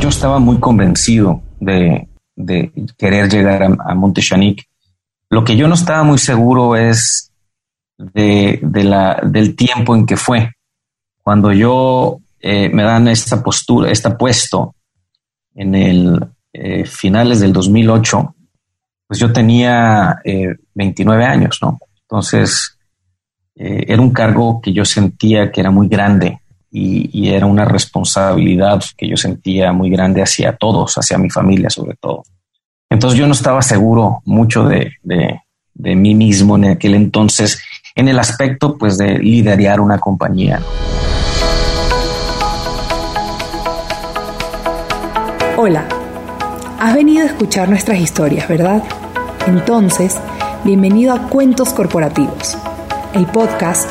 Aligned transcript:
yo 0.00 0.08
estaba 0.08 0.38
muy 0.38 0.58
convencido 0.58 1.42
de, 1.60 2.08
querer 2.96 3.28
llegar 3.28 3.62
a, 3.62 3.76
a 3.90 3.94
Montechanic. 3.94 4.64
Lo 5.28 5.44
que 5.44 5.56
yo 5.56 5.68
no 5.68 5.74
estaba 5.74 6.02
muy 6.04 6.18
seguro 6.18 6.76
es 6.76 7.32
de, 7.98 8.60
la, 8.62 9.20
del 9.24 9.56
tiempo 9.56 9.94
en 9.94 10.06
que 10.06 10.16
fue. 10.16 10.52
Cuando 11.22 11.52
yo 11.52 12.20
eh, 12.40 12.68
me 12.68 12.84
dan 12.84 13.08
esta 13.08 13.42
postura, 13.42 13.90
este 13.90 14.10
puesto 14.10 14.74
en 15.54 15.74
el 15.74 16.26
eh, 16.52 16.84
finales 16.84 17.40
del 17.40 17.52
2008, 17.52 18.34
pues 19.06 19.20
yo 19.20 19.32
tenía 19.32 20.20
29 20.74 21.22
eh, 21.22 21.26
años, 21.26 21.58
¿no? 21.60 21.78
Entonces, 22.02 22.78
era 23.54 24.00
un 24.00 24.10
cargo 24.10 24.60
que 24.60 24.72
yo 24.72 24.84
sentía 24.84 25.50
que 25.50 25.60
era 25.60 25.72
muy 25.72 25.88
grande 25.88 26.40
y, 26.70 27.28
era 27.28 27.46
una 27.46 27.64
responsabilidad 27.64 28.82
que 28.96 29.08
yo 29.08 29.16
sentía 29.16 29.72
muy 29.72 29.90
grande 29.90 30.22
hacia 30.22 30.56
todos, 30.56 30.94
hacia 30.96 31.18
mi 31.18 31.30
familia 31.30 31.70
sobre 31.70 31.96
todo. 31.96 32.22
Entonces 32.90 33.18
yo 33.18 33.26
no 33.26 33.32
estaba 33.32 33.62
seguro 33.62 34.22
mucho 34.24 34.64
de, 34.64 34.92
de 35.02 35.96
mí 35.96 36.14
mismo 36.14 36.56
en 36.56 36.66
aquel 36.66 36.94
entonces 36.94 37.60
en 37.94 38.08
el 38.08 38.18
aspecto 38.18 38.78
pues 38.78 38.96
de 38.96 39.18
liderar 39.18 39.80
una 39.80 39.98
compañía. 39.98 40.60
Hola, 45.56 45.84
has 46.78 46.94
venido 46.94 47.24
a 47.24 47.26
escuchar 47.26 47.68
nuestras 47.68 47.98
historias, 47.98 48.48
¿verdad? 48.48 48.82
Entonces, 49.48 50.16
bienvenido 50.64 51.12
a 51.12 51.28
Cuentos 51.28 51.70
Corporativos, 51.70 52.56
el 53.14 53.26
podcast 53.26 53.90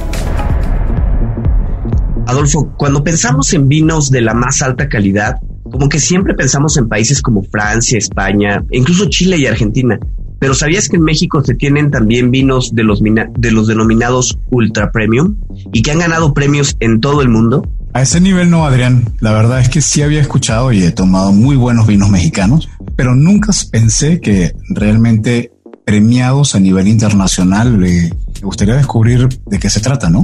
Adolfo, 2.31 2.73
cuando 2.77 3.03
pensamos 3.03 3.53
en 3.53 3.67
vinos 3.67 4.09
de 4.09 4.21
la 4.21 4.33
más 4.33 4.61
alta 4.61 4.87
calidad, 4.87 5.35
como 5.63 5.89
que 5.89 5.99
siempre 5.99 6.33
pensamos 6.33 6.77
en 6.77 6.87
países 6.87 7.21
como 7.21 7.43
Francia, 7.43 7.97
España, 7.97 8.63
e 8.71 8.77
incluso 8.77 9.09
Chile 9.09 9.37
y 9.37 9.47
Argentina. 9.47 9.99
Pero 10.39 10.53
¿sabías 10.53 10.87
que 10.87 10.95
en 10.95 11.03
México 11.03 11.43
se 11.43 11.55
tienen 11.55 11.91
también 11.91 12.31
vinos 12.31 12.73
de 12.73 12.83
los, 12.83 13.01
de 13.01 13.51
los 13.51 13.67
denominados 13.67 14.39
ultra 14.49 14.91
premium 14.91 15.35
y 15.73 15.81
que 15.81 15.91
han 15.91 15.99
ganado 15.99 16.33
premios 16.33 16.75
en 16.79 17.01
todo 17.01 17.21
el 17.21 17.27
mundo? 17.27 17.69
A 17.93 18.01
ese 18.01 18.21
nivel 18.21 18.49
no, 18.49 18.65
Adrián. 18.65 19.13
La 19.19 19.33
verdad 19.33 19.59
es 19.59 19.67
que 19.67 19.81
sí 19.81 20.01
había 20.01 20.21
escuchado 20.21 20.71
y 20.71 20.83
he 20.83 20.91
tomado 20.91 21.33
muy 21.33 21.57
buenos 21.57 21.85
vinos 21.85 22.09
mexicanos, 22.09 22.69
pero 22.95 23.13
nunca 23.13 23.51
pensé 23.69 24.21
que 24.21 24.53
realmente 24.69 25.51
premiados 25.85 26.55
a 26.55 26.59
nivel 26.59 26.87
internacional. 26.87 27.77
me 27.77 28.11
gustaría 28.41 28.75
descubrir 28.75 29.27
de 29.45 29.59
qué 29.59 29.69
se 29.69 29.79
trata, 29.79 30.09
¿no? 30.09 30.23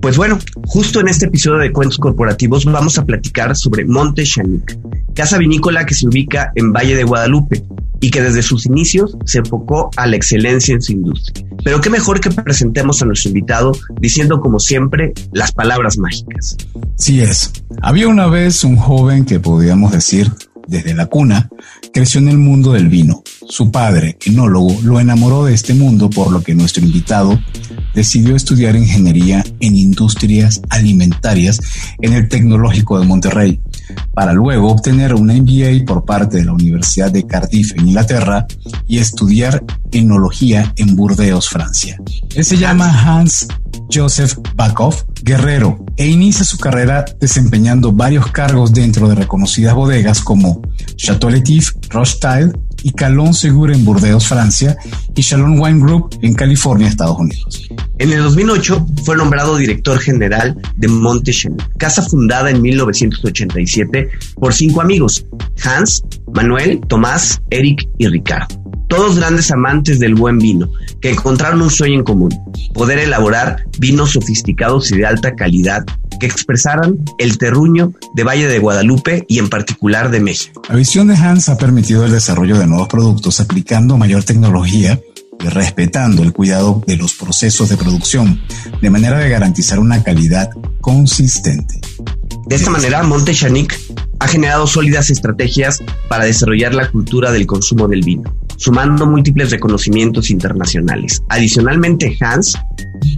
Pues 0.00 0.16
bueno, 0.16 0.38
justo 0.66 1.00
en 1.00 1.08
este 1.08 1.26
episodio 1.26 1.58
de 1.58 1.72
Cuentos 1.72 1.98
Corporativos 1.98 2.64
vamos 2.64 2.96
a 2.98 3.04
platicar 3.04 3.56
sobre 3.56 3.84
Monte 3.84 4.24
Chanic, 4.24 4.78
casa 5.14 5.36
vinícola 5.36 5.84
que 5.84 5.94
se 5.94 6.06
ubica 6.06 6.52
en 6.54 6.72
Valle 6.72 6.96
de 6.96 7.04
Guadalupe, 7.04 7.62
y 8.00 8.10
que 8.10 8.22
desde 8.22 8.42
sus 8.42 8.66
inicios 8.66 9.16
se 9.26 9.38
enfocó 9.38 9.90
a 9.96 10.06
la 10.06 10.16
excelencia 10.16 10.74
en 10.74 10.82
su 10.82 10.92
industria. 10.92 11.46
Pero 11.62 11.80
qué 11.80 11.90
mejor 11.90 12.20
que 12.20 12.30
presentemos 12.30 13.02
a 13.02 13.06
nuestro 13.06 13.28
invitado 13.28 13.72
diciendo 14.00 14.40
como 14.40 14.58
siempre 14.58 15.12
las 15.32 15.52
palabras 15.52 15.98
mágicas. 15.98 16.56
Sí 16.96 17.20
es. 17.20 17.52
Había 17.82 18.08
una 18.08 18.26
vez 18.26 18.64
un 18.64 18.76
joven 18.76 19.24
que 19.24 19.38
podíamos 19.38 19.92
decir 19.92 20.32
desde 20.70 20.94
la 20.94 21.06
cuna, 21.06 21.50
creció 21.92 22.20
en 22.20 22.28
el 22.28 22.38
mundo 22.38 22.72
del 22.72 22.88
vino. 22.88 23.22
Su 23.48 23.70
padre, 23.70 24.16
enólogo, 24.24 24.80
lo 24.82 25.00
enamoró 25.00 25.44
de 25.44 25.54
este 25.54 25.74
mundo, 25.74 26.08
por 26.08 26.30
lo 26.30 26.42
que 26.42 26.54
nuestro 26.54 26.84
invitado 26.84 27.38
decidió 27.92 28.36
estudiar 28.36 28.76
ingeniería 28.76 29.44
en 29.58 29.76
industrias 29.76 30.62
alimentarias 30.70 31.60
en 32.00 32.12
el 32.12 32.28
Tecnológico 32.28 33.00
de 33.00 33.06
Monterrey, 33.06 33.60
para 34.14 34.32
luego 34.32 34.70
obtener 34.70 35.14
una 35.14 35.34
MBA 35.34 35.84
por 35.84 36.04
parte 36.04 36.38
de 36.38 36.44
la 36.44 36.52
Universidad 36.52 37.10
de 37.10 37.26
Cardiff 37.26 37.72
en 37.72 37.88
Inglaterra 37.88 38.46
y 38.86 38.98
estudiar 38.98 39.64
enología 39.90 40.72
en 40.76 40.94
Burdeos, 40.94 41.48
Francia. 41.48 41.98
Él 42.36 42.44
se 42.44 42.56
llama 42.56 42.88
Hans 42.88 43.48
Joseph 43.92 44.36
Backhoff, 44.54 45.04
guerrero, 45.22 45.84
e 45.96 46.06
inicia 46.06 46.44
su 46.44 46.58
carrera 46.58 47.04
desempeñando 47.20 47.92
varios 47.92 48.30
cargos 48.30 48.72
dentro 48.72 49.08
de 49.08 49.14
reconocidas 49.14 49.74
bodegas 49.74 50.20
como 50.20 50.62
Chateau 50.96 51.30
Letif, 51.30 51.72
Rothschild 51.88 52.56
y 52.82 52.92
Calon 52.92 53.34
Segur 53.34 53.70
en 53.70 53.84
Burdeos, 53.84 54.26
Francia, 54.26 54.76
y 55.14 55.22
Shalom 55.22 55.60
Wine 55.60 55.80
Group 55.80 56.18
en 56.22 56.34
California, 56.34 56.88
Estados 56.88 57.18
Unidos. 57.18 57.68
En 57.98 58.12
el 58.12 58.22
2008 58.22 58.86
fue 59.04 59.16
nombrado 59.16 59.56
director 59.56 59.98
general 59.98 60.56
de 60.76 60.88
Montechene, 60.88 61.56
casa 61.76 62.02
fundada 62.02 62.50
en 62.50 62.62
1987 62.62 64.10
por 64.36 64.54
cinco 64.54 64.80
amigos, 64.80 65.26
Hans, 65.62 66.02
Manuel, 66.32 66.80
Tomás, 66.88 67.42
Eric 67.50 67.86
y 67.98 68.06
Ricardo 68.06 68.59
todos 68.90 69.16
grandes 69.16 69.50
amantes 69.52 70.00
del 70.00 70.16
buen 70.16 70.38
vino, 70.38 70.68
que 71.00 71.10
encontraron 71.10 71.62
un 71.62 71.70
sueño 71.70 72.00
en 72.00 72.04
común, 72.04 72.34
poder 72.74 72.98
elaborar 72.98 73.64
vinos 73.78 74.10
sofisticados 74.10 74.90
y 74.90 74.98
de 74.98 75.06
alta 75.06 75.34
calidad 75.36 75.84
que 76.18 76.26
expresaran 76.26 76.98
el 77.18 77.38
terruño 77.38 77.92
de 78.14 78.24
Valle 78.24 78.48
de 78.48 78.58
Guadalupe 78.58 79.24
y 79.28 79.38
en 79.38 79.48
particular 79.48 80.10
de 80.10 80.20
México. 80.20 80.60
La 80.68 80.74
visión 80.74 81.06
de 81.06 81.14
Hans 81.14 81.48
ha 81.48 81.56
permitido 81.56 82.04
el 82.04 82.10
desarrollo 82.10 82.58
de 82.58 82.66
nuevos 82.66 82.88
productos 82.88 83.40
aplicando 83.40 83.96
mayor 83.96 84.24
tecnología 84.24 85.00
y 85.38 85.48
respetando 85.48 86.24
el 86.24 86.32
cuidado 86.32 86.82
de 86.84 86.96
los 86.96 87.14
procesos 87.14 87.68
de 87.68 87.76
producción, 87.76 88.40
de 88.82 88.90
manera 88.90 89.18
de 89.18 89.30
garantizar 89.30 89.78
una 89.78 90.02
calidad 90.02 90.50
consistente. 90.80 91.80
De 92.50 92.56
esta 92.56 92.68
manera, 92.68 93.04
Monte 93.04 93.32
Chanic 93.32 93.78
ha 94.18 94.26
generado 94.26 94.66
sólidas 94.66 95.08
estrategias 95.08 95.84
para 96.08 96.24
desarrollar 96.24 96.74
la 96.74 96.90
cultura 96.90 97.30
del 97.30 97.46
consumo 97.46 97.86
del 97.86 98.02
vino, 98.02 98.34
sumando 98.56 99.06
múltiples 99.06 99.52
reconocimientos 99.52 100.30
internacionales. 100.30 101.22
Adicionalmente, 101.28 102.18
Hans 102.18 102.58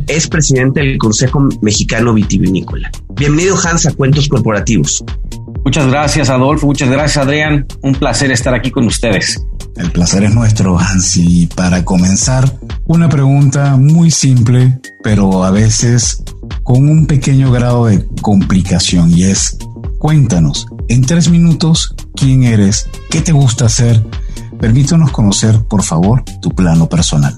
es 0.07 0.29
presidente 0.29 0.81
del 0.81 0.99
Consejo 0.99 1.49
Mexicano 1.63 2.13
Vitivinícola. 2.13 2.91
Bienvenido, 3.15 3.57
Hans, 3.57 3.87
a 3.87 3.95
Cuentos 3.95 4.29
Corporativos. 4.29 5.03
Muchas 5.65 5.87
gracias, 5.87 6.29
Adolfo. 6.29 6.67
Muchas 6.67 6.91
gracias, 6.91 7.25
Adrián. 7.25 7.67
Un 7.81 7.95
placer 7.95 8.31
estar 8.33 8.53
aquí 8.53 8.71
con 8.71 8.85
ustedes. 8.85 9.43
El 9.77 9.91
placer 9.93 10.25
es 10.25 10.35
nuestro, 10.35 10.79
Hans. 10.79 11.17
Y 11.17 11.47
para 11.47 11.87
comenzar, 11.87 12.59
una 12.85 13.09
pregunta 13.09 13.79
muy 13.79 14.11
simple, 14.11 14.79
pero 15.03 15.43
a 15.43 15.51
veces 15.51 16.23
con 16.63 16.89
un 16.89 17.07
pequeño 17.07 17.51
grado 17.51 17.87
de 17.87 18.07
complicación 18.21 19.11
y 19.11 19.25
es, 19.25 19.59
cuéntanos, 19.99 20.67
en 20.89 21.03
tres 21.03 21.29
minutos, 21.31 21.95
quién 22.15 22.45
eres, 22.45 22.89
qué 23.11 23.21
te 23.21 23.33
gusta 23.33 23.67
hacer. 23.67 24.03
Permítanos 24.61 25.11
conocer, 25.11 25.61
por 25.69 25.83
favor, 25.83 26.23
tu 26.41 26.51
plano 26.51 26.89
personal. 26.89 27.35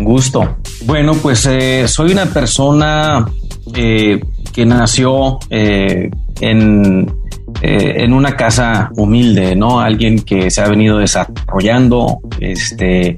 Gusto. 0.00 0.58
Bueno, 0.84 1.14
pues 1.14 1.46
eh, 1.46 1.86
soy 1.88 2.12
una 2.12 2.26
persona 2.26 3.26
eh, 3.74 4.20
que 4.52 4.64
nació 4.64 5.38
eh, 5.50 6.08
en, 6.40 7.12
en, 7.60 8.12
una 8.12 8.36
casa 8.36 8.90
humilde, 8.96 9.56
¿no? 9.56 9.80
Alguien 9.80 10.20
que 10.20 10.50
se 10.50 10.60
ha 10.60 10.68
venido 10.68 10.98
desarrollando. 10.98 12.20
Este, 12.38 13.16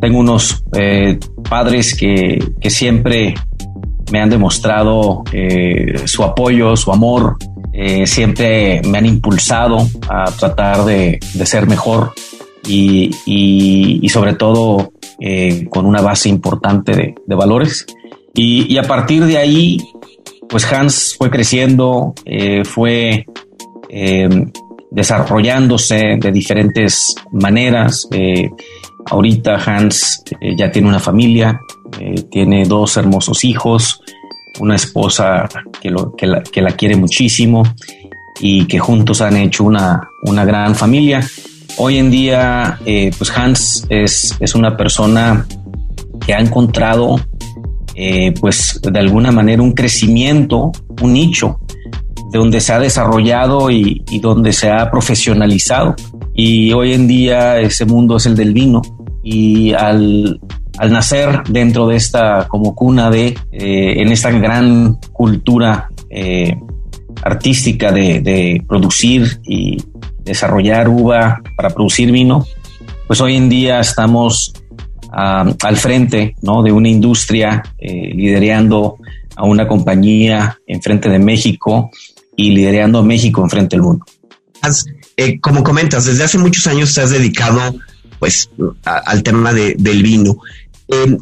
tengo 0.00 0.18
unos 0.18 0.64
padres 1.48 1.94
que, 1.94 2.42
que 2.60 2.70
siempre 2.70 3.34
me 4.10 4.20
han 4.20 4.30
demostrado 4.30 5.22
eh, 5.32 6.02
su 6.04 6.22
apoyo, 6.24 6.76
su 6.76 6.92
amor, 6.92 7.36
eh, 7.72 8.06
siempre 8.06 8.82
me 8.88 8.98
han 8.98 9.06
impulsado 9.06 9.86
a 10.08 10.24
tratar 10.32 10.84
de, 10.84 11.18
ser 11.44 11.66
mejor 11.66 12.12
y, 12.66 14.08
sobre 14.12 14.34
todo 14.34 14.92
eh, 15.20 15.66
con 15.70 15.86
una 15.86 16.00
base 16.00 16.28
importante 16.28 17.14
de, 17.26 17.34
valores. 17.34 17.86
Y, 18.34 18.76
a 18.76 18.82
partir 18.82 19.24
de 19.24 19.38
ahí, 19.38 19.78
pues 20.48 20.70
Hans 20.72 21.14
fue 21.16 21.30
creciendo, 21.30 22.14
fue 22.64 23.26
desarrollándose 24.90 26.18
de 26.20 26.32
diferentes 26.32 27.14
maneras. 27.32 28.08
ahorita 29.06 29.56
Hans 29.56 30.22
ya 30.56 30.70
tiene 30.70 30.88
una 30.88 31.00
familia, 31.00 31.60
eh, 31.98 32.22
tiene 32.30 32.64
dos 32.64 32.96
hermosos 32.96 33.44
hijos, 33.44 34.02
una 34.60 34.76
esposa 34.76 35.48
que, 35.80 35.90
lo, 35.90 36.14
que, 36.14 36.26
la, 36.26 36.72
quiere 36.72 36.96
muchísimo 36.96 37.62
y 38.40 38.66
que 38.66 38.78
juntos 38.78 39.20
han 39.20 39.36
hecho 39.36 39.64
una, 39.64 40.08
una 40.22 40.44
gran 40.44 40.74
familia. 40.74 41.26
Hoy 41.78 41.98
en 41.98 42.10
día, 42.10 42.78
eh, 42.84 43.10
pues 43.16 43.30
Hans 43.36 43.86
es, 43.88 44.36
es, 44.40 44.54
una 44.54 44.76
persona 44.76 45.46
que 46.24 46.34
ha 46.34 46.40
encontrado, 46.40 47.20
eh, 47.94 48.34
pues 48.40 48.80
de 48.82 48.98
alguna 48.98 49.32
manera, 49.32 49.62
un 49.62 49.72
crecimiento, 49.72 50.72
un 51.00 51.12
nicho, 51.12 51.58
de 52.32 52.38
donde 52.38 52.60
se 52.60 52.72
ha 52.72 52.78
desarrollado 52.78 53.70
y, 53.70 54.04
y, 54.10 54.20
donde 54.20 54.52
se 54.52 54.70
ha 54.70 54.90
profesionalizado. 54.90 55.96
Y 56.34 56.72
hoy 56.72 56.92
en 56.92 57.08
día 57.08 57.58
ese 57.58 57.84
mundo 57.84 58.16
es 58.16 58.26
el 58.26 58.36
del 58.36 58.52
vino. 58.52 58.82
Y 59.22 59.72
al, 59.72 60.40
al 60.80 60.90
nacer 60.92 61.42
dentro 61.46 61.86
de 61.86 61.96
esta 61.96 62.48
como 62.48 62.74
cuna 62.74 63.10
de, 63.10 63.36
eh, 63.52 64.00
en 64.00 64.10
esta 64.10 64.30
gran 64.30 64.94
cultura 65.12 65.90
eh, 66.08 66.56
artística 67.22 67.92
de, 67.92 68.64
producir 68.66 69.40
y 69.44 69.76
desarrollar 70.24 70.88
uva 70.88 71.42
para 71.54 71.68
producir 71.68 72.10
vino, 72.10 72.46
pues 73.06 73.20
hoy 73.20 73.36
en 73.36 73.50
día 73.50 73.80
estamos 73.80 74.54
al 75.12 75.76
frente 75.76 76.34
¿no? 76.40 76.62
de 76.62 76.72
una 76.72 76.88
industria 76.88 77.62
eh, 77.76 78.14
liderando 78.14 78.96
a 79.36 79.44
una 79.44 79.68
compañía 79.68 80.58
enfrente 80.66 81.10
de 81.10 81.18
México 81.18 81.90
y 82.36 82.52
liderando 82.52 83.00
a 83.00 83.02
México 83.02 83.42
enfrente 83.42 83.76
del 83.76 83.82
mundo. 83.82 84.06
Como 85.42 85.62
comentas, 85.62 86.06
desde 86.06 86.24
hace 86.24 86.38
muchos 86.38 86.66
años 86.66 86.94
te 86.94 87.02
has 87.02 87.10
dedicado 87.10 87.60
pues 88.20 88.50
al 88.84 89.22
tema 89.22 89.52
de, 89.52 89.74
del 89.76 90.02
vino. 90.02 90.36
Eh, 90.90 91.16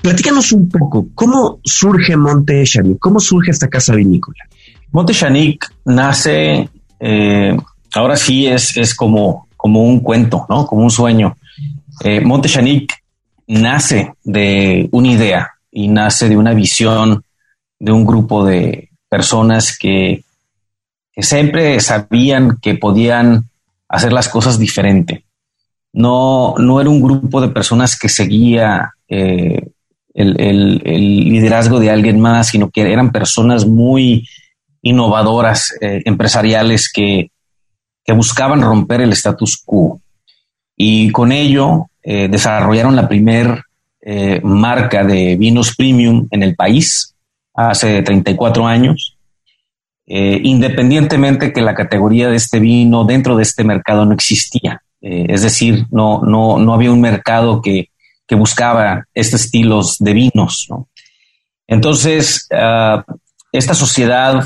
platícanos 0.00 0.52
un 0.52 0.68
poco, 0.68 1.08
¿cómo 1.14 1.60
surge 1.64 2.16
Monte 2.16 2.64
Chanic? 2.64 2.98
¿Cómo 2.98 3.20
surge 3.20 3.50
esta 3.50 3.68
casa 3.68 3.94
vinícola? 3.94 4.44
Monte 4.92 5.12
Chanic 5.12 5.70
nace, 5.84 6.68
eh, 6.98 7.56
ahora 7.94 8.16
sí 8.16 8.46
es, 8.46 8.76
es 8.76 8.94
como, 8.94 9.48
como 9.56 9.82
un 9.82 10.00
cuento, 10.00 10.46
¿no? 10.48 10.66
Como 10.66 10.82
un 10.82 10.90
sueño. 10.90 11.36
Eh, 12.02 12.20
Monte 12.20 12.48
Chanic 12.48 12.92
nace 13.46 14.14
de 14.24 14.88
una 14.92 15.08
idea 15.08 15.50
y 15.70 15.88
nace 15.88 16.28
de 16.28 16.36
una 16.36 16.54
visión 16.54 17.22
de 17.78 17.92
un 17.92 18.06
grupo 18.06 18.44
de 18.44 18.90
personas 19.08 19.76
que, 19.76 20.24
que 21.12 21.22
siempre 21.22 21.78
sabían 21.80 22.58
que 22.62 22.74
podían 22.74 23.50
hacer 23.88 24.12
las 24.12 24.28
cosas 24.28 24.58
diferente 24.58 25.25
no, 25.96 26.54
no 26.58 26.80
era 26.80 26.90
un 26.90 27.00
grupo 27.00 27.40
de 27.40 27.48
personas 27.48 27.98
que 27.98 28.10
seguía 28.10 28.92
eh, 29.08 29.62
el, 30.12 30.78
liderazgo 30.84 31.80
de 31.80 31.90
alguien 31.90 32.20
más, 32.20 32.48
sino 32.48 32.70
que 32.70 32.82
eran 32.92 33.12
personas 33.12 33.66
muy 33.66 34.28
innovadoras, 34.82 35.72
eh, 35.80 36.02
empresariales, 36.04 36.90
que, 36.92 37.30
buscaban 38.14 38.62
romper 38.62 39.00
el 39.00 39.12
status 39.12 39.60
quo. 39.64 40.00
Y 40.76 41.10
con 41.10 41.32
ello 41.32 41.86
eh, 42.04 42.28
desarrollaron 42.30 42.94
la 42.94 43.08
primer 43.08 43.62
eh, 44.00 44.40
marca 44.44 45.02
de 45.02 45.34
vinos 45.34 45.74
premium 45.74 46.28
en 46.30 46.44
el 46.44 46.54
país 46.54 47.16
hace 47.52 48.02
34 48.02 48.66
años. 48.66 49.16
independientemente 50.06 51.52
que 51.52 51.62
la 51.62 51.74
categoría 51.74 52.28
de 52.28 52.36
este 52.36 52.60
vino 52.60 53.04
dentro 53.04 53.34
de 53.34 53.42
este 53.42 53.64
mercado 53.64 54.04
no 54.04 54.14
existía. 54.14 54.80
Eh, 55.08 55.26
es 55.28 55.42
decir, 55.42 55.86
no, 55.92 56.20
no, 56.22 56.58
no 56.58 56.74
había 56.74 56.90
un 56.90 57.00
mercado 57.00 57.62
que, 57.62 57.90
que 58.26 58.34
buscaba 58.34 59.04
estos 59.14 59.42
estilos 59.42 59.98
de 60.00 60.12
vinos. 60.12 60.66
¿no? 60.68 60.88
Entonces, 61.68 62.48
uh, 62.50 63.02
esta 63.52 63.74
sociedad 63.74 64.44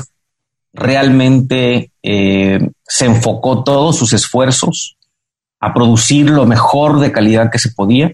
realmente 0.71 1.89
eh, 2.03 2.59
se 2.87 3.05
enfocó 3.05 3.63
todos 3.63 3.97
sus 3.97 4.13
esfuerzos 4.13 4.97
a 5.59 5.73
producir 5.73 6.29
lo 6.29 6.45
mejor 6.45 6.99
de 6.99 7.11
calidad 7.11 7.49
que 7.49 7.57
se 7.57 7.71
podía, 7.71 8.11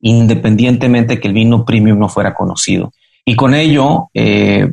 independientemente 0.00 1.20
que 1.20 1.28
el 1.28 1.34
vino 1.34 1.66
premium 1.66 1.98
no 1.98 2.08
fuera 2.08 2.32
conocido. 2.32 2.90
Y 3.26 3.36
con 3.36 3.52
ello, 3.54 4.08
eh, 4.14 4.72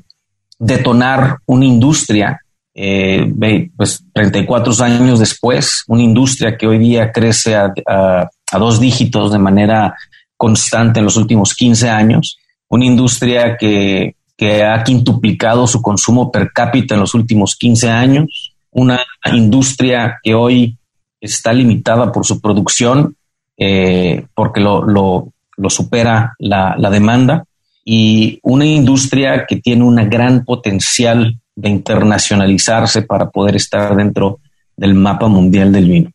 detonar 0.57 1.39
una 1.48 1.65
industria 1.65 2.39
eh, 2.81 3.70
pues 3.76 4.06
34 4.14 4.74
años 4.86 5.20
después, 5.20 5.84
una 5.90 6.02
industria 6.02 6.58
que 6.58 6.66
hoy 6.66 6.78
día 6.78 7.12
crece 7.12 7.54
a, 7.54 7.74
a, 7.86 8.30
a, 8.52 8.58
dos 8.58 8.80
dígitos 8.80 9.34
de 9.34 9.38
manera 9.38 9.96
constante 10.38 11.00
en 11.00 11.06
los 11.06 11.18
últimos 11.18 11.54
15 11.54 11.90
años, 11.90 12.38
una 12.70 12.86
industria 12.86 13.58
que, 13.58 14.16
que 14.38 14.64
ha 14.64 14.81
quintuplicado 14.81 15.68
su 15.68 15.81
consumo 15.81 16.31
per 16.31 16.54
cápita 16.54 16.94
en 16.94 17.02
los 17.02 17.14
últimos 17.14 17.58
15 17.58 17.90
años, 17.90 18.56
una 18.72 19.02
industria 19.25 20.18
que 20.24 20.34
hoy 20.34 20.78
está 21.20 21.52
limitada 21.52 22.14
por 22.14 22.25
su 22.25 22.40
producción 22.40 23.18
eh, 23.58 24.25
porque 24.34 24.62
lo, 24.62 24.86
lo, 24.86 25.34
lo 25.58 25.70
supera 25.70 26.34
la, 26.40 26.75
la 26.78 26.90
demanda 26.90 27.44
y 27.84 28.40
una 28.42 28.66
industria 28.66 29.46
que 29.46 29.58
tiene 29.58 29.84
un 29.84 29.98
gran 30.10 30.46
potencial 30.46 31.38
de 31.60 31.70
internacionalizarse 31.70 33.02
para 33.02 33.30
poder 33.30 33.56
estar 33.58 33.96
dentro 33.96 34.40
del 34.78 34.94
mapa 34.94 35.28
mundial 35.28 35.72
del 35.72 35.90
vino. 35.90 36.12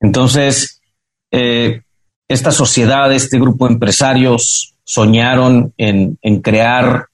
Entonces, 0.00 0.80
eh, 1.30 1.82
esta 2.26 2.50
sociedad, 2.50 3.12
este 3.12 3.38
grupo 3.38 3.66
de 3.66 3.74
empresarios 3.74 4.74
soñaron 4.84 5.74
en, 5.76 6.16
crear 6.42 7.06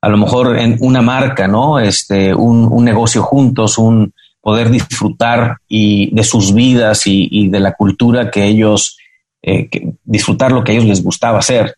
a 0.00 0.08
lo 0.08 0.16
mejor 0.16 0.58
en 0.58 0.76
una 0.80 1.00
marca, 1.00 1.46
¿no? 1.46 1.78
Este, 1.78 2.34
un, 2.34 2.84
negocio 2.84 3.22
juntos, 3.22 3.78
un 3.78 4.12
poder 4.40 4.70
disfrutar 4.70 5.58
y 5.68 6.12
de 6.12 6.24
sus 6.24 6.52
vidas 6.52 7.02
y, 7.06 7.48
de 7.48 7.60
la 7.60 7.74
cultura 7.74 8.30
que 8.30 8.44
ellos, 8.44 8.96
eh, 9.42 9.68
disfrutar 10.02 10.50
lo 10.50 10.64
que 10.64 10.72
a 10.72 10.74
ellos 10.74 10.86
les 10.86 11.02
gustaba 11.02 11.38
hacer. 11.38 11.76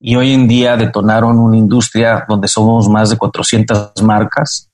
Y 0.00 0.16
hoy 0.16 0.32
en 0.32 0.48
día 0.48 0.76
detonaron 0.76 1.38
una 1.38 1.56
industria 1.56 2.24
donde 2.28 2.48
somos 2.48 2.88
más 2.88 3.10
de 3.10 3.16
400 3.16 4.02
marcas, 4.02 4.68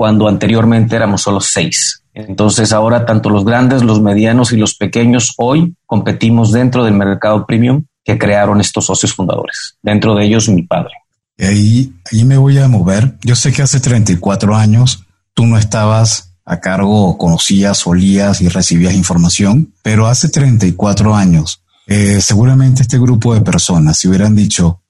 cuando 0.00 0.28
anteriormente 0.28 0.96
éramos 0.96 1.20
solo 1.20 1.42
seis. 1.42 2.04
Entonces 2.14 2.72
ahora 2.72 3.04
tanto 3.04 3.28
los 3.28 3.44
grandes, 3.44 3.82
los 3.82 4.00
medianos 4.00 4.50
y 4.50 4.56
los 4.56 4.74
pequeños 4.74 5.34
hoy 5.36 5.76
competimos 5.84 6.52
dentro 6.52 6.84
del 6.84 6.94
mercado 6.94 7.44
premium 7.44 7.84
que 8.02 8.16
crearon 8.16 8.62
estos 8.62 8.86
socios 8.86 9.12
fundadores. 9.12 9.76
Dentro 9.82 10.14
de 10.14 10.24
ellos 10.24 10.48
mi 10.48 10.62
padre. 10.62 10.94
Y 11.36 11.44
ahí, 11.44 12.24
me 12.24 12.38
voy 12.38 12.56
a 12.56 12.66
mover. 12.66 13.18
Yo 13.20 13.36
sé 13.36 13.52
que 13.52 13.60
hace 13.60 13.78
34 13.78 14.56
años 14.56 15.04
tú 15.34 15.44
no 15.44 15.58
estabas 15.58 16.32
a 16.46 16.60
cargo, 16.60 17.18
conocías, 17.18 17.86
olías 17.86 18.40
y 18.40 18.48
recibías 18.48 18.94
información, 18.94 19.74
pero 19.82 20.06
hace 20.06 20.30
34 20.30 21.14
años 21.14 21.62
eh, 21.86 22.22
seguramente 22.22 22.80
este 22.80 22.98
grupo 22.98 23.34
de 23.34 23.42
personas 23.42 23.98
si 23.98 24.08
hubieran 24.08 24.34
dicho, 24.34 24.80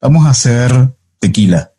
vamos 0.00 0.26
a 0.26 0.30
hacer 0.30 0.92
tequila, 1.20 1.70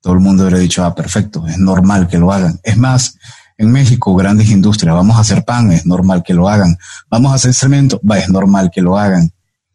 todo 0.00 0.14
el 0.14 0.20
mundo 0.20 0.44
hubiera 0.44 0.58
dicho, 0.58 0.84
ah, 0.84 0.94
perfecto, 0.94 1.46
es 1.46 1.58
normal 1.58 2.08
que 2.08 2.18
lo 2.18 2.32
hagan. 2.32 2.58
Es 2.62 2.76
más, 2.76 3.16
en 3.58 3.70
México, 3.70 4.14
grandes 4.14 4.50
industrias, 4.50 4.94
vamos 4.94 5.16
a 5.16 5.20
hacer 5.20 5.44
pan, 5.44 5.70
es 5.70 5.84
normal 5.84 6.22
que 6.22 6.32
lo 6.32 6.48
hagan. 6.48 6.78
Vamos 7.10 7.32
a 7.32 7.34
hacer 7.34 7.52
cemento, 7.52 8.00
va, 8.08 8.18
es 8.18 8.28
normal 8.30 8.70
que 8.72 8.80
lo 8.80 8.96
hagan. 8.96 9.30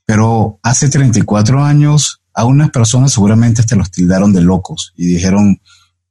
Pero 0.05 0.60
hace 0.63 0.89
34 0.89 1.63
años, 1.63 2.22
a 2.34 2.46
unas 2.46 2.72
personas 2.72 3.13
seguramente 3.13 3.63
te 3.63 3.75
los 3.75 3.91
tildaron 3.91 4.34
de 4.34 4.41
locos 4.41 4.94
y 4.96 5.05
dijeron, 5.05 5.62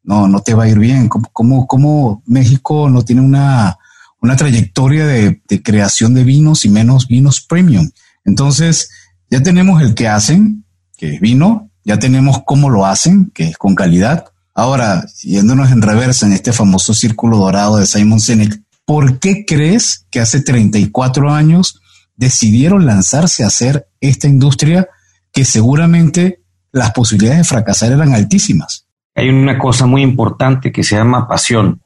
no, 0.04 0.28
no 0.28 0.40
te 0.40 0.54
va 0.54 0.64
a 0.64 0.68
ir 0.68 0.78
bien. 0.78 1.08
¿Cómo, 1.08 1.28
cómo, 1.32 1.66
cómo 1.66 2.22
México 2.26 2.88
no 2.88 3.02
tiene 3.02 3.22
una, 3.22 3.76
una 4.20 4.36
trayectoria 4.36 5.06
de, 5.06 5.42
de 5.48 5.62
creación 5.62 6.14
de 6.14 6.22
vinos 6.22 6.64
y 6.64 6.68
menos 6.68 7.08
vinos 7.08 7.40
premium? 7.40 7.90
Entonces, 8.24 8.90
ya 9.30 9.42
tenemos 9.42 9.82
el 9.82 9.94
que 9.94 10.06
hacen, 10.06 10.64
que 10.96 11.14
es 11.14 11.20
vino, 11.20 11.70
ya 11.84 11.98
tenemos 11.98 12.42
cómo 12.44 12.70
lo 12.70 12.86
hacen, 12.86 13.30
que 13.34 13.44
es 13.44 13.58
con 13.58 13.74
calidad. 13.74 14.26
Ahora, 14.54 15.04
yéndonos 15.22 15.70
en 15.70 15.82
reversa 15.82 16.26
en 16.26 16.32
este 16.32 16.52
famoso 16.52 16.94
círculo 16.94 17.36
dorado 17.36 17.76
de 17.76 17.86
Simon 17.86 18.20
Sinek, 18.20 18.62
¿por 18.84 19.18
qué 19.18 19.44
crees 19.46 20.06
que 20.10 20.20
hace 20.20 20.40
34 20.40 21.30
años 21.30 21.80
decidieron 22.16 22.86
lanzarse 22.86 23.44
a 23.44 23.48
hacer 23.48 23.88
esta 24.00 24.28
industria 24.28 24.88
que 25.32 25.44
seguramente 25.44 26.42
las 26.72 26.92
posibilidades 26.92 27.40
de 27.40 27.44
fracasar 27.44 27.92
eran 27.92 28.14
altísimas? 28.14 28.86
Hay 29.14 29.28
una 29.28 29.58
cosa 29.58 29.86
muy 29.86 30.02
importante 30.02 30.72
que 30.72 30.82
se 30.82 30.96
llama 30.96 31.28
pasión. 31.28 31.82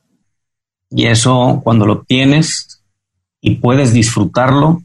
Y 0.91 1.07
eso 1.07 1.61
cuando 1.65 1.87
lo 1.87 2.03
tienes 2.03 2.83
y 3.41 3.57
puedes 3.57 3.93
disfrutarlo 3.93 4.83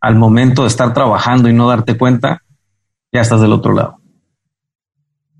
al 0.00 0.16
momento 0.16 0.62
de 0.62 0.68
estar 0.68 0.94
trabajando 0.94 1.48
y 1.48 1.52
no 1.52 1.68
darte 1.68 1.96
cuenta, 1.96 2.42
ya 3.12 3.20
estás 3.20 3.40
del 3.40 3.52
otro 3.52 3.72
lado 3.72 4.01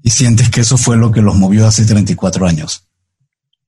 y 0.02 0.11
sientes 0.11 0.50
que 0.50 0.61
eso 0.61 0.76
fue 0.76 0.97
lo 0.97 1.12
que 1.12 1.23
los 1.23 1.37
movió 1.37 1.66
hace 1.66 1.85
34 1.85 2.47
años. 2.47 2.87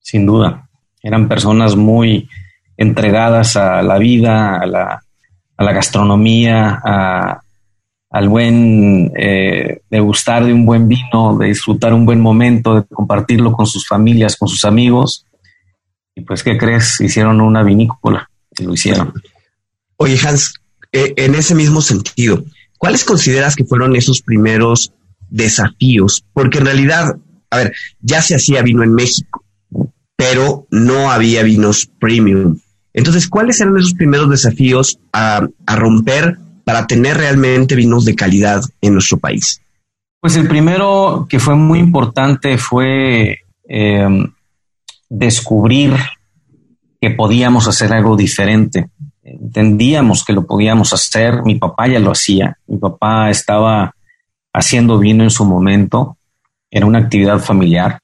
Sin 0.01 0.27
duda, 0.27 0.69
eran 1.03 1.29
personas 1.29 1.77
muy 1.77 2.29
entregadas 2.77 3.57
a 3.57 3.83
la 3.83 3.99
vida, 3.99 4.57
a 4.57 4.67
la, 4.67 5.03
a 5.57 5.65
la 5.65 5.73
gastronomía, 5.73 6.81
a, 6.85 7.41
al 8.11 8.29
buen 8.29 9.13
eh, 9.17 9.81
degustar 9.91 10.45
de 10.45 10.53
un 10.53 10.67
buen 10.67 10.89
vino, 10.89 11.37
de 11.39 11.49
disfrutar 11.49 11.93
un 11.93 12.07
buen 12.07 12.21
momento, 12.21 12.77
de 12.77 12.85
compartirlo 12.85 13.53
con 13.53 13.67
sus 13.67 13.87
familias, 13.87 14.37
con 14.37 14.49
sus 14.49 14.65
amigos. 14.65 15.27
Y 16.15 16.21
pues, 16.21 16.43
¿qué 16.43 16.57
crees? 16.57 17.01
Hicieron 17.01 17.41
una 17.41 17.63
vinícola 17.63 18.31
y 18.59 18.65
lo 18.65 18.75
hicieron. 18.75 19.13
Oye, 19.97 20.19
Hans, 20.25 20.55
eh, 20.93 21.13
en 21.17 21.35
ese 21.35 21.55
mismo 21.55 21.81
sentido, 21.81 22.45
¿cuáles 22.79 23.05
consideras 23.05 23.57
que 23.57 23.65
fueron 23.65 23.97
esos 23.97 24.23
primeros 24.23 24.93
desafíos? 25.29 26.25
Porque 26.33 26.59
en 26.59 26.67
realidad, 26.67 27.17
a 27.51 27.57
ver, 27.57 27.73
ya 28.01 28.23
se 28.23 28.35
hacía 28.35 28.63
vino 28.63 28.83
en 28.83 28.95
México, 28.95 29.45
pero 30.17 30.67
no 30.71 31.11
había 31.11 31.43
vinos 31.43 31.91
premium. 31.99 32.59
Entonces, 32.93 33.29
¿cuáles 33.29 33.61
eran 33.61 33.77
esos 33.77 33.95
primeros 33.95 34.31
desafíos 34.31 34.99
a, 35.13 35.47
romper 35.67 36.39
para 36.65 36.87
tener 36.87 37.17
realmente 37.17 37.75
vinos 37.75 38.05
de 38.05 38.15
calidad 38.15 38.63
en 38.81 38.95
nuestro 38.95 39.19
país? 39.19 39.61
Pues 40.21 40.37
el 40.37 40.49
primero 40.49 41.27
que 41.29 41.39
fue 41.39 41.57
muy 41.57 41.81
importante 41.81 42.57
fue 42.57 43.41
eh, 43.69 44.27
descubrir 45.11 45.95
que 47.01 47.11
podíamos 47.11 47.69
hacer 47.69 47.93
algo 47.93 48.17
diferente. 48.17 48.89
Entendíamos 49.23 50.25
que 50.25 50.33
lo 50.33 50.47
podíamos 50.47 50.93
hacer, 50.93 51.43
mi 51.45 51.57
papá 51.57 51.89
ya 51.89 51.99
lo 51.99 52.13
hacía, 52.13 52.57
mi 52.67 52.79
papá 52.79 53.29
estaba 53.29 53.94
haciendo 54.55 54.99
vino 54.99 55.23
en 55.23 55.31
su 55.31 55.45
momento, 55.45 56.17
era 56.71 56.87
una 56.87 57.01
actividad 57.01 57.41
familiar 57.41 57.99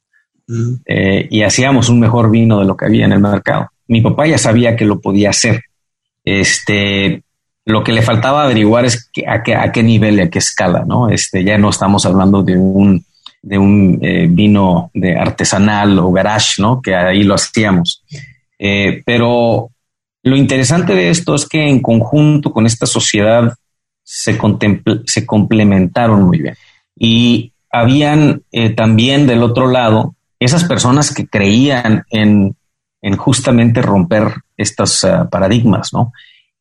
eh, 0.84 1.26
y 1.30 1.42
hacíamos 1.42 1.88
un 1.88 2.00
mejor 2.00 2.30
vino 2.30 2.58
de 2.60 2.66
lo 2.66 2.76
que 2.76 2.84
había 2.84 3.06
en 3.06 3.12
el 3.12 3.20
mercado 3.20 3.70
mi 3.90 4.00
papá 4.00 4.24
ya 4.28 4.38
sabía 4.38 4.76
que 4.76 4.84
lo 4.84 5.00
podía 5.00 5.30
hacer. 5.30 5.64
Este, 6.24 7.24
lo 7.64 7.82
que 7.82 7.90
le 7.90 8.02
faltaba 8.02 8.44
averiguar 8.44 8.84
es 8.84 9.10
a, 9.26 9.42
qué, 9.42 9.56
a 9.56 9.72
qué 9.72 9.82
nivel 9.82 10.18
y 10.18 10.20
a 10.20 10.30
qué 10.30 10.38
escala, 10.38 10.84
¿no? 10.86 11.08
Este, 11.08 11.42
ya 11.42 11.58
no 11.58 11.70
estamos 11.70 12.06
hablando 12.06 12.44
de 12.44 12.56
un, 12.56 13.04
de 13.42 13.58
un 13.58 13.98
eh, 14.00 14.28
vino 14.30 14.92
de 14.94 15.18
artesanal 15.18 15.98
o 15.98 16.12
garage, 16.12 16.62
¿no? 16.62 16.80
Que 16.80 16.94
ahí 16.94 17.24
lo 17.24 17.34
hacíamos. 17.34 18.04
Eh, 18.60 19.02
pero 19.04 19.70
lo 20.22 20.36
interesante 20.36 20.94
de 20.94 21.10
esto 21.10 21.34
es 21.34 21.48
que 21.48 21.68
en 21.68 21.82
conjunto 21.82 22.52
con 22.52 22.66
esta 22.66 22.86
sociedad 22.86 23.52
se, 24.12 24.38
se 25.06 25.26
complementaron 25.26 26.22
muy 26.22 26.38
bien. 26.38 26.54
Y 26.96 27.52
habían 27.70 28.42
eh, 28.52 28.70
también 28.70 29.26
del 29.26 29.42
otro 29.42 29.68
lado 29.68 30.14
esas 30.38 30.64
personas 30.64 31.14
que 31.14 31.26
creían 31.26 32.04
en 32.10 32.56
en 33.02 33.16
justamente 33.16 33.82
romper 33.82 34.32
estos 34.56 35.04
eh, 35.04 35.10
paradigmas, 35.30 35.92
¿no? 35.92 36.12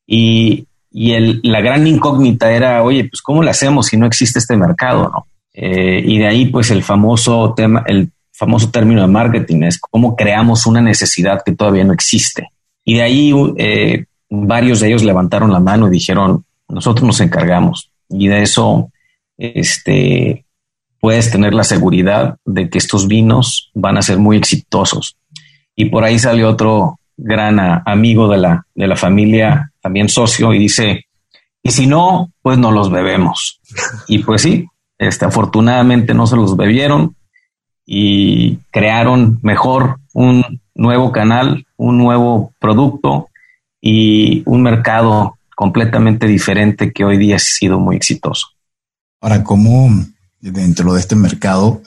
Y, 0.05 0.65
el, 0.91 1.39
la 1.43 1.61
gran 1.61 1.85
incógnita 1.85 2.51
era, 2.51 2.81
oye, 2.81 3.07
pues 3.07 3.21
¿cómo 3.21 3.43
lo 3.43 3.49
hacemos 3.51 3.87
si 3.87 3.97
no 3.97 4.07
existe 4.07 4.39
este 4.39 4.57
mercado, 4.57 5.03
no? 5.03 5.27
Eh, 5.53 6.01
y 6.03 6.17
de 6.17 6.27
ahí, 6.27 6.45
pues 6.47 6.71
el 6.71 6.81
famoso 6.81 7.53
tema, 7.55 7.83
el 7.85 8.09
famoso 8.31 8.71
término 8.71 9.01
de 9.01 9.07
marketing 9.07 9.63
es 9.63 9.77
cómo 9.77 10.15
creamos 10.15 10.65
una 10.65 10.81
necesidad 10.81 11.43
que 11.45 11.53
todavía 11.53 11.83
no 11.83 11.93
existe. 11.93 12.49
Y 12.83 12.95
de 12.95 13.01
ahí 13.03 13.33
eh, 13.57 14.05
varios 14.29 14.79
de 14.79 14.87
ellos 14.87 15.03
levantaron 15.03 15.53
la 15.53 15.59
mano 15.59 15.87
y 15.87 15.91
dijeron, 15.91 16.43
nosotros 16.69 17.05
nos 17.05 17.19
encargamos. 17.19 17.91
Y 18.09 18.27
de 18.27 18.43
eso, 18.43 18.91
este, 19.37 20.45
puedes 20.99 21.31
tener 21.31 21.53
la 21.53 21.63
seguridad 21.63 22.37
de 22.45 22.69
que 22.69 22.77
estos 22.77 23.07
vinos 23.07 23.71
van 23.73 23.97
a 23.97 24.01
ser 24.01 24.17
muy 24.17 24.37
exitosos 24.37 25.17
y 25.79 25.85
por 25.85 26.03
ahí 26.03 26.19
salió 26.19 26.49
otro 26.49 26.99
gran 27.15 27.57
amigo 27.85 28.27
de 28.27 28.37
la, 28.37 28.65
de 28.75 28.85
la 28.85 28.97
familia, 28.97 29.71
también 29.79 30.09
socio, 30.09 30.53
y 30.53 30.59
dice, 30.59 31.05
y 31.63 31.71
si 31.71 31.87
no, 31.87 32.33
pues 32.41 32.57
no 32.57 32.69
los 32.73 32.91
bebemos. 32.91 33.61
Y 34.09 34.19
pues 34.19 34.41
sí, 34.41 34.67
este, 34.97 35.23
afortunadamente 35.23 36.13
no 36.13 36.27
se 36.27 36.35
los 36.35 36.57
bebieron 36.57 37.15
y 37.85 38.57
crearon 38.71 39.39
mejor 39.41 39.99
un 40.13 40.59
nuevo 40.75 41.13
canal, 41.13 41.65
un 41.77 41.97
nuevo 41.97 42.51
producto 42.59 43.29
y 43.79 44.43
un 44.45 44.61
mercado 44.61 45.37
completamente 45.59 46.25
diferente 46.25 46.93
que 46.93 47.03
hoy 47.03 47.17
día 47.17 47.35
ha 47.35 47.39
sido 47.39 47.81
muy 47.81 47.97
exitoso. 47.97 48.47
Ahora, 49.19 49.43
¿cómo 49.43 49.93
dentro 50.39 50.93
de 50.93 51.01
este 51.01 51.17
mercado 51.17 51.83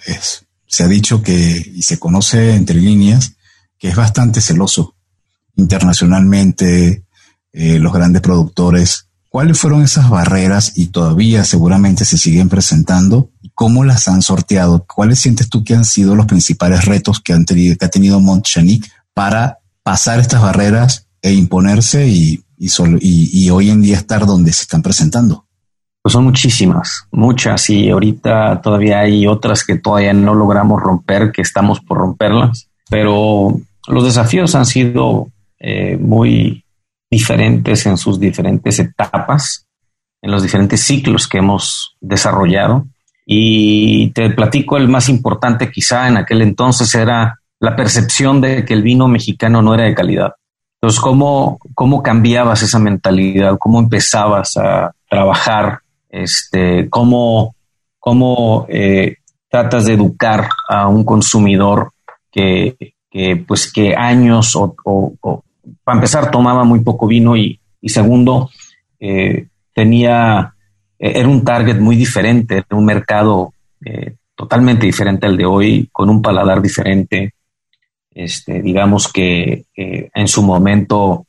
se 0.66 0.84
ha 0.84 0.88
dicho 0.88 1.22
que, 1.22 1.72
y 1.74 1.80
se 1.80 1.98
conoce 1.98 2.54
entre 2.54 2.76
líneas, 2.76 3.32
que 3.78 3.88
es 3.88 3.96
bastante 3.96 4.42
celoso 4.42 4.94
internacionalmente, 5.56 7.06
eh, 7.54 7.78
los 7.78 7.94
grandes 7.94 8.20
productores. 8.20 9.06
¿Cuáles 9.30 9.58
fueron 9.58 9.82
esas 9.82 10.10
barreras 10.10 10.74
y 10.76 10.88
todavía 10.88 11.42
seguramente 11.42 12.04
se 12.04 12.18
siguen 12.18 12.50
presentando? 12.50 13.30
¿Cómo 13.54 13.84
las 13.84 14.06
han 14.06 14.20
sorteado? 14.20 14.84
¿Cuáles 14.84 15.18
sientes 15.18 15.48
tú 15.48 15.64
que 15.64 15.74
han 15.74 15.86
sido 15.86 16.14
los 16.14 16.26
principales 16.26 16.84
retos 16.84 17.22
que, 17.22 17.32
han 17.32 17.46
tenido, 17.46 17.78
que 17.78 17.86
ha 17.86 17.88
tenido 17.88 18.20
Montchanic 18.20 18.86
para 19.14 19.60
pasar 19.82 20.20
estas 20.20 20.42
barreras 20.42 21.06
e 21.22 21.32
imponerse 21.32 22.06
y, 22.06 22.44
y, 23.00 23.50
hoy 23.50 23.70
en 23.70 23.82
día 23.82 23.96
estar 23.96 24.26
donde 24.26 24.52
se 24.52 24.62
están 24.62 24.82
presentando? 24.82 25.46
Pues 26.02 26.12
son 26.12 26.24
muchísimas, 26.24 27.06
muchas, 27.12 27.70
y 27.70 27.90
ahorita 27.90 28.60
todavía 28.60 29.00
hay 29.00 29.26
otras 29.26 29.64
que 29.64 29.78
todavía 29.78 30.12
no 30.12 30.34
logramos 30.34 30.80
romper, 30.80 31.30
que 31.32 31.42
estamos 31.42 31.80
por 31.80 31.98
romperlas, 31.98 32.68
pero 32.90 33.60
los 33.86 34.04
desafíos 34.04 34.54
han 34.54 34.66
sido 34.66 35.28
eh, 35.58 35.96
muy 35.96 36.64
diferentes 37.10 37.86
en 37.86 37.96
sus 37.96 38.18
diferentes 38.18 38.78
etapas, 38.78 39.66
en 40.20 40.30
los 40.30 40.42
diferentes 40.42 40.80
ciclos 40.80 41.28
que 41.28 41.38
hemos 41.38 41.96
desarrollado. 42.00 42.86
Y 43.24 44.10
te 44.10 44.30
platico 44.30 44.76
el 44.76 44.88
más 44.88 45.08
importante 45.08 45.70
quizá 45.70 46.08
en 46.08 46.16
aquel 46.16 46.42
entonces 46.42 46.92
era 46.94 47.38
la 47.60 47.76
percepción 47.76 48.40
de 48.40 48.64
que 48.64 48.74
el 48.74 48.82
vino 48.82 49.06
mexicano 49.06 49.62
no 49.62 49.74
era 49.74 49.84
de 49.84 49.94
calidad. 49.94 50.32
Entonces, 50.82 51.00
¿cómo, 51.00 51.60
cómo 51.74 52.02
cambiabas 52.02 52.62
esa 52.62 52.80
mentalidad? 52.80 53.56
¿Cómo 53.56 53.78
empezabas 53.78 54.56
a 54.56 54.92
trabajar? 55.08 55.78
Este, 56.10 56.90
¿Cómo, 56.90 57.54
cómo 58.00 58.66
eh, 58.68 59.18
tratas 59.48 59.84
de 59.84 59.92
educar 59.92 60.48
a 60.68 60.88
un 60.88 61.04
consumidor 61.04 61.92
que, 62.32 62.94
pues 63.46 63.72
que 63.72 63.94
años 63.94 64.56
o, 64.56 64.74
para 65.84 65.98
empezar 65.98 66.32
tomaba 66.32 66.64
muy 66.64 66.80
poco 66.80 67.06
vino 67.06 67.36
y, 67.36 67.60
segundo 67.84 68.50
eh, 68.98 69.46
tenía 69.72 70.52
eh, 70.98 71.12
era 71.14 71.28
un 71.28 71.44
target 71.44 71.78
muy 71.78 71.94
diferente, 71.94 72.64
un 72.72 72.84
mercado 72.84 73.54
totalmente 74.34 74.86
diferente 74.86 75.26
al 75.26 75.36
de 75.36 75.46
hoy, 75.46 75.88
con 75.92 76.10
un 76.10 76.20
paladar 76.20 76.60
diferente. 76.60 77.34
Este, 78.14 78.60
digamos 78.62 79.10
que 79.12 79.64
en 79.74 80.28
su 80.28 80.42
momento, 80.42 81.26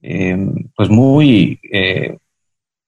pues 0.00 0.88
muy, 0.88 1.58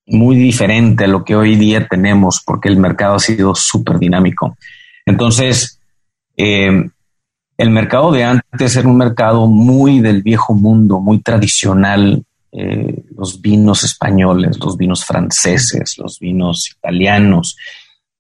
muy 0.07 0.37
diferente 0.37 1.05
a 1.05 1.09
lo 1.09 1.25
que 1.25 1.37
hoy 1.37 1.57
día 1.57 1.87
tenemos, 1.89 2.43
porque 2.45 2.69
el 2.69 2.77
mercado 2.77 3.17
ha 3.17 3.19
sido 3.19 3.55
súper 3.55 3.99
dinámico. 3.99 4.57
Entonces, 5.05 5.81
el 6.37 7.71
mercado 7.71 8.13
de 8.13 8.25
antes 8.25 8.77
era 8.77 8.89
un 8.89 8.97
mercado 8.97 9.47
muy 9.47 10.01
del 10.01 10.23
viejo 10.23 10.55
mundo, 10.55 11.01
muy 11.01 11.21
tradicional. 11.21 12.25
Eh, 12.55 13.05
los 13.17 13.41
vinos 13.41 13.83
españoles, 13.83 14.59
los 14.59 14.77
vinos 14.77 15.07
franceses, 15.07 15.97
los 15.97 16.19
vinos 16.19 16.71
italianos, 16.77 17.57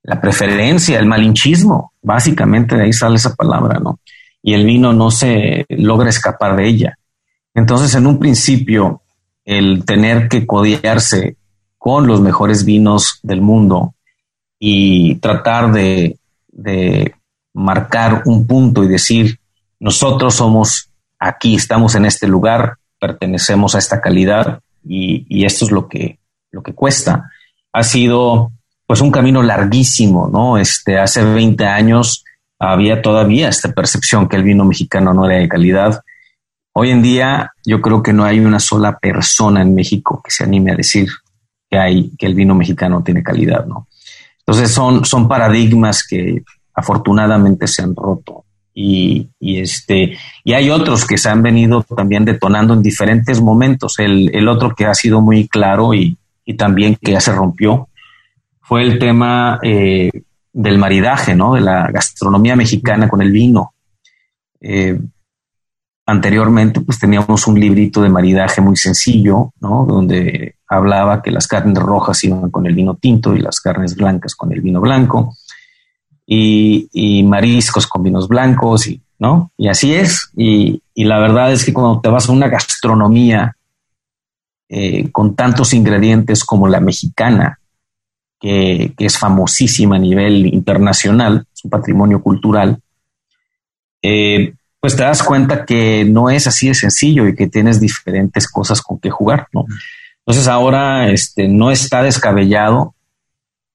la 0.02 0.21
preferencia, 0.21 0.99
el 0.99 1.05
malinchismo, 1.05 1.93
básicamente 2.00 2.76
de 2.76 2.85
ahí 2.85 2.93
sale 2.95 3.17
esa 3.17 3.35
palabra, 3.35 3.79
¿no? 3.79 4.00
Y 4.43 4.55
el 4.55 4.65
vino 4.65 4.93
no 4.93 5.11
se 5.11 5.65
logra 5.69 6.11
escapar 6.11 6.57
de 6.57 6.67
ella. 6.67 6.99
Entonces, 7.55 7.95
en 7.95 8.07
un 8.07 8.19
principio, 8.19 9.03
el 9.45 9.85
tener 9.85 10.29
que 10.29 10.47
codearse 10.47 11.37
con 11.79 12.07
los 12.07 12.21
mejores 12.21 12.65
vinos 12.65 13.21
del 13.23 13.41
mundo 13.41 13.95
y 14.59 15.17
tratar 15.17 15.73
de, 15.73 16.19
de 16.49 17.15
marcar 17.55 18.23
un 18.27 18.47
punto 18.47 18.83
y 18.85 18.89
decir, 18.89 19.39
nosotros 19.81 20.35
somos 20.35 20.91
aquí, 21.19 21.57
estamos 21.57 21.95
en 21.95 22.07
este 22.07 22.27
lugar, 22.27 22.77
pertenecemos 22.99 23.75
a 23.75 23.79
esta 23.79 24.01
calidad 24.01 24.61
y, 24.85 25.45
esto 25.45 25.65
es 25.65 25.73
lo 25.73 25.89
que, 25.89 26.19
lo 26.51 26.63
que 26.63 26.73
cuesta. 26.73 27.31
Ha 27.73 27.83
sido 27.83 28.53
pues 28.87 29.01
un 29.01 29.11
camino 29.11 29.43
larguísimo, 29.43 30.29
¿no? 30.29 30.59
Este, 30.59 30.99
hace 30.99 31.25
20 31.25 31.67
años 31.67 32.25
había 32.71 33.02
todavía 33.02 33.49
esta 33.49 33.73
percepción 33.73 34.28
que 34.28 34.37
el 34.37 34.45
vino 34.45 34.64
mexicano 34.64 35.12
no 35.12 35.28
era 35.28 35.40
de 35.40 35.49
calidad. 35.49 36.00
Hoy 36.73 36.90
en 36.90 37.02
día 37.02 37.50
yo 37.66 37.81
creo 37.83 38.02
que 38.02 38.12
no 38.12 38.25
hay 38.25 38.38
una 38.38 38.61
sola 38.61 38.99
persona 38.99 39.62
en 39.62 39.75
México 39.75 40.21
que 40.25 40.31
se 40.31 40.45
anime 40.45 40.71
a 40.71 40.76
decir 40.76 41.09
que 41.69 41.78
hay 41.78 42.12
que 42.16 42.26
el 42.26 42.35
vino 42.35 42.54
mexicano 42.54 43.02
tiene 43.02 43.23
calidad, 43.23 43.66
¿no? 43.66 43.88
Entonces 44.38 44.71
son, 44.71 45.04
son 45.04 45.26
paradigmas 45.26 46.07
que 46.07 46.42
afortunadamente 46.73 47.66
se 47.66 47.83
han 47.83 47.97
roto. 47.97 48.45
Y, 48.75 49.28
este, 49.40 50.16
y 50.45 50.52
hay 50.52 50.71
otros 50.71 51.04
que 51.04 51.19
se 51.19 51.28
han 51.28 51.42
venido 51.42 51.83
también 51.83 52.25
detonando 52.25 52.75
en 52.75 52.83
diferentes 52.83 53.40
momentos. 53.40 53.99
El, 53.99 54.49
otro 54.49 54.75
que 54.75 54.87
ha 54.87 54.95
sido 54.95 55.21
muy 55.21 55.49
claro 55.49 55.95
y, 55.95 56.16
también 56.57 56.97
que 57.00 57.12
ya 57.12 57.21
se 57.21 57.33
rompió 57.33 57.88
fue 58.61 58.83
el 58.83 58.99
tema 58.99 59.59
eh, 59.62 60.11
del 60.53 60.79
maridaje, 60.79 61.35
¿no? 61.35 61.55
De 61.55 61.61
la 61.61 61.91
gastronomía 61.91 62.57
mexicana 62.57 63.09
con 63.09 63.23
el 63.23 63.33
vino. 63.33 63.75
Eh, 64.61 64.99
anteriormente 66.07 66.81
pues 66.81 66.99
teníamos 66.99 67.47
un 67.47 67.59
librito 67.59 68.03
de 68.03 68.09
maridaje 68.09 68.61
muy 68.61 68.77
sencillo, 68.77 69.53
¿no? 69.61 69.87
Donde 69.87 70.57
hablaba 70.69 71.23
que 71.23 71.31
las 71.31 71.47
carnes 71.47 71.79
rojas 71.79 72.23
iban 72.25 72.51
con 72.51 72.67
el 72.67 72.75
vino 72.75 72.97
tinto 72.97 73.35
y 73.35 73.41
las 73.41 73.61
carnes 73.61 73.97
blancas 73.97 74.35
con 74.35 74.53
el 74.53 74.61
vino 74.61 74.81
blanco 74.81 75.37
y, 76.27 77.23
mariscos 77.25 77.87
con 77.87 78.03
vinos 78.03 78.29
blancos 78.29 78.87
y, 78.87 79.01
¿no? 79.19 79.53
Y 79.57 79.69
así 79.69 79.95
es. 79.95 80.31
Y, 80.37 80.83
la 80.95 81.19
verdad 81.19 81.53
es 81.53 81.65
que 81.65 81.73
cuando 81.73 82.01
te 82.01 82.09
vas 82.09 82.29
a 82.29 82.33
una 82.33 82.49
gastronomía 82.49 83.57
eh, 84.69 85.11
con 85.11 85.35
tantos 85.35 85.75
ingredientes 85.75 86.45
como 86.45 86.69
la 86.69 86.81
mexicana, 86.81 87.59
que, 88.43 88.93
es 88.99 89.19
famosísima 89.19 89.97
a 89.97 90.01
nivel 90.01 90.47
internacional, 90.47 91.47
su 91.53 91.71
patrimonio 91.71 92.21
cultural, 92.21 92.79
eh, 94.03 94.53
pues 94.81 94.97
te 94.97 95.05
das 95.05 95.23
cuenta 95.23 95.65
que 95.65 96.05
no 96.05 96.29
es 96.29 96.49
así 96.49 96.67
de 96.67 96.75
sencillo 96.75 97.29
y 97.29 97.37
que 97.37 97.47
tienes 97.47 97.81
diferentes 97.81 98.49
cosas 98.49 98.83
con 98.83 98.99
que 98.99 99.11
jugar, 99.11 99.47
¿no? 99.53 99.65
Entonces 100.27 100.49
ahora 100.49 101.09
este, 101.09 101.47
no 101.47 101.71
está 101.71 102.03
descabellado 102.03 102.95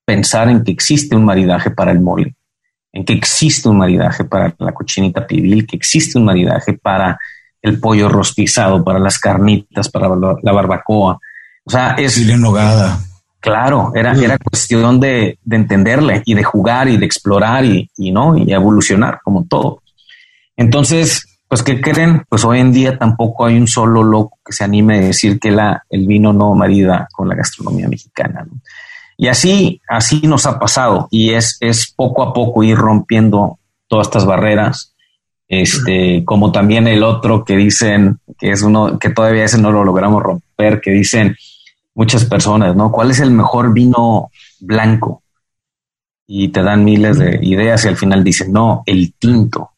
pensar 0.06 0.50
en 0.50 0.66
que 0.66 0.72
existe 0.72 1.16
un 1.16 1.24
maridaje 1.24 1.72
para 1.72 1.92
el 1.92 2.02
mole, 2.02 2.36
en 2.92 3.06
que 3.06 3.14
existe 3.14 3.70
un 3.70 3.78
maridaje 3.78 4.26
para 4.26 4.54
la 4.60 4.74
cochinita 4.74 5.26
pibil, 5.26 5.66
que 5.66 5.78
existe 5.78 6.18
un 6.18 6.26
maridaje 6.26 6.74
para 6.74 7.18
el 7.62 7.80
pollo 7.80 8.10
rostizado, 8.10 8.84
para 8.84 9.00
las 9.00 9.18
carnitas, 9.18 9.90
para 9.90 10.10
la 10.10 10.52
barbacoa. 10.52 11.20
O 11.64 11.70
sea, 11.70 11.92
es... 11.98 12.18
nogada. 12.38 13.00
Claro, 13.48 13.92
era, 13.96 14.12
era 14.14 14.38
cuestión 14.38 15.00
de, 15.00 15.40
entenderle 15.50 16.22
y 16.26 16.34
de 16.34 16.44
jugar 16.44 16.90
y 16.90 16.98
de 16.98 17.06
explorar 17.06 17.64
y, 17.64 17.90
y, 17.98 18.12
no 18.12 18.38
y 18.38 18.52
evolucionar 18.52 19.20
como 19.24 19.46
todo. 19.46 19.82
Entonces, 20.58 21.40
pues, 21.48 21.64
¿qué 21.64 21.80
creen? 21.80 22.24
Pues 22.28 22.44
hoy 22.44 22.60
en 22.60 22.74
día 22.74 22.98
tampoco 22.98 23.46
hay 23.46 23.58
un 23.58 23.68
solo 23.68 24.04
loco 24.04 24.38
que 24.46 24.52
se 24.52 24.66
anime 24.66 24.98
a 24.98 25.02
decir 25.02 25.40
que 25.40 25.52
la, 25.52 25.84
el 25.90 26.06
vino 26.06 26.34
no 26.34 26.54
marida 26.56 27.08
con 27.14 27.30
la 27.30 27.36
gastronomía 27.36 27.88
mexicana. 27.88 28.46
Y 29.16 29.28
así, 29.28 29.82
así 29.88 30.22
nos 30.24 30.46
ha 30.46 30.60
pasado 30.60 31.08
y 31.10 31.34
es, 31.34 31.58
es 31.62 31.94
poco 31.96 32.24
a 32.24 32.34
poco 32.34 32.64
ir 32.64 32.78
rompiendo 32.78 33.60
todas 33.88 34.08
estas 34.08 34.26
barreras. 34.26 34.94
Este, 35.48 36.26
como 36.26 36.52
también 36.52 36.88
el 36.88 37.04
otro 37.04 37.46
que 37.46 37.56
dicen 37.56 38.20
que 38.38 38.52
es 38.52 38.62
uno 38.62 39.00
que 39.00 39.12
todavía 39.12 39.46
ese 39.46 39.58
no 39.58 39.72
lo 39.72 39.86
logramos 39.86 40.22
romper, 40.22 40.82
que 40.82 40.92
dicen 40.92 41.38
muchas 41.98 42.26
personas, 42.26 42.76
¿no? 42.76 42.92
¿Cuál 42.92 43.10
es 43.10 43.20
el 43.20 43.32
mejor 43.32 43.74
vino 43.74 44.30
blanco? 44.60 45.24
Y 46.28 46.50
te 46.50 46.62
dan 46.62 46.86
miles 46.86 47.18
de 47.18 47.40
ideas 47.42 47.84
y 47.84 47.88
al 47.88 47.98
final 47.98 48.24
dicen, 48.24 48.54
no, 48.54 48.84
el 48.86 49.16
tinto. 49.16 49.72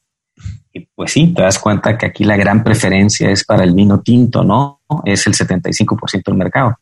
Y 0.73 0.81
pues 0.93 1.13
sí, 1.13 1.33
te 1.33 1.43
das 1.43 1.57
cuenta 1.57 1.97
que 1.97 2.07
aquí 2.07 2.25
la 2.25 2.35
gran 2.35 2.61
preferencia 2.61 3.29
es 3.31 3.45
para 3.45 3.63
el 3.63 3.73
vino 3.73 4.01
tinto, 4.01 4.43
¿no? 4.43 4.81
Es 5.05 5.25
el 5.27 5.33
75% 5.33 6.23
del 6.25 6.35
mercado. 6.35 6.77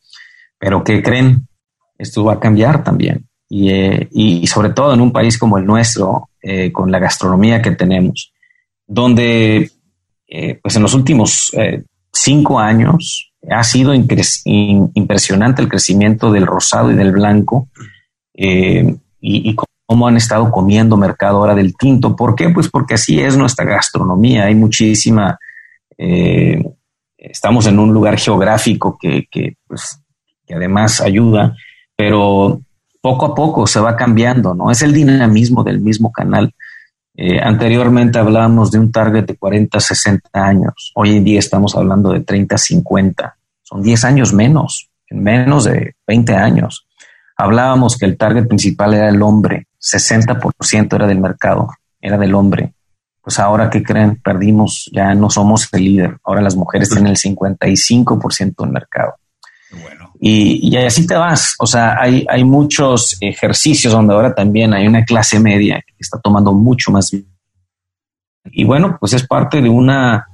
Pero 0.58 0.82
¿qué 0.82 1.00
creen? 1.00 1.46
Esto 1.96 2.24
va 2.24 2.34
a 2.34 2.40
cambiar 2.40 2.82
también. 2.82 3.28
Y, 3.48 3.70
eh, 3.70 4.08
sobre 4.46 4.70
todo 4.70 4.92
en 4.92 5.00
un 5.00 5.12
país 5.12 5.38
como 5.38 5.56
el 5.56 5.64
nuestro, 5.64 6.30
eh, 6.42 6.72
con 6.72 6.90
la 6.90 6.98
gastronomía 6.98 7.62
que 7.62 7.70
tenemos, 7.70 8.32
donde 8.84 9.70
eh, 10.26 10.58
pues 10.60 10.74
en 10.74 10.82
los 10.82 10.94
últimos 10.94 11.52
cinco 12.12 12.58
años 12.58 13.27
ha 13.50 13.62
sido 13.62 13.94
impresionante 13.94 15.62
el 15.62 15.68
crecimiento 15.68 16.32
del 16.32 16.46
rosado 16.46 16.90
y 16.90 16.94
del 16.94 17.12
blanco 17.12 17.68
y, 18.34 18.96
y, 19.20 19.56
cómo 19.86 20.06
han 20.06 20.18
estado 20.18 20.50
comiendo 20.50 20.98
mercado 20.98 21.38
ahora 21.38 21.54
del 21.54 21.74
tinto. 21.74 22.14
¿Por 22.14 22.34
qué? 22.34 22.50
Pues 22.50 22.68
porque 22.68 22.94
así 22.94 23.20
es 23.20 23.38
nuestra 23.38 23.64
gastronomía. 23.64 24.44
Hay 24.44 24.54
muchísima, 24.54 25.38
eh, 25.96 26.62
estamos 27.16 27.66
en 27.66 27.78
un 27.78 27.92
lugar 27.92 28.18
geográfico 28.18 28.98
que, 29.00 29.26
pues, 29.66 29.98
que 30.46 30.54
además 30.54 31.00
ayuda, 31.00 31.56
pero 31.96 32.60
poco 33.00 33.26
a 33.26 33.34
poco 33.34 33.66
se 33.66 33.80
va 33.80 33.96
cambiando, 33.96 34.54
¿no? 34.54 34.70
Es 34.70 34.82
el 34.82 34.92
dinamismo 34.92 35.64
del 35.64 35.80
mismo 35.80 36.12
canal. 36.12 36.54
Eh, 37.20 37.40
anteriormente 37.42 38.20
hablábamos 38.20 38.70
de 38.70 38.78
un 38.78 38.92
target 38.92 39.26
de 39.26 39.36
40, 39.36 39.80
60 39.80 40.30
años. 40.32 40.92
Hoy 40.94 41.16
en 41.16 41.24
día 41.24 41.40
estamos 41.40 41.74
hablando 41.74 42.12
de 42.12 42.20
30, 42.20 42.56
50. 42.56 43.36
Son 43.62 43.82
10 43.82 44.04
años 44.04 44.32
menos, 44.32 44.88
en 45.08 45.24
menos 45.24 45.64
de 45.64 45.96
20 46.06 46.32
años. 46.34 46.86
Hablábamos 47.36 47.96
que 47.98 48.06
el 48.06 48.16
target 48.16 48.46
principal 48.46 48.94
era 48.94 49.08
el 49.08 49.20
hombre 49.20 49.66
60% 49.80 50.94
era 50.94 51.06
del 51.06 51.20
mercado, 51.20 51.68
era 52.00 52.18
del 52.18 52.34
hombre. 52.34 52.74
Pues 53.22 53.38
ahora, 53.38 53.68
¿qué 53.70 53.82
creen? 53.82 54.20
Perdimos, 54.22 54.90
ya 54.92 55.14
no 55.14 55.30
somos 55.30 55.68
el 55.72 55.84
líder. 55.84 56.18
Ahora 56.24 56.40
las 56.40 56.56
mujeres 56.56 56.88
tienen 56.88 57.08
el 57.08 57.16
55% 57.16 58.54
del 58.58 58.70
mercado. 58.70 59.14
Bueno. 60.20 60.38
Y, 60.72 60.76
así 60.76 61.06
te 61.06 61.14
vas. 61.14 61.54
O 61.58 61.66
sea, 61.66 61.96
hay, 62.00 62.26
hay 62.28 62.44
muchos 62.44 63.16
ejercicios 63.20 63.92
donde 63.92 64.14
ahora 64.14 64.34
también 64.34 64.74
hay 64.74 64.86
una 64.86 65.04
clase 65.04 65.40
media 65.40 65.82
que 65.86 65.94
está 65.98 66.18
tomando 66.18 66.52
mucho 66.52 66.90
más. 66.90 67.10
Y 68.50 68.64
bueno, 68.64 68.96
pues 68.98 69.12
es 69.12 69.26
parte 69.26 69.60
de 69.60 69.68
una 69.68 70.26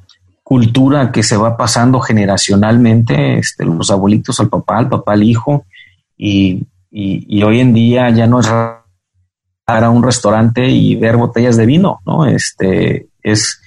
cultura 0.43 1.11
que 1.11 1.23
se 1.23 1.37
va 1.37 1.57
pasando 1.57 2.01
generacionalmente, 2.01 3.39
este, 3.39 3.65
los 3.65 3.91
abuelitos 3.91 4.39
al 4.41 4.49
papá, 4.49 4.79
al 4.79 4.89
papá 4.89 5.15
al 5.15 5.23
hijo, 5.23 5.65
y, 6.17 6.67
y 6.91 7.43
hoy 7.43 7.61
en 7.61 7.73
día 7.73 8.11
ya 8.11 8.27
no 8.27 8.41
es 8.41 8.47
a 9.67 9.91
un 9.91 10.03
restaurante 10.03 10.69
y 10.69 10.95
ver 10.97 11.17
botellas 11.17 11.57
de 11.57 11.67
vino, 11.67 12.01
¿no? 12.05 12.27
Este 12.27 13.09
es, 13.23 13.61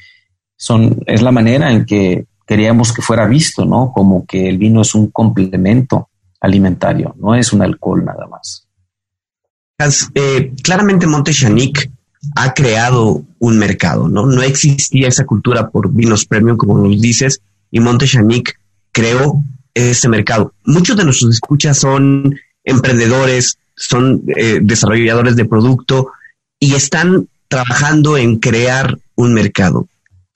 son, 0.55 0.99
es 1.05 1.21
la 1.21 1.31
manera 1.31 1.71
en 1.71 1.85
que 1.85 2.25
queríamos 2.47 2.93
que 2.93 3.01
fuera 3.01 3.27
visto, 3.27 3.65
¿no? 3.65 3.91
Como 3.93 4.25
que 4.25 4.47
el 4.49 4.57
vino 4.57 4.81
es 4.81 4.95
un 4.95 5.11
complemento 5.11 6.09
alimentario, 6.39 7.13
no 7.19 7.35
es 7.35 7.51
un 7.51 7.61
alcohol 7.61 8.05
nada 8.05 8.25
más. 8.27 8.67
Eh, 10.15 10.53
claramente 10.63 11.05
Montechanic 11.05 11.91
ha 12.35 12.53
creado 12.53 13.23
un 13.39 13.59
mercado, 13.59 14.07
¿no? 14.07 14.25
No 14.25 14.41
existía 14.41 15.07
esa 15.07 15.25
cultura 15.25 15.69
por 15.69 15.91
vinos 15.91 16.25
premium, 16.25 16.57
como 16.57 16.77
nos 16.77 16.99
dices, 16.99 17.41
y 17.69 17.79
Montechanic 17.79 18.59
creó 18.91 19.43
ese 19.73 20.09
mercado. 20.09 20.53
Muchos 20.65 20.97
de 20.97 21.03
nuestros 21.03 21.35
escuchas 21.35 21.77
son 21.77 22.35
emprendedores, 22.63 23.59
son 23.75 24.23
eh, 24.35 24.59
desarrolladores 24.61 25.35
de 25.35 25.45
producto 25.45 26.11
y 26.59 26.73
están 26.73 27.27
trabajando 27.47 28.17
en 28.17 28.37
crear 28.39 28.97
un 29.15 29.33
mercado. 29.33 29.87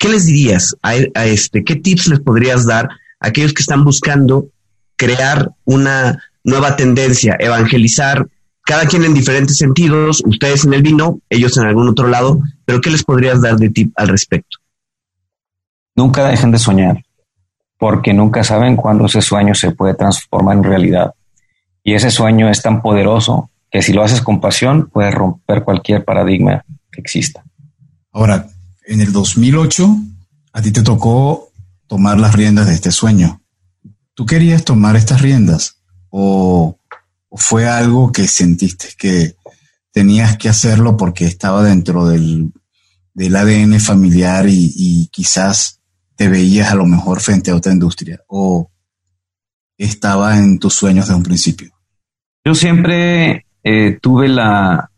¿Qué 0.01 0.09
les 0.09 0.25
dirías 0.25 0.75
a, 0.81 0.95
este? 0.95 1.63
¿Qué 1.63 1.75
tips 1.75 2.07
les 2.07 2.19
podrías 2.21 2.65
dar 2.65 2.89
a 3.19 3.27
aquellos 3.27 3.53
que 3.53 3.61
están 3.61 3.83
buscando 3.83 4.47
crear 4.95 5.51
una 5.63 6.19
nueva 6.43 6.75
tendencia, 6.75 7.37
evangelizar, 7.39 8.27
cada 8.63 8.87
quien 8.87 9.03
en 9.03 9.13
diferentes 9.13 9.57
sentidos, 9.57 10.23
ustedes 10.25 10.65
en 10.65 10.73
el 10.73 10.81
vino, 10.81 11.19
ellos 11.29 11.55
en 11.57 11.67
algún 11.67 11.87
otro 11.87 12.07
lado, 12.07 12.41
pero 12.65 12.81
¿qué 12.81 12.89
les 12.89 13.03
podrías 13.03 13.43
dar 13.43 13.57
de 13.57 13.69
tip 13.69 13.93
al 13.95 14.07
respecto? 14.07 14.57
Nunca 15.95 16.27
dejen 16.27 16.49
de 16.49 16.57
soñar, 16.57 17.03
porque 17.77 18.11
nunca 18.11 18.43
saben 18.43 18.77
cuándo 18.77 19.05
ese 19.05 19.21
sueño 19.21 19.53
se 19.53 19.69
puede 19.69 19.93
transformar 19.93 20.57
en 20.57 20.63
realidad. 20.63 21.13
Y 21.83 21.93
ese 21.93 22.09
sueño 22.09 22.49
es 22.49 22.63
tan 22.63 22.81
poderoso 22.81 23.51
que 23.69 23.83
si 23.83 23.93
lo 23.93 24.01
haces 24.01 24.23
con 24.23 24.41
pasión, 24.41 24.89
puedes 24.91 25.13
romper 25.13 25.63
cualquier 25.63 26.03
paradigma 26.03 26.65
que 26.91 27.01
exista. 27.01 27.43
Ahora, 28.11 28.47
en 28.91 28.99
el 28.99 29.13
2008, 29.13 29.97
a 30.51 30.61
ti 30.61 30.71
te 30.71 30.83
tocó 30.83 31.53
tomar 31.87 32.19
las 32.19 32.35
riendas 32.35 32.67
de 32.67 32.73
este 32.73 32.91
sueño. 32.91 33.41
¿Tú 34.13 34.25
querías 34.25 34.65
tomar 34.65 34.97
estas 34.97 35.21
riendas 35.21 35.81
o, 36.09 36.77
fue 37.33 37.69
algo 37.69 38.11
que 38.11 38.27
sentiste 38.27 38.89
que 38.97 39.35
tenías 39.93 40.37
que 40.37 40.49
hacerlo 40.49 40.97
porque 40.97 41.23
estaba 41.23 41.63
dentro 41.63 42.05
del, 42.05 42.51
ADN 43.17 43.79
familiar 43.79 44.49
y, 44.49 44.73
y, 44.75 45.07
quizás 45.07 45.79
te 46.17 46.27
veías 46.27 46.71
a 46.71 46.75
lo 46.75 46.85
mejor 46.85 47.21
frente 47.21 47.51
a 47.51 47.55
otra 47.55 47.71
industria? 47.71 48.19
¿O 48.27 48.69
estaba 49.77 50.37
en 50.37 50.59
tus 50.59 50.73
sueños 50.73 51.05
desde 51.05 51.17
un 51.17 51.23
principio? 51.23 51.71
Yo 52.43 52.53
siempre 52.55 53.45
eh, 53.63 53.99
tuve 54.01 54.27
la 54.27 54.91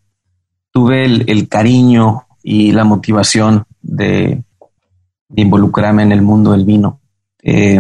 tuve 0.72 1.06
el, 1.06 1.48
cariño 1.48 2.24
y 2.42 2.72
la 2.72 2.84
motivación 2.84 3.66
de, 3.84 4.42
involucrarme 5.36 6.04
en 6.04 6.12
el 6.12 6.22
mundo 6.22 6.52
del 6.52 6.66
vino. 6.66 7.02
Eh, 7.42 7.80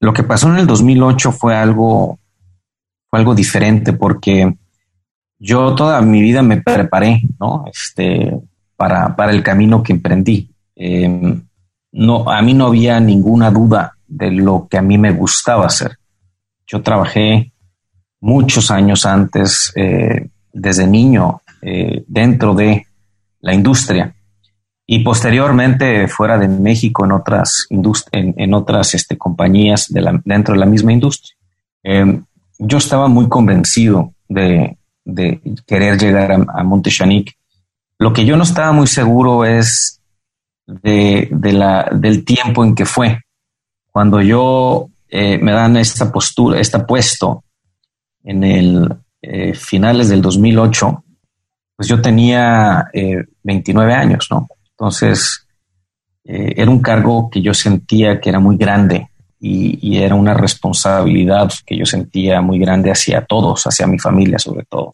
lo 0.00 0.12
que 0.12 0.22
pasó 0.22 0.48
en 0.50 0.58
el 0.58 0.66
2008 0.66 1.32
fue 1.32 1.56
algo 1.56 2.18
fue 3.08 3.20
algo 3.20 3.34
diferente 3.34 3.92
porque 3.92 4.52
yo 5.38 5.74
toda 5.74 6.00
mi 6.02 6.20
vida 6.20 6.42
me 6.42 6.60
preparé, 6.60 7.22
¿no? 7.38 7.64
Este, 7.72 8.36
para, 8.76 9.14
para 9.14 9.32
el 9.32 9.42
camino 9.42 9.82
que 9.82 9.92
emprendí. 9.92 10.50
Eh, 10.74 11.40
no, 11.92 12.30
a 12.30 12.42
mí 12.42 12.52
no 12.52 12.66
había 12.66 12.98
ninguna 13.00 13.50
duda 13.50 13.96
de 14.06 14.32
lo 14.32 14.66
que 14.68 14.78
a 14.78 14.82
mí 14.82 14.98
me 14.98 15.12
gustaba 15.12 15.66
hacer. 15.66 15.98
Yo 16.66 16.82
trabajé 16.82 17.52
muchos 18.20 18.70
años 18.70 19.06
antes, 19.06 19.72
eh, 19.76 20.28
desde 20.52 20.86
niño, 20.86 21.42
dentro 22.06 22.54
de 22.54 22.86
la 23.40 23.54
industria. 23.54 24.15
Y 24.86 25.00
posteriormente 25.00 26.06
fuera 26.06 26.38
de 26.38 26.46
México 26.46 27.04
en 27.04 27.12
otras 27.12 27.66
en, 27.70 28.34
en, 28.36 28.54
otras 28.54 28.94
este, 28.94 29.18
compañías 29.18 29.86
de 29.88 30.00
la, 30.00 30.20
dentro 30.24 30.54
de 30.54 30.60
la 30.60 30.66
misma 30.66 30.92
industria. 30.92 31.34
Em, 31.82 32.24
yo 32.58 32.78
estaba 32.78 33.08
muy 33.08 33.28
convencido 33.28 34.14
de, 34.28 34.78
de 35.04 35.40
querer 35.66 35.98
llegar 35.98 36.32
a, 36.32 36.36
a. 36.36 36.64
Lo 37.98 38.12
que 38.12 38.24
yo 38.24 38.36
no 38.36 38.44
estaba 38.44 38.72
muy 38.72 38.86
seguro 38.86 39.44
es 39.44 40.00
de, 40.66 41.28
de 41.30 41.52
la, 41.52 41.88
del 41.92 42.24
tiempo 42.24 42.64
en 42.64 42.74
que 42.74 42.84
fue. 42.84 43.20
Cuando 43.90 44.20
yo 44.20 44.88
eh, 45.08 45.38
me 45.38 45.52
dan 45.52 45.76
esta 45.76 46.12
postura, 46.12 46.60
este 46.60 46.78
puesto 46.80 47.44
en 48.22 48.44
el 48.44 48.94
eh, 49.22 49.54
finales 49.54 50.08
del 50.08 50.20
2008, 50.20 51.04
pues 51.76 51.88
yo 51.88 52.00
tenía 52.00 52.88
29 53.42 53.92
eh, 53.92 53.94
años, 53.94 54.28
¿no? 54.30 54.48
Entonces, 54.78 55.46
era 56.24 56.70
un 56.70 56.80
cargo 56.80 57.30
que 57.30 57.40
yo 57.40 57.54
sentía 57.54 58.20
que 58.20 58.28
era 58.28 58.40
muy 58.40 58.56
grande 58.56 59.08
y, 59.40 59.98
era 59.98 60.14
una 60.14 60.34
responsabilidad 60.34 61.50
que 61.64 61.76
yo 61.76 61.86
sentía 61.86 62.40
muy 62.40 62.58
grande 62.58 62.90
hacia 62.90 63.24
todos, 63.24 63.64
hacia 63.64 63.86
mi 63.86 63.98
familia 63.98 64.38
sobre 64.38 64.64
todo. 64.64 64.92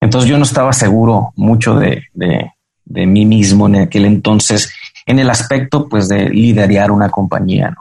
Entonces 0.00 0.30
yo 0.30 0.36
no 0.36 0.44
estaba 0.44 0.72
seguro 0.72 1.32
mucho 1.36 1.74
de, 1.74 2.04
de, 2.14 3.06
mí 3.06 3.24
mismo 3.24 3.66
en 3.66 3.76
aquel 3.76 4.04
entonces 4.04 4.72
en 5.06 5.18
el 5.18 5.30
aspecto 5.30 5.88
pues 5.88 6.08
de 6.08 6.28
liderar 6.28 6.90
una 6.90 7.10
compañía. 7.10 7.74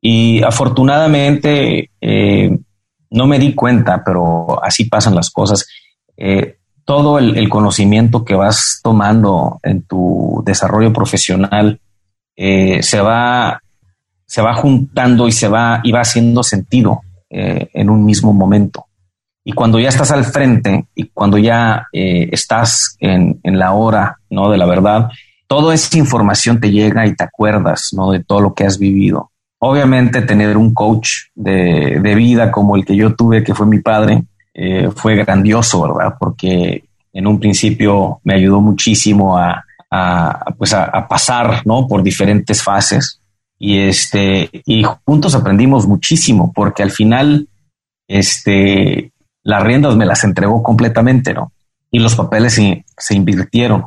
Y 0.00 0.42
afortunadamente 0.42 1.90
eh, 2.00 2.58
no 3.10 3.26
me 3.26 3.38
di 3.38 3.54
cuenta, 3.54 4.02
pero 4.04 4.62
así 4.62 4.84
pasan 4.84 5.14
las 5.14 5.30
cosas. 5.30 5.66
Eh, 6.16 6.58
todo 6.84 7.18
el, 7.18 7.48
conocimiento 7.48 8.24
que 8.24 8.34
vas 8.34 8.80
tomando 8.82 9.58
en 9.62 9.82
tu 9.82 10.42
desarrollo 10.44 10.92
profesional 10.92 11.80
eh, 12.36 12.82
se 12.82 13.00
va 13.00 13.60
se 14.26 14.42
va 14.42 14.54
juntando 14.54 15.28
y 15.28 15.32
se 15.32 15.48
va 15.48 15.80
y 15.84 15.92
va 15.92 16.00
haciendo 16.00 16.42
sentido 16.42 17.00
en 17.30 17.90
un 17.90 18.04
mismo 18.04 18.32
momento. 18.32 18.86
Y 19.44 19.52
cuando 19.52 19.80
ya 19.80 19.88
estás 19.88 20.12
al 20.12 20.24
frente 20.24 20.86
y 20.94 21.08
cuando 21.08 21.36
ya 21.36 21.88
estás 21.92 22.96
en, 23.00 23.40
en, 23.42 23.58
la 23.58 23.72
hora 23.72 24.18
¿no? 24.30 24.50
de 24.50 24.56
la 24.56 24.66
verdad, 24.66 25.08
toda 25.46 25.74
esa 25.74 25.98
información 25.98 26.60
te 26.60 26.70
llega 26.70 27.06
y 27.06 27.14
te 27.14 27.24
acuerdas 27.24 27.90
¿no? 27.92 28.10
de 28.10 28.22
todo 28.22 28.40
lo 28.40 28.54
que 28.54 28.64
has 28.64 28.78
vivido. 28.78 29.30
Obviamente 29.58 30.22
tener 30.22 30.56
un 30.56 30.74
coach 30.74 31.08
de, 31.34 31.98
vida 32.14 32.50
como 32.50 32.76
el 32.76 32.84
que 32.84 32.96
yo 32.96 33.14
tuve, 33.14 33.42
que 33.42 33.54
fue 33.54 33.66
mi 33.66 33.78
padre, 33.78 34.24
eh, 34.54 34.88
fue 34.94 35.16
grandioso, 35.16 35.82
¿verdad? 35.82 36.14
Porque 36.18 36.84
en 37.12 37.26
un 37.26 37.38
principio 37.38 38.20
me 38.24 38.34
ayudó 38.34 38.60
muchísimo 38.60 39.36
a, 39.36 39.64
pues 40.56 40.72
a, 40.72 41.06
pasar, 41.08 41.66
¿no? 41.66 41.86
Por 41.86 42.02
diferentes 42.02 42.62
fases. 42.62 43.20
Y 43.58 43.78
este, 43.78 44.50
y 44.66 44.84
juntos 45.04 45.34
aprendimos 45.34 45.86
muchísimo, 45.86 46.52
porque 46.54 46.82
al 46.82 46.90
final, 46.90 47.48
este, 48.08 49.12
las 49.42 49.62
riendas 49.62 49.96
me 49.96 50.06
las 50.06 50.24
entregó 50.24 50.62
completamente, 50.62 51.34
¿no? 51.34 51.52
Y 51.90 52.00
los 52.00 52.14
papeles 52.16 52.54
se, 52.54 52.84
se 52.96 53.14
invirtieron 53.14 53.84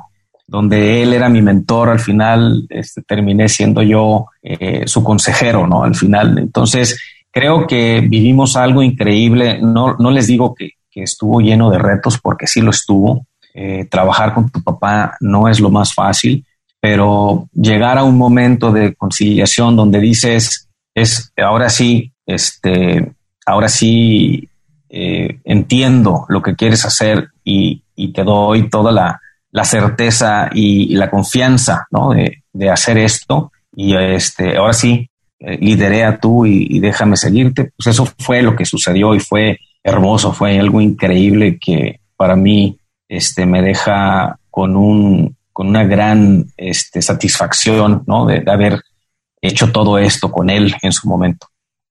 donde 0.48 1.04
él 1.04 1.14
era 1.14 1.28
mi 1.28 1.42
mentor, 1.42 1.90
al 1.90 2.00
final 2.00 2.66
este, 2.70 3.02
terminé 3.02 3.50
siendo 3.50 3.84
yo 3.84 4.28
eh, 4.42 4.84
su 4.88 5.04
consejero, 5.04 5.68
¿no? 5.68 5.84
Al 5.84 5.94
final. 5.94 6.38
Entonces, 6.38 6.98
creo 7.38 7.68
que 7.68 8.02
vivimos 8.02 8.56
algo 8.56 8.82
increíble. 8.82 9.60
No, 9.62 9.96
no 9.98 10.10
les 10.10 10.26
digo 10.26 10.56
que, 10.56 10.72
estuvo 11.00 11.42
lleno 11.42 11.70
de 11.70 11.78
retos, 11.78 12.18
porque 12.18 12.48
sí 12.48 12.60
lo 12.60 12.72
estuvo. 12.72 13.28
Eh, 13.54 13.86
trabajar 13.86 14.34
con 14.34 14.50
tu 14.50 14.64
papá 14.64 15.16
no 15.20 15.48
es 15.48 15.60
lo 15.60 15.70
más 15.70 15.94
fácil, 15.94 16.44
pero 16.80 17.48
llegar 17.54 18.00
a 18.00 18.04
un 18.04 18.18
momento 18.18 18.72
de 18.72 18.96
conciliación 18.96 19.76
donde 19.76 20.00
dices, 20.00 20.68
es 20.96 21.32
ahora 21.38 21.70
sí, 21.70 22.12
este, 22.26 23.12
ahora 23.46 23.70
sí 23.70 24.50
eh, 24.90 25.40
entiendo 25.44 26.26
lo 26.30 26.42
que 26.42 26.56
quieres 26.56 26.84
hacer 26.84 27.30
y, 27.44 27.84
te 28.12 28.24
doy 28.24 28.68
toda 28.68 28.92
la, 28.92 29.22
certeza 29.66 30.50
y, 30.52 30.96
la 30.96 31.12
confianza 31.12 31.86
de, 31.92 32.42
de, 32.52 32.70
hacer 32.72 32.98
esto. 32.98 33.52
Y 33.76 33.96
este, 33.96 34.58
ahora 34.58 34.74
sí, 34.74 35.12
eh, 35.40 35.58
lideré 35.60 36.04
a 36.04 36.20
tú 36.20 36.46
y, 36.46 36.80
déjame 36.80 37.18
seguirte. 37.18 37.72
Pues 37.78 37.88
eso 37.88 38.08
fue 38.20 38.42
lo 38.42 38.56
que 38.56 38.66
sucedió 38.66 39.14
y 39.14 39.20
fue 39.20 39.60
hermoso, 39.84 40.34
fue 40.34 40.60
algo 40.60 40.82
increíble 40.82 41.58
que 41.60 42.02
para 42.16 42.36
mí 42.36 42.78
este, 43.08 43.46
me 43.46 43.62
deja 43.62 44.40
con, 44.50 44.76
un, 44.76 45.36
con 45.54 45.68
una 45.68 45.84
gran 45.84 46.48
este, 46.58 47.02
satisfacción 47.02 48.04
¿no? 48.08 48.26
de, 48.26 48.42
de 48.42 48.52
haber 48.52 48.82
hecho 49.42 49.72
todo 49.72 49.98
esto 49.98 50.32
con 50.32 50.50
él 50.50 50.76
en 50.82 50.92
su 50.92 51.08
momento. 51.08 51.48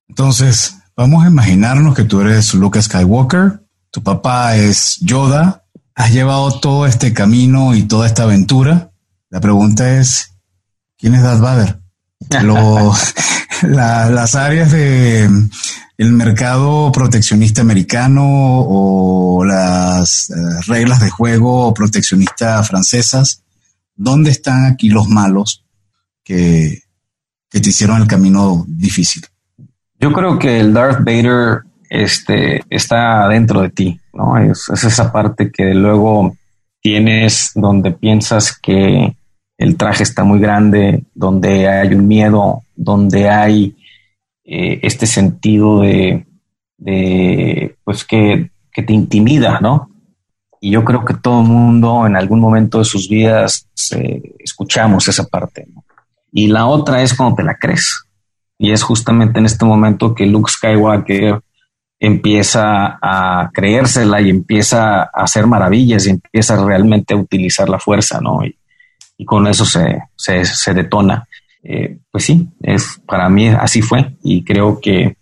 Entonces, 0.09 0.79
vamos 0.97 1.25
a 1.25 1.29
imaginarnos 1.29 1.95
que 1.95 2.05
tú 2.05 2.21
eres 2.21 2.55
Luke 2.55 2.81
Skywalker, 2.81 3.61
tu 3.91 4.03
papá 4.03 4.57
es 4.57 4.99
Yoda, 5.01 5.65
has 5.95 6.13
llevado 6.13 6.61
todo 6.61 6.87
este 6.87 7.13
camino 7.15 7.75
y 7.75 7.85
toda 7.85 8.07
esta 8.07 8.25
aventura. 8.25 8.91
La 9.31 9.41
pregunta 9.41 9.99
es, 9.99 10.37
¿quién 10.99 11.15
es 11.15 11.23
Darth 11.23 11.41
Vader? 11.41 11.81
las 13.69 14.35
áreas 14.35 14.73
de 14.73 15.29
el 15.99 16.13
mercado 16.13 16.93
proteccionista 16.93 17.63
americano 17.63 18.25
o 18.27 19.45
las 19.45 20.31
eh, 20.31 20.35
reglas 20.67 21.01
de 21.01 21.11
juego 21.11 21.73
proteccionista 21.73 22.63
francesas, 22.63 23.43
¿dónde 23.95 24.31
están 24.31 24.67
aquí 24.67 24.91
los 24.91 25.09
malos 25.09 25.65
que, 26.23 26.83
que 27.49 27.61
te 27.61 27.71
hicieron 27.71 28.03
el 28.03 28.07
camino 28.07 28.65
difícil? 28.69 29.25
Yo 29.99 30.13
creo 30.13 30.39
que 30.39 30.61
el 30.61 30.75
Darth 30.75 30.99
Vader 30.99 31.63
este, 31.89 32.63
está 32.69 33.27
dentro 33.29 33.63
de 33.63 33.71
ti, 33.71 34.01
¿no? 34.13 34.37
Es, 34.37 34.69
esa 34.69 35.11
parte 35.11 35.51
que 35.51 35.73
luego 35.73 36.37
tienes 36.83 37.53
donde 37.55 37.93
piensas 37.93 38.59
que 38.59 39.16
el 39.59 39.77
traje 39.77 40.03
está 40.03 40.25
muy 40.25 40.39
grande, 40.39 41.05
donde 41.15 41.69
hay 41.69 41.95
un 41.95 42.07
miedo, 42.07 42.63
donde 42.75 43.29
hay 43.29 43.77
eh, 44.45 44.81
este 44.83 45.07
sentido 45.07 45.81
de, 45.81 46.27
pues 47.85 48.05
que, 48.05 48.51
te 48.73 48.93
intimida, 48.93 49.59
¿no? 49.61 49.89
Y 50.61 50.71
yo 50.71 50.85
creo 50.85 51.03
que 51.03 51.15
todo 51.15 51.41
el 51.41 51.49
mundo 51.49 52.07
en 52.07 52.15
algún 52.15 52.41
momento 52.41 52.79
de 52.79 52.85
sus 52.85 53.09
vidas 53.09 53.67
eh, 53.97 54.35
escuchamos 54.39 55.09
esa 55.09 55.25
parte. 55.25 55.67
Y 56.31 56.49
la 56.49 56.67
otra 56.67 57.03
es 57.03 57.15
cuando 57.15 57.37
te 57.37 57.43
la 57.43 57.55
crees. 57.55 58.05
Y 58.59 58.73
es 58.73 58.83
justamente 58.83 59.39
en 59.39 59.47
este 59.47 59.65
momento 59.65 60.15
que 60.15 60.27
Luke 60.27 60.51
Skywalker 60.51 61.41
empieza 61.99 62.99
a 63.01 63.51
creérsela 63.53 64.21
y 64.21 64.29
empieza 64.29 65.05
a 65.05 65.09
hacer 65.15 65.47
maravillas 65.47 66.07
y 66.07 66.11
empieza 66.11 66.63
realmente 66.63 67.15
a 67.15 67.17
utilizar 67.17 67.71
la 67.71 67.79
fuerza, 67.79 68.21
¿no? 68.21 68.41
Con 69.25 69.47
eso 69.47 69.65
se, 69.65 70.03
se, 70.17 70.75
detona. 70.75 71.27
Eh, 71.63 71.99
pues 72.11 72.25
sí, 72.25 72.49
es, 72.63 73.01
para 73.07 73.29
mí 73.29 73.49
así 73.49 73.83
fue 73.83 74.13
y 74.23 74.45
creo 74.45 74.81
que 74.81 75.17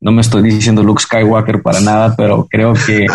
no 0.00 0.12
me 0.12 0.20
estoy 0.20 0.42
diciendo 0.42 0.82
Luke 0.82 1.02
Skywalker 1.02 1.62
para 1.62 1.80
nada, 1.80 2.14
pero 2.16 2.46
creo 2.50 2.74
que 2.74 3.06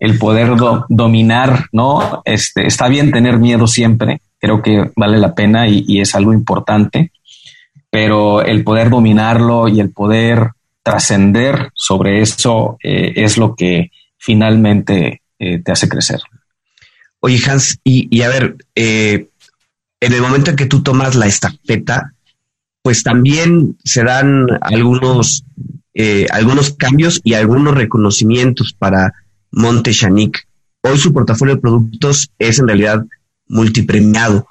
el 0.00 0.18
poder 0.18 0.50
dominar, 0.88 1.66
¿no? 1.70 2.22
Este, 2.24 2.66
está 2.66 2.88
bien 2.88 3.12
tener 3.12 3.38
miedo 3.38 3.66
siempre, 3.66 4.20
creo 4.40 4.62
que 4.62 4.90
vale 4.96 5.18
la 5.18 5.34
pena 5.34 5.68
y, 5.68 5.84
y 5.86 6.00
es 6.00 6.14
algo 6.14 6.32
importante, 6.32 7.12
pero 7.88 8.42
el 8.42 8.64
poder 8.64 8.90
dominarlo 8.90 9.68
y 9.68 9.78
el 9.78 9.90
poder 9.90 10.50
trascender 10.84 11.70
sobre 11.74 12.20
eso 12.20 12.76
eh, 12.82 13.12
es 13.16 13.38
lo 13.38 13.56
que 13.56 13.90
finalmente 14.18 15.22
eh, 15.38 15.58
te 15.58 15.72
hace 15.72 15.88
crecer. 15.88 16.20
Oye, 17.20 17.40
Hans, 17.48 17.80
y, 17.82 18.20
a 18.20 18.28
ver, 18.28 18.56
eh, 18.74 19.28
en 20.04 20.12
el 20.12 20.20
momento 20.20 20.50
en 20.50 20.56
que 20.56 20.66
tú 20.66 20.82
tomas 20.82 21.14
la 21.14 21.26
estafeta, 21.26 22.12
pues 22.82 23.02
también 23.02 23.76
se 23.84 24.04
dan 24.04 24.46
algunos, 24.60 25.44
algunos 26.30 26.74
cambios 26.74 27.20
y 27.24 27.34
algunos 27.34 27.74
reconocimientos 27.74 28.74
para 28.78 29.14
Monte 29.50 29.92
Hoy 30.82 30.98
su 30.98 31.12
portafolio 31.14 31.54
de 31.54 31.60
productos 31.62 32.30
es 32.38 32.58
en 32.58 32.68
realidad 32.68 33.06
multipremiado. 33.48 34.46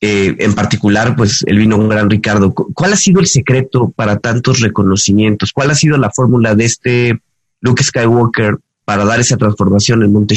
Eh, 0.00 0.34
en 0.38 0.54
particular, 0.54 1.14
pues 1.14 1.44
el 1.46 1.58
vino 1.58 1.76
gran 1.86 2.08
Ricardo. 2.08 2.52
¿Cuál 2.52 2.94
ha 2.94 2.96
sido 2.96 3.20
el 3.20 3.26
secreto 3.26 3.92
para 3.94 4.18
tantos 4.18 4.60
reconocimientos? 4.60 5.52
¿Cuál 5.52 5.70
ha 5.70 5.74
sido 5.74 5.98
la 5.98 6.10
fórmula 6.10 6.54
de 6.54 6.64
este 6.64 7.20
Luke 7.60 7.84
Skywalker 7.84 8.58
para 8.90 9.04
dar 9.04 9.20
esa 9.20 9.36
transformación 9.36 10.02
en 10.02 10.12
Monte 10.12 10.34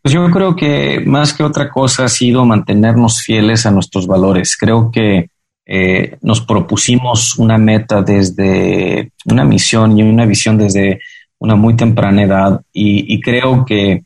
Pues 0.00 0.14
yo 0.14 0.30
creo 0.30 0.56
que 0.56 1.00
más 1.04 1.34
que 1.34 1.42
otra 1.42 1.68
cosa 1.68 2.06
ha 2.06 2.08
sido 2.08 2.46
mantenernos 2.46 3.20
fieles 3.20 3.66
a 3.66 3.70
nuestros 3.70 4.06
valores. 4.06 4.56
Creo 4.56 4.90
que 4.90 5.28
eh, 5.66 6.16
nos 6.22 6.40
propusimos 6.40 7.38
una 7.38 7.58
meta 7.58 8.00
desde 8.00 9.12
una 9.26 9.44
misión 9.44 9.98
y 9.98 10.02
una 10.02 10.24
visión 10.24 10.56
desde 10.56 11.00
una 11.40 11.56
muy 11.56 11.76
temprana 11.76 12.22
edad 12.22 12.62
y, 12.72 13.20
creo 13.20 13.66
que 13.66 14.04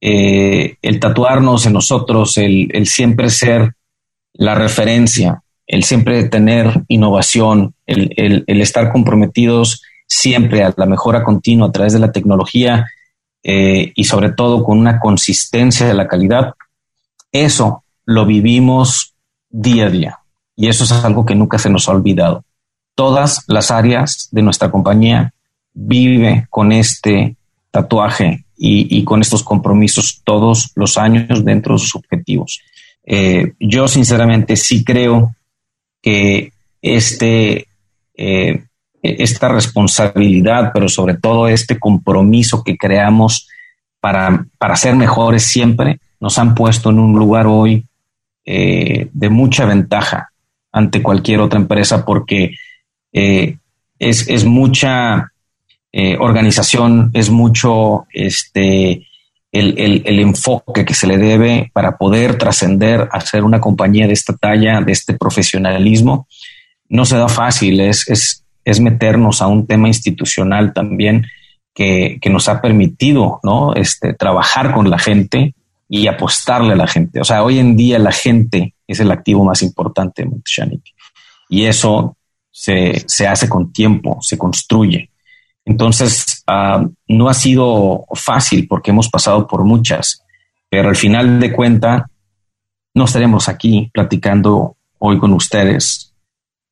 eh, 0.00 0.76
el 0.80 1.00
tatuarnos 1.00 1.66
en 1.66 1.72
nosotros, 1.72 2.36
el, 2.36 2.86
siempre 2.86 3.28
ser 3.28 3.72
la 4.34 4.54
referencia, 4.54 5.42
el 5.66 5.82
siempre 5.82 6.28
tener 6.28 6.84
innovación, 6.86 7.74
el, 7.86 8.44
estar 8.46 8.92
comprometidos 8.92 9.82
siempre 10.06 10.62
a 10.62 10.72
la 10.76 10.86
mejora 10.86 11.24
continua 11.24 11.66
a 11.66 11.72
través 11.72 11.92
de 11.92 11.98
la 11.98 12.12
tecnología 12.12 12.86
eh, 13.48 13.92
y 13.94 14.02
sobre 14.02 14.32
todo 14.32 14.64
con 14.64 14.76
una 14.76 14.98
consistencia 14.98 15.86
de 15.86 15.94
la 15.94 16.08
calidad, 16.08 16.54
eso 17.30 17.84
lo 18.04 18.26
vivimos 18.26 19.14
día 19.48 19.86
a 19.86 19.90
día 19.90 20.18
y 20.56 20.66
eso 20.66 20.82
es 20.82 20.90
algo 20.90 21.24
que 21.24 21.36
nunca 21.36 21.56
se 21.56 21.70
nos 21.70 21.88
ha 21.88 21.92
olvidado. 21.92 22.44
Todas 22.96 23.44
las 23.46 23.70
áreas 23.70 24.28
de 24.32 24.42
nuestra 24.42 24.72
compañía 24.72 25.32
vive 25.72 26.48
con 26.50 26.72
este 26.72 27.36
tatuaje 27.70 28.46
y, 28.56 29.04
con 29.04 29.20
estos 29.20 29.44
compromisos 29.44 30.22
todos 30.24 30.72
los 30.74 30.98
años 30.98 31.44
dentro 31.44 31.74
de 31.74 31.78
sus 31.78 31.94
objetivos. 31.94 32.62
Eh, 33.04 33.52
yo 33.60 33.86
sinceramente 33.86 34.56
sí 34.56 34.82
creo 34.82 35.36
que 36.02 36.52
este, 36.82 37.68
eh, 38.16 38.64
esta 39.18 39.48
responsabilidad, 39.48 40.70
pero 40.72 40.88
sobre 40.88 41.14
todo 41.14 41.48
este 41.48 41.78
compromiso 41.78 42.62
que 42.64 42.76
creamos 42.76 43.48
para, 44.00 44.46
para 44.58 44.76
ser 44.76 44.96
mejores 44.96 45.44
siempre, 45.44 46.00
nos 46.20 46.38
han 46.38 46.54
puesto 46.54 46.90
en 46.90 46.98
un 46.98 47.18
lugar 47.18 47.46
hoy 47.46 47.84
eh, 48.44 49.08
de 49.12 49.28
mucha 49.28 49.64
ventaja 49.64 50.30
ante 50.72 51.02
cualquier 51.02 51.40
otra 51.40 51.58
empresa 51.58 52.04
porque 52.04 52.52
es, 53.12 54.28
es, 54.28 54.44
mucha 54.44 55.32
organización, 56.18 57.10
es 57.14 57.30
mucho 57.30 58.06
este, 58.12 59.06
el, 59.58 60.02
el, 60.04 60.18
enfoque 60.18 60.84
que 60.84 60.94
se 60.94 61.06
le 61.06 61.18
debe 61.18 61.70
para 61.72 61.96
poder 61.96 62.36
trascender 62.36 63.08
a 63.10 63.20
ser 63.20 63.44
una 63.44 63.60
compañía 63.60 64.06
de 64.06 64.12
esta 64.12 64.36
talla, 64.36 64.80
de 64.80 64.92
este 64.92 65.14
profesionalismo, 65.14 66.26
no 66.88 67.04
se 67.04 67.16
da 67.16 67.28
fácil, 67.28 67.80
es, 67.80 68.44
es 68.66 68.80
meternos 68.80 69.40
a 69.40 69.46
un 69.46 69.66
tema 69.66 69.88
institucional 69.88 70.74
también 70.74 71.24
que, 71.72 72.18
que, 72.20 72.28
nos 72.28 72.48
ha 72.48 72.60
permitido 72.60 73.38
¿no? 73.44 73.74
este, 73.74 74.12
trabajar 74.12 74.74
con 74.74 74.90
la 74.90 74.98
gente 74.98 75.54
y 75.88 76.08
apostarle 76.08 76.72
a 76.72 76.76
la 76.76 76.88
gente. 76.88 77.20
O 77.20 77.24
sea, 77.24 77.44
hoy 77.44 77.60
en 77.60 77.76
día 77.76 77.98
la 78.00 78.10
gente 78.10 78.74
es 78.88 78.98
el 78.98 79.12
activo 79.12 79.44
más 79.44 79.62
importante 79.62 80.22
de 80.22 80.30
Monteshanik 80.30 80.82
y 81.48 81.64
eso 81.64 82.16
se, 82.50 83.04
se 83.06 83.28
hace 83.28 83.48
con 83.48 83.72
tiempo, 83.72 84.18
se 84.20 84.36
construye. 84.36 85.10
Entonces, 85.64 86.42
ah, 86.48 86.84
no 87.06 87.28
ha 87.28 87.34
sido 87.34 88.04
fácil 88.14 88.66
porque 88.66 88.90
hemos 88.90 89.08
pasado 89.08 89.46
por 89.46 89.64
muchas, 89.64 90.24
pero 90.68 90.88
al 90.88 90.96
final 90.96 91.38
de 91.38 91.52
cuenta, 91.52 92.10
no 92.94 93.04
estaremos 93.04 93.48
aquí 93.48 93.90
platicando 93.92 94.76
hoy 94.98 95.18
con 95.18 95.32
ustedes 95.34 96.05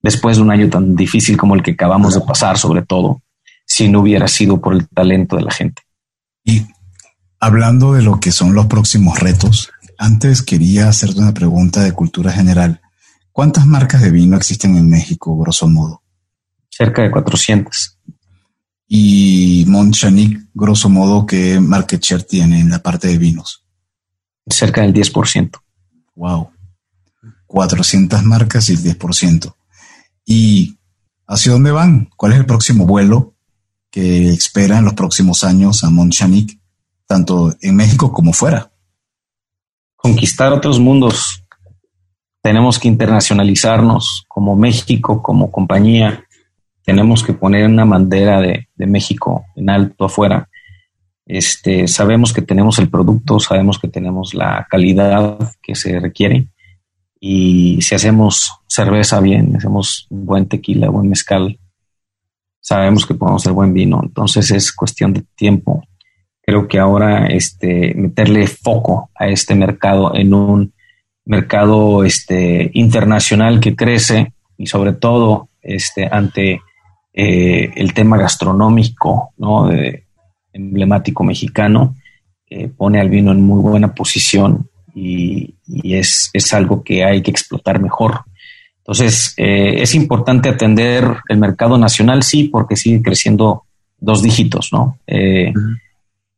después 0.05 0.37
de 0.37 0.43
un 0.43 0.51
año 0.51 0.69
tan 0.69 0.95
difícil 0.95 1.39
como 1.39 1.55
el 1.55 1.63
que 1.63 1.71
acabamos 1.71 2.13
de 2.15 2.21
pasar, 2.21 2.59
sobre 2.59 2.83
todo, 2.83 3.23
si 3.65 3.89
no 3.89 4.01
hubiera 4.01 4.29
sido 4.29 4.61
por 4.61 4.75
el 4.75 4.87
talento 4.87 5.37
de 5.37 5.43
la 5.43 5.51
gente. 5.51 5.81
Y 6.45 6.67
hablando 7.41 7.95
de 7.95 8.03
lo 8.03 8.21
que 8.21 8.31
son 8.31 8.55
los 8.55 8.67
próximos 8.67 9.19
retos, 9.19 9.73
antes 9.97 10.43
quería 10.43 10.89
hacerte 10.89 11.21
una 11.21 11.33
pregunta 11.33 11.83
de 11.83 11.93
cultura 11.93 12.31
general. 12.31 12.83
¿Cuántas 13.33 13.65
marcas 13.65 14.03
de 14.03 14.11
vino 14.11 14.37
existen 14.37 14.77
en 14.77 14.91
México, 14.91 15.39
grosso 15.39 15.69
modo? 15.69 16.03
Cerca 16.69 17.01
de 17.01 17.11
400. 17.11 17.99
Y 18.87 19.65
Montchanic, 19.69 20.49
grosso 20.53 20.91
modo, 20.91 21.25
¿qué 21.25 21.59
market 21.61 22.03
share 22.03 22.25
tiene 22.25 22.61
en 22.61 22.69
la 22.69 22.81
parte 22.81 23.09
de 23.09 23.17
vinos? 23.17 23.65
Cerca 24.47 24.83
del 24.83 24.93
10%. 24.93 25.59
Wow. 26.15 26.51
400 27.47 28.23
marcas 28.23 28.69
y 28.69 28.75
el 28.75 28.83
10%. 28.83 29.55
¿Y 30.25 30.79
hacia 31.27 31.53
dónde 31.53 31.71
van? 31.71 32.11
¿Cuál 32.17 32.33
es 32.33 32.39
el 32.39 32.47
próximo 32.47 32.87
vuelo 32.87 33.35
que 33.91 34.29
espera 34.31 34.79
en 34.79 34.85
los 34.85 34.95
próximos 34.95 35.45
años 35.45 35.85
a 35.85 35.91
Montchanic, 35.91 36.59
tanto 37.07 37.55
en 37.61 37.77
México 37.77 38.13
como 38.13 38.33
fuera? 38.33 38.73
Conquistar 39.97 40.53
otros 40.53 40.79
mundos. 40.81 41.45
Tenemos 42.43 42.79
que 42.79 42.89
internacionalizarnos 42.89 44.25
como 44.29 44.57
México, 44.57 45.23
como 45.23 45.51
compañía 45.51 46.25
tenemos 46.85 47.25
que 47.25 47.33
poner 47.33 47.67
una 47.67 47.85
bandera 47.85 48.41
de, 48.41 48.69
México 48.77 49.47
en 49.57 49.71
alto 49.71 50.05
afuera. 50.05 50.49
Este, 51.27 51.89
sabemos 51.89 52.33
que 52.35 52.43
tenemos 52.43 52.79
el 52.79 52.91
producto, 52.91 53.41
sabemos 53.41 53.79
que 53.79 53.89
tenemos 53.89 54.35
la 54.35 54.67
calidad 54.71 55.39
que 55.63 55.75
se 55.75 55.99
requiere 55.99 56.49
y 57.27 57.81
si 57.81 57.95
hacemos 57.95 58.53
cerveza 58.67 59.19
bien, 59.19 59.57
hacemos 59.57 60.07
buen 60.11 60.47
tequila, 60.47 60.91
buen 60.91 61.09
mezcal, 61.09 61.59
sabemos 62.61 63.07
que 63.07 63.15
podemos 63.15 63.41
hacer 63.41 63.55
buen 63.55 63.73
vino. 63.73 63.99
Entonces 64.03 64.51
es 64.51 64.71
cuestión 64.71 65.15
de 65.15 65.25
tiempo. 65.35 65.83
Creo 66.43 66.69
que 66.69 66.79
ahora 66.79 67.29
este, 67.29 67.95
meterle 67.95 68.47
foco 68.47 69.09
a 69.15 69.29
este 69.29 69.55
mercado 69.55 70.15
en 70.15 70.35
un 70.35 70.75
mercado 71.25 72.05
este, 72.05 72.71
internacional 72.75 73.59
que 73.59 73.75
crece 73.75 74.35
y 74.59 74.67
sobre 74.67 74.93
todo 74.93 75.49
este, 75.63 76.07
ante 76.07 76.61
eh, 77.15 77.71
el 77.75 77.95
tema 77.95 78.19
gastronómico, 78.19 79.33
¿no? 79.39 79.71
emblemático 80.53 81.25
mexicano, 81.25 81.97
eh, 82.51 82.69
pone 82.69 83.01
al 83.01 83.09
vino 83.09 83.33
en 83.33 83.41
muy 83.41 83.63
buena 83.63 83.95
posición 83.95 84.69
y, 84.95 85.55
es, 85.83 86.31
algo 86.53 86.83
que 86.83 87.05
hay 87.05 87.23
que 87.23 87.31
explotar 87.31 87.81
mejor. 87.81 88.21
Entonces, 88.79 89.35
eh, 89.37 89.77
es 89.83 89.95
importante 89.95 90.49
atender 90.49 91.05
el 91.29 91.39
mercado 91.39 91.79
nacional, 91.79 92.23
sí, 92.23 92.45
porque 92.45 92.77
sigue 92.77 93.03
creciendo 93.03 93.65
dos 93.99 94.23
dígitos, 94.23 94.69
¿no? 94.73 94.99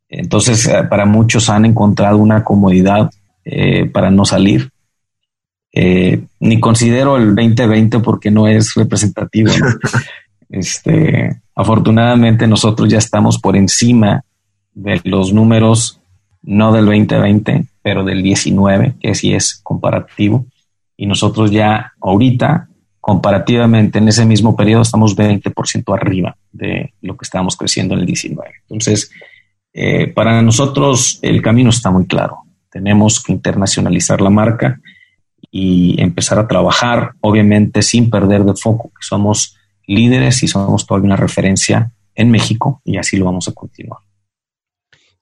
Entonces, 0.09 0.71
para 0.89 1.05
muchos 1.05 1.51
han 1.51 1.65
encontrado 1.65 2.19
una 2.19 2.45
comodidad 2.45 3.11
para 3.93 4.11
no 4.11 4.25
salir. 4.25 4.71
ni 5.73 6.61
considero 6.61 7.17
el 7.17 7.35
2020 7.35 7.99
porque 7.99 8.31
no 8.31 8.47
es 8.47 8.75
representativo. 8.75 9.51
¿no? 9.59 9.67
Este, 10.49 11.41
afortunadamente 11.55 12.47
nosotros 12.47 12.89
ya 12.89 12.99
estamos 12.99 13.39
por 13.39 13.57
encima 13.57 14.23
de 14.75 15.01
los 15.05 15.33
números, 15.33 16.01
no 16.47 16.73
del 16.73 16.87
2020, 16.87 17.67
pero 17.83 18.05
del 18.05 18.23
19, 18.23 18.95
que 19.01 19.15
sí 19.15 19.35
es 19.35 19.61
comparativo. 19.63 20.47
Y 20.97 21.07
nosotros 21.07 21.51
ya 21.51 21.93
ahorita, 22.01 22.69
comparativamente 23.01 23.99
en 23.99 24.09
ese 24.09 24.25
mismo 24.25 24.57
periodo, 24.57 24.83
estamos 24.83 25.17
20% 25.17 25.95
arriba 25.95 26.37
de 26.53 26.95
lo 27.03 27.17
que 27.17 27.25
estábamos 27.25 27.57
creciendo 27.57 27.95
en 27.95 28.01
el 28.01 28.07
19. 28.07 28.51
Entonces, 28.63 29.11
eh, 29.75 30.07
para 30.07 30.41
nosotros 30.41 31.19
el 31.21 31.43
camino 31.43 31.71
está 31.71 31.91
muy 31.91 32.07
claro. 32.07 32.39
Tenemos 32.71 33.23
que 33.23 33.33
internacionalizar 33.33 34.21
la 34.21 34.31
marca 34.31 34.81
y 35.51 36.01
empezar 36.01 36.39
a 36.39 36.49
trabajar, 36.49 37.13
obviamente 37.21 37.83
sin 37.83 38.09
perder 38.09 38.45
de 38.45 38.55
foco 38.55 38.91
somos 39.01 39.57
líderes 39.87 40.43
y 40.43 40.49
somos 40.49 40.87
todavía 40.87 41.07
una 41.07 41.17
referencia 41.17 41.93
en 42.15 42.31
México 42.31 42.81
y 42.85 42.97
así 42.97 43.17
lo 43.17 43.27
vamos 43.27 43.49
a 43.49 43.53
continuar. 43.53 44.01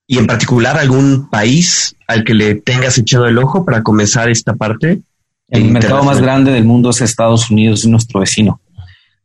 ¿Y 0.07 0.19
en 0.19 0.27
particular 0.27 0.77
algún 0.77 1.29
país 1.31 1.97
al 2.07 2.25
que 2.25 2.35
le 2.35 2.57
tengas 2.57 2.99
echado 2.99 3.27
el 3.27 3.39
ojo 3.39 3.65
para 3.65 3.83
comenzar 3.83 4.29
esta 4.29 4.55
parte? 4.55 5.01
El 5.49 5.71
mercado 5.71 6.03
más 6.03 6.21
grande 6.21 6.53
del 6.53 6.65
mundo 6.65 6.91
es 6.91 7.01
Estados 7.01 7.51
Unidos, 7.51 7.81
es 7.81 7.87
nuestro 7.87 8.21
vecino. 8.21 8.61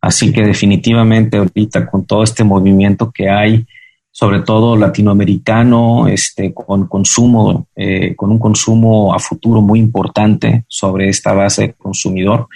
Así 0.01 0.31
que 0.31 0.43
definitivamente 0.43 1.37
ahorita 1.37 1.85
con 1.85 2.05
todo 2.05 2.23
este 2.23 2.43
movimiento 2.43 3.11
que 3.11 3.29
hay, 3.29 3.65
sobre 4.11 4.41
todo 4.41 4.77
latinoamericano, 4.77 6.07
este, 6.07 6.53
con 6.53 6.87
consumo, 6.87 7.67
eh, 7.75 8.15
con 8.15 8.31
un 8.31 8.39
consumo 8.39 9.13
a 9.13 9.19
futuro 9.19 9.61
muy 9.61 9.79
importante 9.79 10.63
sobre 10.67 11.09
esta 11.09 11.33
base 11.33 11.73
consumidor, 11.77 12.47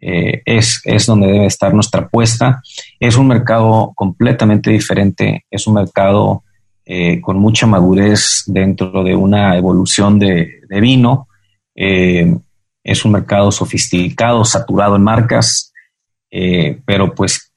eh, 0.00 0.42
es, 0.44 0.80
es 0.84 1.06
donde 1.06 1.26
debe 1.26 1.46
estar 1.46 1.74
nuestra 1.74 2.02
apuesta. 2.02 2.62
Es 2.98 3.16
un 3.16 3.26
mercado 3.26 3.92
completamente 3.94 4.70
diferente, 4.70 5.44
es 5.50 5.66
un 5.66 5.74
mercado 5.74 6.44
eh, 6.90 7.20
con 7.20 7.38
mucha 7.38 7.66
madurez 7.66 8.44
dentro 8.46 9.04
de 9.04 9.14
una 9.14 9.58
evolución 9.58 10.18
de, 10.18 10.62
vino. 10.80 11.28
Eh, 11.74 12.34
es 12.82 13.04
un 13.04 13.12
mercado 13.12 13.52
sofisticado, 13.52 14.42
saturado 14.46 14.96
en 14.96 15.02
marcas, 15.02 15.72
pero 16.86 17.14
pues 17.14 17.52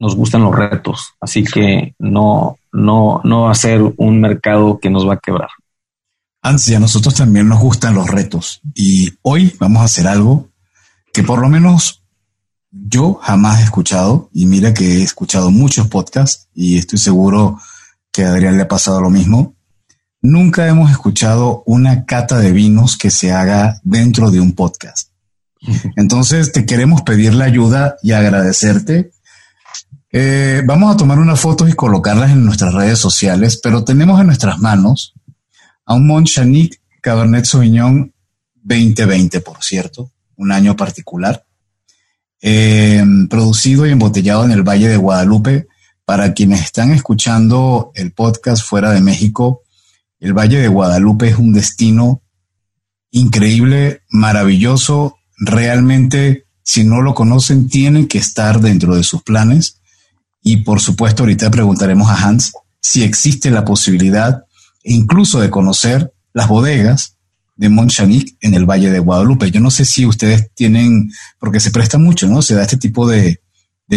nos 0.00 0.16
gustan 0.16 0.42
los 0.42 0.54
retos, 0.54 1.14
así 1.20 1.44
que 1.44 1.94
no, 2.00 2.58
no, 2.72 3.20
no 3.22 3.42
va 3.42 3.52
a 3.52 3.54
ser 3.54 3.80
un 3.96 4.20
mercado 4.20 4.80
que 4.80 4.90
nos 4.90 5.08
va 5.08 5.14
a 5.14 5.20
quebrar. 5.20 5.50
Ansi, 6.42 6.74
a 6.74 6.80
nosotros 6.80 7.14
también 7.14 7.48
nos 7.48 7.60
gustan 7.60 7.94
los 7.94 8.08
retos 8.08 8.60
y 8.74 9.12
hoy 9.22 9.54
vamos 9.60 9.82
a 9.82 9.84
hacer 9.84 10.08
algo 10.08 10.48
que 11.12 11.22
por 11.22 11.40
lo 11.40 11.48
menos 11.48 12.02
yo 12.72 13.14
jamás 13.22 13.60
he 13.60 13.64
escuchado, 13.64 14.30
y 14.32 14.46
mira 14.46 14.72
que 14.72 14.84
he 14.84 15.02
escuchado 15.02 15.50
muchos 15.50 15.86
podcasts 15.88 16.48
y 16.54 16.78
estoy 16.78 16.98
seguro 16.98 17.58
que 18.12 18.24
a 18.24 18.30
Adrián 18.30 18.56
le 18.56 18.64
ha 18.64 18.68
pasado 18.68 19.00
lo 19.00 19.10
mismo. 19.10 19.56
Nunca 20.20 20.68
hemos 20.68 20.90
escuchado 20.90 21.64
una 21.66 22.04
cata 22.04 22.38
de 22.38 22.52
vinos 22.52 22.96
que 22.96 23.10
se 23.10 23.32
haga 23.32 23.80
dentro 23.82 24.30
de 24.30 24.38
un 24.38 24.52
podcast. 24.52 25.08
Entonces 25.96 26.52
te 26.52 26.66
queremos 26.66 27.02
pedir 27.02 27.34
la 27.34 27.46
ayuda 27.46 27.96
y 28.02 28.12
agradecerte. 28.12 29.10
Eh, 30.12 30.62
vamos 30.66 30.94
a 30.94 30.96
tomar 30.96 31.18
unas 31.18 31.40
fotos 31.40 31.70
y 31.70 31.72
colocarlas 31.72 32.30
en 32.30 32.44
nuestras 32.44 32.74
redes 32.74 32.98
sociales, 32.98 33.58
pero 33.62 33.82
tenemos 33.82 34.20
en 34.20 34.26
nuestras 34.26 34.58
manos 34.58 35.14
a 35.86 35.94
un 35.94 36.06
Montchanic 36.06 36.80
Cabernet 37.00 37.46
Sauvignon 37.46 38.12
2020, 38.62 39.40
por 39.40 39.62
cierto, 39.64 40.12
un 40.36 40.52
año 40.52 40.76
particular, 40.76 41.44
eh, 42.40 43.04
producido 43.28 43.86
y 43.86 43.90
embotellado 43.90 44.44
en 44.44 44.52
el 44.52 44.62
Valle 44.62 44.88
de 44.88 44.96
Guadalupe. 44.96 45.66
Para 46.04 46.34
quienes 46.34 46.62
están 46.62 46.92
escuchando 46.92 47.92
el 47.94 48.12
podcast 48.12 48.64
fuera 48.64 48.90
de 48.90 49.00
México, 49.00 49.62
el 50.18 50.32
Valle 50.32 50.58
de 50.58 50.68
Guadalupe 50.68 51.28
es 51.28 51.36
un 51.36 51.52
destino 51.52 52.22
increíble, 53.10 54.02
maravilloso. 54.08 55.16
Realmente, 55.36 56.46
si 56.62 56.84
no 56.84 57.02
lo 57.02 57.14
conocen, 57.14 57.68
tienen 57.68 58.08
que 58.08 58.18
estar 58.18 58.60
dentro 58.60 58.96
de 58.96 59.04
sus 59.04 59.22
planes. 59.22 59.80
Y 60.42 60.58
por 60.58 60.80
supuesto, 60.80 61.22
ahorita 61.22 61.50
preguntaremos 61.50 62.10
a 62.10 62.16
Hans 62.16 62.52
si 62.80 63.04
existe 63.04 63.50
la 63.50 63.64
posibilidad 63.64 64.44
incluso 64.84 65.40
de 65.40 65.50
conocer 65.50 66.12
las 66.32 66.48
bodegas 66.48 67.16
de 67.54 67.68
Montchanic 67.68 68.36
en 68.40 68.54
el 68.54 68.64
Valle 68.64 68.90
de 68.90 68.98
Guadalupe. 68.98 69.50
Yo 69.50 69.60
no 69.60 69.70
sé 69.70 69.84
si 69.84 70.06
ustedes 70.06 70.50
tienen, 70.54 71.12
porque 71.38 71.60
se 71.60 71.70
presta 71.70 71.98
mucho, 71.98 72.26
¿no? 72.26 72.42
Se 72.42 72.54
da 72.54 72.62
este 72.62 72.76
tipo 72.76 73.08
de, 73.08 73.41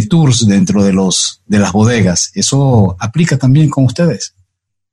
tours 0.10 0.48
dentro 0.48 0.84
de 0.84 0.94
los 0.94 1.42
de 1.46 1.60
las 1.60 1.72
bodegas. 1.72 2.32
¿Eso 2.36 2.96
aplica 3.00 3.38
también 3.38 3.70
con 3.70 3.86
ustedes? 3.86 4.36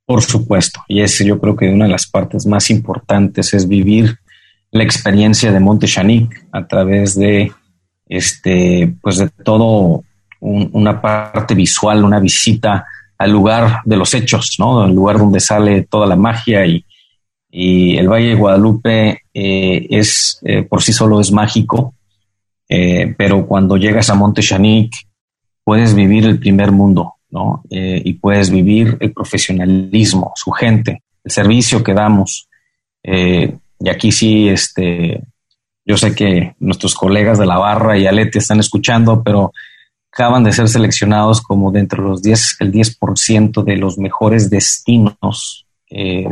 Por 0.05 0.21
supuesto, 0.21 0.81
y 0.87 1.01
es 1.01 1.17
yo 1.19 1.39
creo 1.39 1.55
que 1.55 1.69
una 1.69 1.85
de 1.85 1.91
las 1.91 2.07
partes 2.07 2.45
más 2.45 2.69
importantes 2.69 3.53
es 3.53 3.67
vivir 3.67 4.17
la 4.71 4.83
experiencia 4.83 5.51
de 5.51 5.59
Monte 5.59 5.87
a 6.51 6.67
través 6.67 7.15
de 7.15 7.51
este, 8.07 8.95
pues 9.01 9.17
de 9.17 9.29
todo 9.29 10.03
una 10.39 11.01
parte 11.01 11.55
visual, 11.55 12.03
una 12.03 12.19
visita 12.19 12.85
al 13.17 13.31
lugar 13.31 13.79
de 13.85 13.95
los 13.95 14.13
hechos, 14.13 14.57
¿no? 14.59 14.85
El 14.85 14.93
lugar 14.93 15.17
donde 15.17 15.39
sale 15.39 15.83
toda 15.83 16.05
la 16.05 16.15
magia 16.15 16.65
y, 16.65 16.83
el 17.55 18.09
Valle 18.09 18.29
de 18.29 18.35
Guadalupe 18.35 19.21
eh, 19.31 19.87
es 19.91 20.39
eh, 20.41 20.63
por 20.63 20.81
sí 20.81 20.91
solo 20.91 21.21
es 21.21 21.31
mágico, 21.31 21.93
eh, 22.75 23.13
pero 23.17 23.45
cuando 23.45 23.77
llegas 23.77 24.09
a 24.09 24.15
Monte 24.15 24.41
puedes 25.63 25.93
vivir 25.93 26.25
el 26.25 26.39
primer 26.39 26.71
mundo, 26.71 27.13
¿no? 27.29 27.63
y 27.69 28.13
puedes 28.13 28.49
vivir 28.49 28.97
el 28.99 29.11
profesionalismo, 29.11 30.33
su 30.35 30.51
gente, 30.51 31.03
el 31.23 31.31
servicio 31.31 31.83
que 31.83 31.93
damos. 31.93 32.47
y 33.03 33.89
aquí 33.89 34.11
sí, 34.11 34.49
este, 34.49 35.21
yo 35.85 35.97
sé 35.97 36.15
que 36.15 36.55
nuestros 36.59 36.95
colegas 36.95 37.37
de 37.39 37.45
la 37.45 37.57
barra 37.57 37.97
y 37.97 38.07
Alete 38.07 38.39
están 38.39 38.59
escuchando, 38.59 39.21
pero 39.23 39.51
acaban 40.11 40.43
de 40.43 40.53
ser 40.53 40.69
seleccionados 40.69 41.41
como 41.41 41.71
de 41.71 41.87
los 41.97 42.21
10, 42.21 42.57
el 42.59 42.71
10% 42.71 43.63
de 43.63 43.77
los 43.77 43.97
mejores 43.97 44.49
destinos 44.49 45.65
eh, 45.89 46.31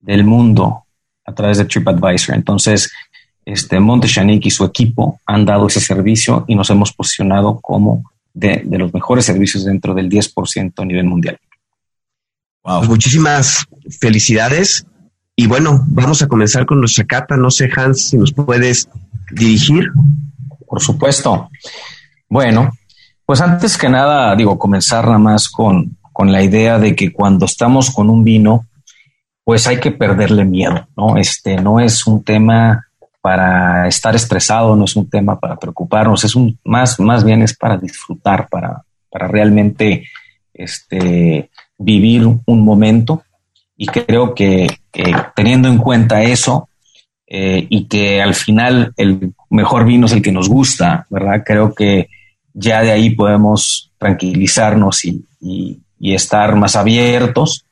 del 0.00 0.24
mundo 0.24 0.84
a 1.24 1.32
través 1.32 1.58
de 1.58 1.66
TripAdvisor. 1.66 2.34
Entonces, 2.34 2.92
este, 3.52 3.80
Monte 3.80 4.08
y 4.42 4.50
su 4.50 4.64
equipo 4.64 5.20
han 5.26 5.44
dado 5.44 5.66
ese 5.66 5.80
servicio 5.80 6.44
y 6.46 6.54
nos 6.54 6.70
hemos 6.70 6.92
posicionado 6.92 7.60
como 7.60 8.10
de, 8.32 8.62
los 8.70 8.94
mejores 8.94 9.24
servicios 9.24 9.64
dentro 9.64 9.94
del 9.94 10.08
10% 10.08 10.72
a 10.76 10.84
nivel 10.84 11.04
mundial. 11.04 11.38
Wow. 12.62 12.84
muchísimas 12.84 13.66
felicidades. 14.00 14.86
Y 15.34 15.46
bueno, 15.46 15.82
vamos 15.86 16.22
a 16.22 16.28
comenzar 16.28 16.66
con 16.66 16.80
nuestra 16.80 17.04
cata. 17.04 17.36
No 17.36 17.50
sé, 17.50 17.70
Hans, 17.74 18.08
si 18.08 18.18
nos 18.18 18.32
puedes 18.32 18.88
dirigir. 19.32 19.90
Por 20.66 20.80
supuesto. 20.80 21.48
Bueno, 22.28 22.70
pues 23.24 23.40
antes 23.40 23.78
que 23.78 23.88
nada, 23.88 24.34
digo, 24.36 24.58
comenzar 24.58 25.06
nada 25.06 25.18
más 25.18 25.48
con, 25.48 25.96
la 26.22 26.42
idea 26.42 26.78
de 26.78 26.94
que 26.94 27.12
cuando 27.12 27.46
estamos 27.46 27.90
con 27.90 28.10
un 28.10 28.22
vino, 28.22 28.66
pues 29.42 29.66
hay 29.66 29.80
que 29.80 29.90
perderle 29.90 30.44
miedo, 30.44 30.86
¿no? 30.94 31.16
Este 31.16 31.56
no 31.56 31.80
es 31.80 32.06
un 32.06 32.22
tema 32.22 32.89
para 33.20 33.86
estar 33.86 34.14
estresado, 34.14 34.76
no 34.76 34.84
es 34.84 34.96
un 34.96 35.08
tema 35.08 35.38
para 35.38 35.56
preocuparnos, 35.56 36.24
es 36.24 36.34
un 36.34 36.58
más, 36.64 36.98
más 36.98 37.24
bien 37.24 37.42
es 37.42 37.56
para 37.56 37.76
disfrutar, 37.76 38.48
para, 38.48 38.82
para 39.10 39.28
realmente 39.28 40.04
este, 40.54 41.50
vivir 41.78 42.26
un 42.26 42.64
momento. 42.64 43.22
Y 43.76 43.86
creo 43.86 44.34
que 44.34 44.66
teniendo 45.34 45.68
en 45.68 45.78
cuenta 45.78 46.22
eso 46.22 46.68
eh, 47.32 47.64
y 47.70 47.84
que 47.84 48.20
al 48.20 48.34
final 48.34 48.92
el 48.96 49.32
mejor 49.50 49.84
vino 49.84 50.06
es 50.06 50.12
el 50.12 50.20
que 50.20 50.32
nos 50.32 50.48
gusta, 50.48 51.06
¿verdad? 51.10 51.44
Creo 51.46 51.72
que 51.72 52.08
ya 52.52 52.82
de 52.82 52.90
ahí 52.90 53.10
podemos 53.10 53.92
tranquilizarnos 53.98 55.04
y, 55.04 55.24
estar 56.00 56.56
más 56.56 56.74
abiertos 56.74 57.66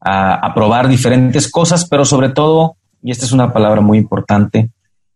a, 0.00 0.52
probar 0.52 0.88
diferentes 0.88 1.48
cosas, 1.48 1.86
pero 1.88 2.04
sobre 2.04 2.30
todo, 2.30 2.76
y 3.02 3.12
esta 3.12 3.24
es 3.24 3.30
una 3.30 3.52
palabra 3.52 3.80
muy 3.80 3.98
importante, 3.98 4.70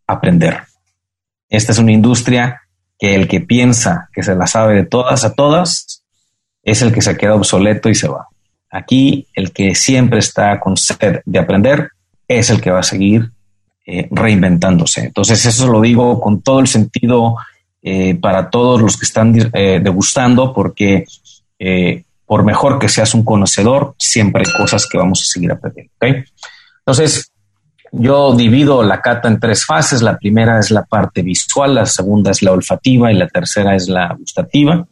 aprender. 0.08 0.62
Esta 1.48 1.72
es 1.72 1.78
una 1.78 1.92
industria 1.92 2.62
que 2.98 3.14
el 3.14 3.28
que 3.28 3.40
piensa 3.40 4.08
que 4.12 4.24
se 4.24 4.34
la 4.34 4.46
sabe 4.46 4.74
de 4.74 4.84
todas 4.84 5.24
a 5.24 5.34
todas 5.34 6.02
es 6.64 6.82
el 6.82 6.92
que 6.92 7.00
se 7.00 7.16
queda 7.16 7.36
obsoleto 7.36 7.88
y 7.88 7.94
se 7.94 8.08
va. 8.08 8.26
Aquí 8.70 9.28
el 9.34 9.52
que 9.52 9.74
siempre 9.74 10.18
está 10.18 10.58
con 10.58 10.76
sed 10.76 11.20
de 11.24 11.38
aprender 11.38 11.90
es 12.26 12.50
el 12.50 12.60
que 12.60 12.70
va 12.70 12.80
a 12.80 12.82
seguir 12.82 13.30
eh, 13.86 14.08
reinventándose. 14.10 15.06
Entonces 15.06 15.44
eso 15.46 15.68
lo 15.68 15.80
digo 15.80 16.20
con 16.20 16.42
todo 16.42 16.60
el 16.60 16.66
sentido 16.66 17.36
eh, 17.80 18.16
para 18.16 18.50
todos 18.50 18.82
los 18.82 18.98
que 18.98 19.06
están 19.06 19.34
eh, 19.54 19.80
degustando, 19.82 20.52
porque 20.52 21.04
por 22.24 22.44
mejor 22.44 22.78
que 22.78 22.88
seas 22.88 23.14
un 23.14 23.24
conocedor, 23.24 23.94
siempre 23.98 24.44
hay 24.46 24.52
cosas 24.52 24.86
que 24.86 24.98
vamos 24.98 25.22
a 25.22 25.32
seguir 25.32 25.50
aprendiendo. 25.50 25.90
Entonces, 26.80 27.32
yo 27.92 28.34
divido 28.34 28.82
la 28.82 29.00
cata 29.00 29.28
en 29.28 29.40
tres 29.40 29.64
fases. 29.64 30.02
La 30.02 30.16
primera 30.16 30.58
es 30.58 30.70
la 30.70 30.84
parte 30.84 31.22
visual, 31.22 31.74
la 31.74 31.86
segunda 31.86 32.30
es 32.30 32.42
la 32.42 32.52
olfativa 32.52 33.10
y 33.12 33.16
la 33.16 33.28
tercera 33.28 33.74
es 33.74 33.88
la 33.88 34.14
gustativa. 34.18 34.86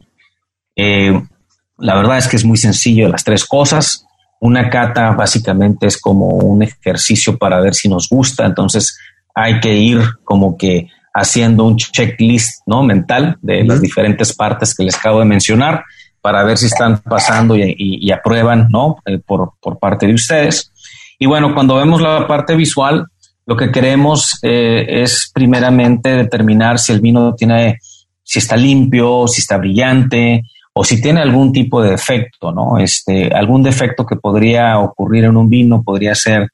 la 0.75 1.95
verdad 1.95 2.17
es 2.17 2.27
que 2.27 2.37
es 2.37 2.45
muy 2.45 2.57
sencillo 2.57 3.07
las 3.07 3.23
tres 3.23 3.45
cosas. 3.45 4.05
Una 4.39 4.69
cata 4.69 5.11
básicamente 5.11 5.87
es 5.87 5.99
como 5.99 6.27
un 6.27 6.63
ejercicio 6.63 7.37
para 7.37 7.59
ver 7.59 7.73
si 7.73 7.89
nos 7.89 8.07
gusta, 8.07 8.45
entonces 8.45 8.97
hay 9.33 9.59
que 9.59 9.73
ir 9.75 10.01
como 10.23 10.57
que 10.57 10.87
haciendo 11.13 11.63
un 11.63 11.77
checklist 11.77 12.61
¿no? 12.67 12.83
mental 12.83 13.37
de 13.41 13.63
las 13.63 13.81
diferentes 13.81 14.33
partes 14.33 14.75
que 14.75 14.83
les 14.83 14.95
acabo 14.95 15.19
de 15.19 15.25
mencionar 15.25 15.83
para 16.21 16.43
ver 16.43 16.57
si 16.57 16.67
están 16.67 16.99
pasando 16.99 17.55
y, 17.55 18.11
aprueban 18.11 18.67
¿no? 18.69 18.97
Eh, 19.05 19.19
por, 19.25 19.53
parte 19.79 20.07
de 20.07 20.13
ustedes. 20.13 20.71
Y 21.19 21.25
bueno, 21.25 21.53
cuando 21.53 21.75
vemos 21.75 22.01
la 22.01 22.27
parte 22.27 22.55
visual, 22.55 23.05
lo 23.45 23.55
que 23.55 23.71
queremos 23.71 24.39
eh, 24.41 24.85
es 25.01 25.31
primeramente 25.33 26.09
determinar 26.09 26.79
si 26.79 26.91
el 26.91 27.01
vino 27.01 27.33
tiene, 27.33 27.79
si 28.23 28.39
está 28.39 28.55
limpio, 28.57 29.27
si 29.27 29.41
está 29.41 29.57
brillante 29.57 30.43
o 30.73 30.83
si 30.83 31.01
tiene 31.01 31.21
algún 31.21 31.51
tipo 31.51 31.81
de 31.81 31.91
defecto, 31.91 32.51
¿no? 32.51 32.77
Este, 32.77 33.29
algún 33.33 33.63
defecto 33.63 34.05
que 34.05 34.15
podría 34.15 34.77
ocurrir 34.77 35.25
en 35.25 35.35
un 35.35 35.49
vino 35.49 35.81
podría 35.81 36.13
ser 36.13 36.49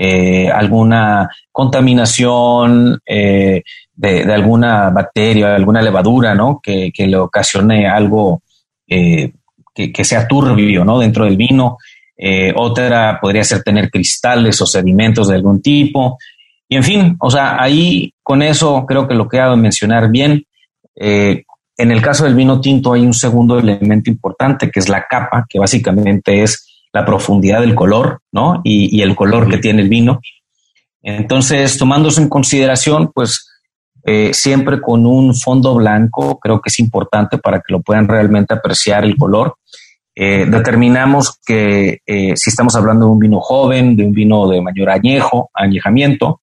eh, 0.00 0.48
alguna 0.48 1.28
contaminación, 1.50 3.00
eh, 3.04 3.62
de, 3.94 4.32
alguna 4.32 4.90
bacteria, 4.90 5.56
alguna 5.56 5.82
levadura, 5.82 6.36
¿no? 6.36 6.60
Que, 6.62 6.92
le 6.96 7.16
ocasione 7.16 7.88
algo 7.88 8.42
eh, 8.86 9.32
que, 9.74 10.04
sea 10.04 10.28
turbio, 10.28 10.84
¿no? 10.84 11.00
Dentro 11.00 11.24
del 11.24 11.36
vino. 11.36 11.78
Eh, 12.18 12.52
otra 12.56 13.18
podría 13.20 13.44
ser 13.44 13.62
tener 13.62 13.90
cristales 13.90 14.60
o 14.60 14.66
sedimentos 14.66 15.28
de 15.28 15.36
algún 15.36 15.62
tipo. 15.62 16.18
Y 16.68 16.76
en 16.76 16.82
fin, 16.82 17.16
o 17.20 17.30
sea, 17.30 17.62
ahí 17.62 18.12
con 18.22 18.42
eso 18.42 18.84
creo 18.86 19.06
que 19.06 19.14
lo 19.14 19.28
que 19.28 19.40
ha 19.40 19.50
de 19.50 19.56
mencionar 19.56 20.10
bien. 20.10 20.44
Eh, 20.96 21.44
en 21.76 21.92
el 21.92 22.02
caso 22.02 22.24
del 22.24 22.34
vino 22.34 22.60
tinto 22.60 22.92
hay 22.92 23.02
un 23.02 23.14
segundo 23.14 23.58
elemento 23.58 24.10
importante 24.10 24.70
que 24.70 24.80
es 24.80 24.88
la 24.88 25.06
capa, 25.08 25.46
que 25.48 25.60
básicamente 25.60 26.42
es 26.42 26.66
la 26.92 27.06
profundidad 27.06 27.60
del 27.60 27.76
color, 27.76 28.20
¿no? 28.32 28.60
Y, 28.64 28.96
y 28.96 29.02
el 29.02 29.14
color 29.14 29.48
que 29.48 29.58
tiene 29.58 29.82
el 29.82 29.88
vino. 29.88 30.20
Entonces, 31.00 31.78
tomándose 31.78 32.20
en 32.20 32.28
consideración, 32.28 33.12
pues 33.14 33.48
eh, 34.04 34.32
siempre 34.32 34.80
con 34.80 35.04
un 35.06 35.34
fondo 35.34 35.74
blanco, 35.74 36.38
creo 36.38 36.60
que 36.60 36.70
es 36.70 36.78
importante 36.78 37.36
para 37.36 37.58
que 37.58 37.72
lo 37.72 37.82
puedan 37.82 38.08
realmente 38.08 38.54
apreciar 38.54 39.04
el 39.04 39.16
color. 39.16 39.56
Eh, 40.20 40.46
determinamos 40.48 41.38
que 41.46 42.00
eh, 42.04 42.36
si 42.36 42.50
estamos 42.50 42.74
hablando 42.74 43.06
de 43.06 43.12
un 43.12 43.20
vino 43.20 43.38
joven, 43.38 43.94
de 43.94 44.04
un 44.04 44.12
vino 44.12 44.48
de 44.48 44.60
mayor 44.60 44.90
añejo, 44.90 45.48
añejamiento, 45.54 46.40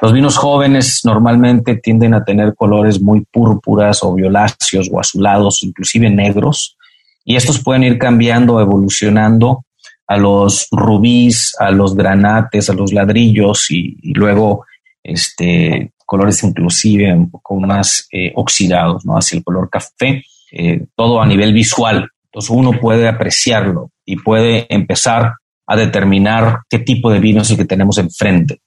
los 0.00 0.14
vinos 0.14 0.38
jóvenes 0.38 1.02
normalmente 1.04 1.76
tienden 1.76 2.14
a 2.14 2.24
tener 2.24 2.54
colores 2.54 3.02
muy 3.02 3.26
púrpuras 3.30 4.02
o 4.02 4.14
violáceos 4.14 4.88
o 4.90 4.98
azulados, 4.98 5.62
inclusive 5.62 6.08
negros, 6.08 6.78
y 7.22 7.36
estos 7.36 7.62
pueden 7.62 7.82
ir 7.82 7.98
cambiando, 7.98 8.58
evolucionando 8.62 9.66
a 10.06 10.16
los 10.16 10.68
rubíes, 10.70 11.54
a 11.58 11.70
los 11.70 11.94
granates, 11.94 12.70
a 12.70 12.72
los 12.72 12.94
ladrillos 12.94 13.70
y, 13.70 14.14
luego 14.14 14.64
este, 15.04 15.92
colores 16.06 16.42
inclusive 16.44 17.12
un 17.12 17.30
poco 17.30 17.60
más 17.60 18.08
eh, 18.10 18.32
oxidados, 18.36 19.04
¿no? 19.04 19.18
Hacia 19.18 19.36
el 19.36 19.44
color 19.44 19.68
café, 19.68 20.24
eh, 20.50 20.86
todo 20.96 21.20
a 21.20 21.26
nivel 21.26 21.52
visual. 21.52 22.08
Entonces 22.32 22.50
uno 22.50 22.72
puede 22.80 23.08
apreciarlo 23.08 23.90
y 24.06 24.16
puede 24.16 24.66
empezar 24.74 25.34
a 25.66 25.76
determinar 25.76 26.60
qué 26.68 26.78
tipo 26.78 27.10
de 27.10 27.20
vino 27.20 27.42
es 27.42 27.50
el 27.50 27.58
que 27.58 27.66
tenemos 27.66 27.98
enfrente. 27.98 28.60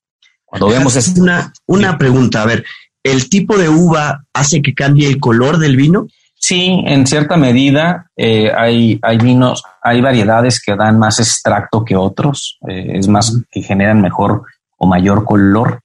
Cuando 0.46 0.70
vemos 0.70 0.96
es 0.96 1.18
una, 1.18 1.52
una 1.66 1.98
pregunta, 1.98 2.44
a 2.44 2.46
ver, 2.46 2.64
¿el 3.04 3.28
tipo 3.28 3.58
de 3.58 3.68
uva 3.68 4.24
hace 4.34 4.62
que 4.62 4.76
cambie 4.76 5.08
el 5.08 5.20
color 5.20 5.58
del 5.58 5.76
vino? 5.76 6.08
Sí, 6.36 6.84
en 6.86 7.08
cierta 7.08 7.38
medida 7.38 8.12
eh, 8.16 8.52
hay, 8.56 9.00
hay 9.02 9.18
vinos, 9.18 9.64
hay 9.82 10.00
variedades 10.00 10.62
que 10.62 10.76
dan 10.76 11.00
más 11.00 11.20
extracto 11.20 11.84
que 11.84 11.96
otros, 11.96 12.60
es 12.68 13.08
más, 13.08 13.36
que 13.50 13.64
generan 13.64 14.00
mejor 14.00 14.44
o 14.78 14.86
mayor 14.86 15.26
color 15.26 15.82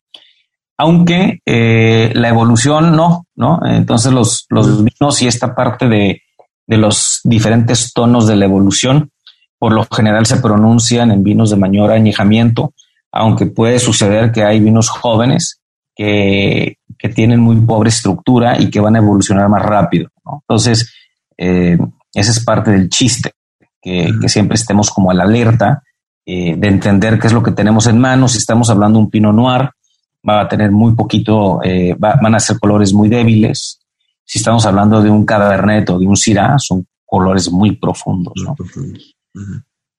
aunque 0.80 1.40
eh, 1.44 2.10
la 2.14 2.30
evolución 2.30 2.96
no, 2.96 3.26
¿no? 3.36 3.60
Entonces 3.66 4.12
los, 4.12 4.46
los 4.48 4.82
vinos 4.82 5.20
y 5.20 5.26
esta 5.26 5.54
parte 5.54 5.86
de, 5.86 6.22
los 6.76 7.20
diferentes 7.24 7.92
tonos 7.92 8.26
de 8.26 8.36
la 8.36 8.44
evolución, 8.44 9.10
por 9.58 9.72
lo 9.72 9.86
general 9.92 10.26
se 10.26 10.36
pronuncian 10.36 11.10
en 11.10 11.22
vinos 11.22 11.50
de 11.50 11.56
mayor 11.56 11.92
añejamiento, 11.92 12.72
aunque 13.12 13.46
puede 13.46 13.78
suceder 13.78 14.32
que 14.32 14.44
hay 14.44 14.60
vinos 14.60 14.88
jóvenes 14.88 15.60
que, 15.94 16.76
tienen 17.14 17.40
muy 17.40 17.56
pobre 17.62 17.88
estructura 17.88 18.60
y 18.60 18.70
que 18.70 18.78
van 18.78 18.94
a 18.94 18.98
evolucionar 18.98 19.48
más 19.48 19.62
rápido. 19.62 20.10
Entonces, 20.42 20.92
eh, 21.36 21.78
esa 22.12 22.30
es 22.30 22.44
parte 22.44 22.70
del 22.70 22.90
chiste, 22.90 23.32
que, 23.80 24.12
siempre 24.26 24.56
estemos 24.56 24.90
como 24.90 25.10
a 25.10 25.14
la 25.14 25.24
alerta 25.24 25.82
eh, 26.26 26.54
de 26.56 26.68
entender 26.68 27.18
qué 27.18 27.26
es 27.26 27.32
lo 27.32 27.42
que 27.42 27.52
tenemos 27.52 27.86
en 27.86 27.98
manos. 27.98 28.32
Si 28.32 28.38
estamos 28.38 28.68
hablando 28.68 28.98
de 28.98 29.04
un 29.04 29.10
Pinot 29.10 29.34
Noir, 29.34 29.70
va 30.28 30.42
a 30.42 30.48
tener 30.48 30.70
muy 30.70 30.94
poquito, 30.94 31.60
eh, 31.64 31.96
van 31.98 32.34
a 32.34 32.40
ser 32.40 32.58
colores 32.58 32.92
muy 32.92 33.08
débiles. 33.08 33.79
Si 34.30 34.38
estamos 34.38 34.64
hablando 34.64 35.02
de 35.02 35.10
un 35.10 35.26
Cabernet 35.26 35.90
o 35.90 35.98
de 35.98 36.06
un 36.06 36.16
Syrah, 36.16 36.56
son 36.56 36.86
colores 37.04 37.50
muy 37.50 37.74
profundos. 37.74 38.34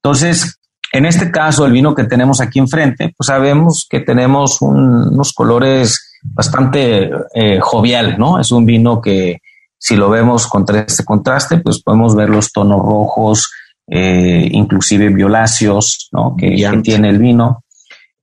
Entonces, 0.02 0.58
en 0.94 1.06
este 1.06 1.30
caso, 1.30 1.66
el 1.66 1.74
vino 1.74 1.94
que 1.94 2.06
tenemos 2.06 2.40
aquí 2.40 2.58
enfrente, 2.58 3.14
pues 3.18 3.28
sabemos 3.28 3.86
que 3.90 4.00
tenemos 4.00 4.62
unos 4.62 5.34
colores 5.34 6.18
bastante 6.24 7.12
eh, 7.34 7.60
jovial, 7.60 8.18
¿no? 8.18 8.40
Es 8.40 8.54
un 8.54 8.66
vino 8.66 9.02
que 9.02 9.40
si 9.78 9.98
lo 9.98 10.10
vemos 10.10 10.48
contra 10.48 10.80
este 10.80 11.04
contraste, 11.04 11.58
pues 11.58 11.84
podemos 11.84 12.16
ver 12.16 12.30
los 12.30 12.54
tonos 12.54 12.80
rojos, 12.80 13.52
eh, 13.86 14.48
inclusive 14.50 15.10
violáceos, 15.10 16.08
¿no? 16.14 16.38
Que, 16.38 16.56
que 16.56 16.78
tiene 16.78 17.10
el 17.10 17.18
vino. 17.18 17.66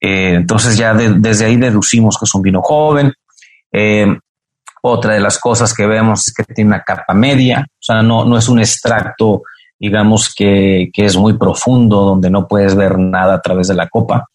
Eh, 0.00 0.36
entonces 0.36 0.78
ya 0.78 0.94
desde 0.94 1.44
ahí 1.44 1.58
deducimos 1.58 2.16
que 2.16 2.24
es 2.24 2.34
un 2.34 2.40
vino 2.40 2.62
joven. 2.62 3.12
Eh, 3.70 4.06
otra 4.82 5.14
de 5.14 5.20
las 5.20 5.38
cosas 5.38 5.74
que 5.74 5.86
vemos 5.86 6.28
es 6.28 6.34
que 6.34 6.44
tiene 6.44 6.68
una 6.68 6.82
capa 6.82 7.14
media, 7.14 7.66
o 7.68 7.82
sea, 7.82 8.02
no, 8.02 8.24
no 8.24 8.38
es 8.38 8.48
un 8.48 8.58
extracto, 8.58 9.42
digamos, 9.78 10.34
que, 10.34 10.90
es 10.92 11.16
muy 11.16 11.34
profundo, 11.38 12.02
donde 12.02 12.30
no 12.30 12.46
puedes 12.46 12.74
ver 12.74 12.98
nada 12.98 13.34
a 13.34 13.40
través 13.40 13.68
de 13.68 13.74
la 13.74 13.88
copa, 13.88 14.28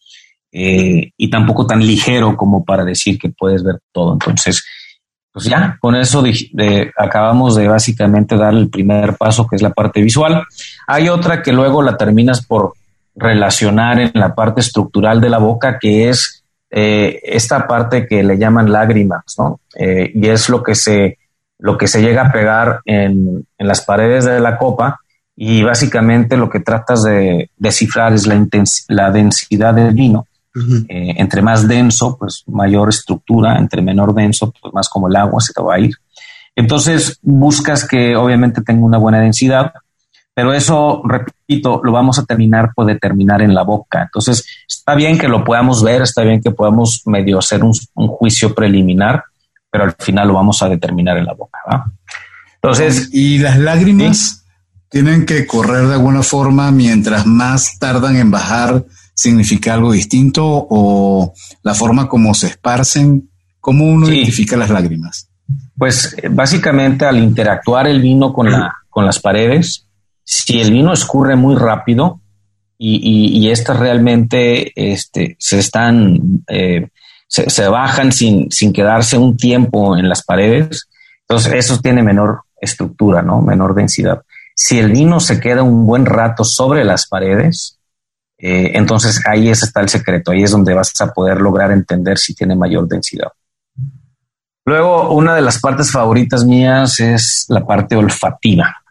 eh, 0.52 1.10
y 1.16 1.30
tampoco 1.30 1.66
tan 1.66 1.84
ligero 1.84 2.36
como 2.36 2.64
para 2.64 2.84
decir 2.84 3.18
que 3.18 3.30
puedes 3.30 3.62
ver 3.64 3.80
todo. 3.92 4.12
Entonces, 4.12 4.64
pues 5.32 5.46
ya, 5.46 5.76
con 5.80 5.96
eso 5.96 6.22
acabamos 6.96 7.56
de 7.56 7.66
básicamente 7.66 8.36
dar 8.36 8.54
el 8.54 8.70
primer 8.70 9.16
paso, 9.16 9.48
que 9.48 9.56
es 9.56 9.62
la 9.62 9.72
parte 9.72 10.00
visual. 10.00 10.44
Hay 10.86 11.08
otra 11.08 11.42
que 11.42 11.52
luego 11.52 11.82
la 11.82 11.96
terminas 11.96 12.46
por 12.46 12.74
relacionar 13.16 13.98
en 13.98 14.12
la 14.14 14.34
parte 14.34 14.60
estructural 14.60 15.20
de 15.20 15.30
la 15.30 15.38
boca, 15.38 15.78
que 15.80 16.08
es 16.08 16.43
eh, 16.76 17.20
esta 17.22 17.68
parte 17.68 18.04
que 18.08 18.24
le 18.24 18.36
llaman 18.36 18.72
lágrimas, 18.72 19.22
¿no? 19.38 19.60
Eh, 19.76 20.10
y 20.12 20.26
es 20.26 20.48
lo 20.48 20.60
que 20.60 20.74
se, 20.74 21.18
lo 21.60 21.78
que 21.78 21.86
se 21.86 22.02
llega 22.02 22.22
a 22.22 22.32
pegar 22.32 22.80
en, 22.84 23.46
en 23.56 23.68
las 23.68 23.82
paredes 23.82 24.24
de 24.24 24.40
la 24.40 24.58
copa 24.58 24.98
y 25.36 25.62
básicamente 25.62 26.36
lo 26.36 26.50
que 26.50 26.58
tratas 26.58 27.04
de 27.04 27.48
descifrar 27.56 28.12
es 28.12 28.26
la, 28.26 28.44
la 28.88 29.10
densidad 29.12 29.72
del 29.74 29.94
vino. 29.94 30.26
Eh, 30.88 31.14
entre 31.16 31.42
más 31.42 31.66
denso, 31.66 32.16
pues 32.16 32.42
mayor 32.46 32.88
estructura, 32.88 33.56
entre 33.56 33.80
menor 33.80 34.12
denso, 34.12 34.52
pues 34.60 34.74
más 34.74 34.88
como 34.88 35.06
el 35.06 35.14
agua 35.14 35.40
se 35.40 35.52
te 35.52 35.62
va 35.62 35.76
a 35.76 35.78
ir. 35.78 35.94
Entonces 36.56 37.20
buscas 37.22 37.86
que 37.86 38.16
obviamente 38.16 38.62
tenga 38.62 38.84
una 38.84 38.98
buena 38.98 39.20
densidad, 39.20 39.72
pero 40.34 40.52
eso, 40.52 41.00
repito, 41.04 41.80
lo 41.84 41.92
vamos 41.92 42.18
a 42.18 42.24
terminar 42.24 42.72
por 42.74 42.86
determinar 42.86 43.40
en 43.40 43.54
la 43.54 43.62
boca. 43.62 44.02
Entonces, 44.02 44.44
está 44.68 44.96
bien 44.96 45.16
que 45.16 45.28
lo 45.28 45.44
podamos 45.44 45.82
ver, 45.82 46.02
está 46.02 46.22
bien 46.22 46.42
que 46.42 46.50
podamos 46.50 47.02
medio 47.06 47.38
hacer 47.38 47.62
un, 47.62 47.72
juicio 47.94 48.52
preliminar, 48.52 49.22
pero 49.70 49.84
al 49.84 49.92
final 49.92 50.28
lo 50.28 50.34
vamos 50.34 50.60
a 50.62 50.68
determinar 50.68 51.16
en 51.18 51.26
la 51.26 51.34
boca. 51.34 51.60
Entonces. 52.56 53.10
¿Y 53.12 53.38
las 53.38 53.58
lágrimas 53.58 54.44
tienen 54.88 55.24
que 55.24 55.46
correr 55.46 55.86
de 55.86 55.94
alguna 55.94 56.24
forma 56.24 56.72
mientras 56.72 57.26
más 57.26 57.78
tardan 57.78 58.16
en 58.16 58.32
bajar? 58.32 58.84
¿Significa 59.14 59.74
algo 59.74 59.92
distinto 59.92 60.44
o 60.44 61.32
la 61.62 61.74
forma 61.74 62.08
como 62.08 62.34
se 62.34 62.48
esparcen? 62.48 63.30
¿Cómo 63.60 63.84
uno 63.84 64.08
identifica 64.08 64.56
las 64.56 64.70
lágrimas? 64.70 65.28
Pues 65.78 66.16
básicamente 66.30 67.04
al 67.06 67.18
interactuar 67.18 67.86
el 67.86 68.00
vino 68.00 68.32
con, 68.32 68.50
la, 68.50 68.74
con 68.90 69.04
las 69.04 69.20
paredes, 69.20 69.86
si 70.24 70.60
el 70.60 70.72
vino 70.72 70.92
escurre 70.92 71.36
muy 71.36 71.54
rápido 71.54 72.20
y, 72.76 73.48
estas 73.50 73.78
realmente 73.78 74.72
este, 74.74 75.36
se 75.38 75.58
están, 75.58 76.44
eh, 76.48 76.88
se, 77.28 77.68
bajan 77.68 78.10
sin, 78.10 78.50
sin 78.50 78.72
quedarse 78.72 79.16
un 79.16 79.36
tiempo 79.36 79.96
en 79.96 80.08
las 80.08 80.22
paredes, 80.24 80.88
entonces 81.20 81.52
eso 81.54 81.78
tiene 81.80 82.02
menor 82.02 82.42
estructura, 82.60 83.22
¿no? 83.22 83.40
Menor 83.40 83.74
densidad. 83.74 84.22
Si 84.54 84.78
el 84.78 84.90
vino 84.90 85.20
se 85.20 85.40
queda 85.40 85.62
un 85.62 85.86
buen 85.86 86.04
rato 86.04 86.44
sobre 86.44 86.84
las 86.84 87.06
paredes, 87.06 87.78
eh, 88.38 88.72
entonces 88.74 89.20
ahí 89.26 89.48
está 89.48 89.80
el 89.80 89.88
secreto, 89.88 90.32
ahí 90.32 90.42
es 90.42 90.50
donde 90.50 90.74
vas 90.74 90.92
a 91.00 91.12
poder 91.12 91.40
lograr 91.40 91.70
entender 91.70 92.18
si 92.18 92.34
tiene 92.34 92.56
mayor 92.56 92.88
densidad. 92.88 93.28
Luego, 94.66 95.12
una 95.12 95.34
de 95.34 95.42
las 95.42 95.60
partes 95.60 95.90
favoritas 95.90 96.44
mías 96.44 96.98
es 97.00 97.46
la 97.48 97.66
parte 97.66 97.96
olfativa 97.96 98.83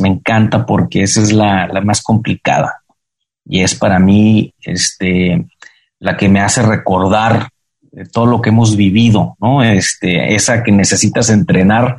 me 0.00 0.08
encanta 0.08 0.66
porque 0.66 1.02
esa 1.02 1.22
es 1.22 1.32
la, 1.32 1.68
más 1.82 2.02
complicada 2.02 2.82
y 3.46 3.62
es 3.62 3.74
para 3.74 3.98
mí 3.98 4.52
este, 4.60 5.46
la 5.98 6.16
que 6.16 6.28
me 6.28 6.40
hace 6.40 6.62
recordar 6.62 7.48
todo 8.12 8.26
lo 8.26 8.40
que 8.40 8.50
hemos 8.50 8.76
vivido, 8.76 9.36
¿no? 9.40 9.62
Este, 9.62 10.34
esa 10.34 10.62
que 10.62 10.72
necesitas 10.72 11.30
entrenar 11.30 11.96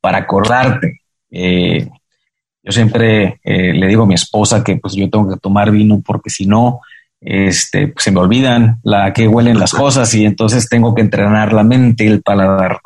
para 0.00 0.18
acordarte. 0.18 1.00
Eh, 1.30 1.88
yo 2.62 2.72
siempre 2.72 3.40
eh, 3.44 3.72
le 3.72 3.86
digo 3.86 4.02
a 4.02 4.06
mi 4.06 4.14
esposa 4.14 4.64
que 4.64 4.76
pues 4.76 4.94
yo 4.94 5.08
tengo 5.08 5.28
que 5.28 5.38
tomar 5.38 5.70
vino 5.70 6.02
porque 6.04 6.30
si 6.30 6.46
no, 6.46 6.80
este, 7.20 7.88
pues, 7.88 8.04
se 8.04 8.10
me 8.10 8.20
olvidan 8.20 8.80
la 8.82 9.12
que 9.12 9.28
huelen 9.28 9.58
las 9.58 9.72
cosas 9.72 10.12
y 10.14 10.26
entonces 10.26 10.68
tengo 10.68 10.94
que 10.94 11.02
entrenar 11.02 11.52
la 11.52 11.62
mente 11.62 12.04
y 12.04 12.08
el 12.08 12.22
paladar. 12.22 12.80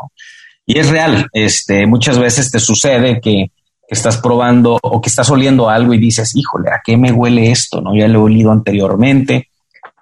Y 0.67 0.79
es 0.79 0.89
real, 0.89 1.27
este, 1.33 1.87
muchas 1.87 2.19
veces 2.19 2.51
te 2.51 2.61
sucede 2.61 3.21
que 3.21 3.51
que 3.91 3.97
estás 3.97 4.19
probando 4.19 4.79
o 4.81 5.01
que 5.01 5.09
estás 5.09 5.29
oliendo 5.31 5.69
algo 5.69 5.93
y 5.93 5.99
dices, 5.99 6.37
híjole, 6.37 6.71
¿a 6.71 6.81
qué 6.85 6.97
me 6.97 7.11
huele 7.11 7.51
esto? 7.51 7.81
¿No? 7.81 7.93
Ya 7.97 8.07
lo 8.07 8.21
he 8.21 8.23
olido 8.23 8.53
anteriormente. 8.53 9.49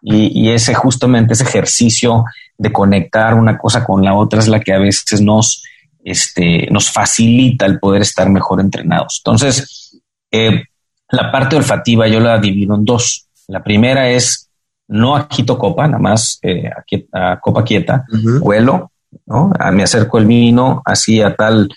Y, 0.02 0.50
ese 0.50 0.74
justamente 0.74 1.32
ese 1.32 1.44
ejercicio 1.44 2.24
de 2.58 2.70
conectar 2.70 3.32
una 3.32 3.56
cosa 3.56 3.84
con 3.84 4.04
la 4.04 4.14
otra 4.14 4.40
es 4.40 4.48
la 4.48 4.60
que 4.60 4.74
a 4.74 4.78
veces 4.78 5.22
nos, 5.22 5.64
este, 6.04 6.68
nos 6.70 6.90
facilita 6.90 7.64
el 7.64 7.78
poder 7.78 8.02
estar 8.02 8.28
mejor 8.28 8.60
entrenados. 8.60 9.22
Entonces, 9.24 9.98
eh, 10.30 10.64
la 11.08 11.32
parte 11.32 11.56
olfativa 11.56 12.06
yo 12.08 12.20
la 12.20 12.38
divido 12.38 12.74
en 12.74 12.84
dos. 12.84 13.26
La 13.46 13.62
primera 13.64 14.10
es 14.10 14.50
no 14.88 15.16
agito 15.16 15.56
copa, 15.56 15.86
nada 15.86 15.98
más 15.98 16.38
eh, 16.42 16.70
a, 17.10 17.40
copa 17.40 17.64
quieta, 17.64 18.04
huelo, 18.40 18.92
¿no? 19.24 19.50
me 19.72 19.82
acerco 19.82 20.18
el 20.18 20.26
vino 20.26 20.82
así 20.84 21.22
a 21.22 21.34
tal 21.34 21.70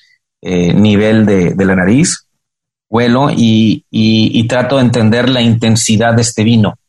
eh, 0.44 0.74
nivel 0.74 1.24
de, 1.28 1.54
la 1.56 1.76
nariz, 1.76 2.26
huelo 2.90 3.30
y, 3.30 4.48
trato 4.48 4.78
de 4.78 4.84
entender 4.84 5.30
la 5.30 5.42
intensidad 5.42 6.16
de 6.16 6.24
este 6.24 6.44
vino. 6.44 6.80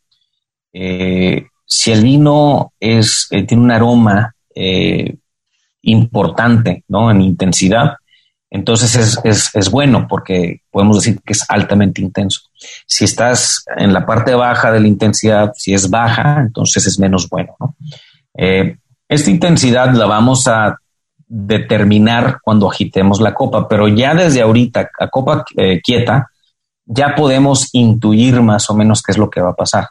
Eh, 0.73 1.49
si 1.67 1.93
el 1.93 2.03
vino 2.03 2.73
es, 2.81 3.29
eh, 3.31 3.43
tiene 3.45 3.63
un 3.63 3.71
aroma 3.71 4.35
importante 5.83 6.85
¿no? 6.89 7.11
en 7.11 7.21
intensidad, 7.21 7.97
entonces 8.49 9.19
es, 9.23 9.71
bueno 9.71 10.07
porque 10.09 10.63
podemos 10.71 11.03
decir 11.03 11.21
que 11.23 11.35
es 11.35 11.45
altamente 11.49 12.01
intenso. 12.01 12.41
Si 12.87 13.05
estás 13.05 13.65
en 13.77 13.93
la 13.93 14.07
parte 14.07 14.35
baja 14.35 14.73
de 14.73 14.81
la 14.81 14.89
intensidad, 14.89 15.53
si 15.55 15.75
es 15.75 15.91
baja, 15.91 16.41
entonces 16.41 16.87
es 16.87 16.99
menos 16.99 17.29
bueno. 17.29 17.55
esta 18.35 19.31
intensidad 19.31 19.93
la 19.95 20.07
vamos 20.07 20.49
a 20.49 20.79
determinar 21.35 22.41
cuando 22.43 22.71
agitemos 22.71 23.19
la 23.19 23.33
copa, 23.33 23.67
pero 23.67 23.89
ya 23.89 24.15
desde 24.15 24.43
ahorita, 24.43 24.91
a 25.01 25.09
copa 25.09 25.45
eh, 25.57 25.81
quieta, 25.83 26.29
ya 26.85 27.15
podemos 27.15 27.71
intuir 27.73 28.43
más 28.43 28.69
o 28.69 28.75
menos 28.75 29.03
qué 29.03 29.13
es 29.13 29.19
lo 29.19 29.31
que 29.31 29.41
va 29.41 29.51
a 29.51 29.57
pasar. 29.57 29.89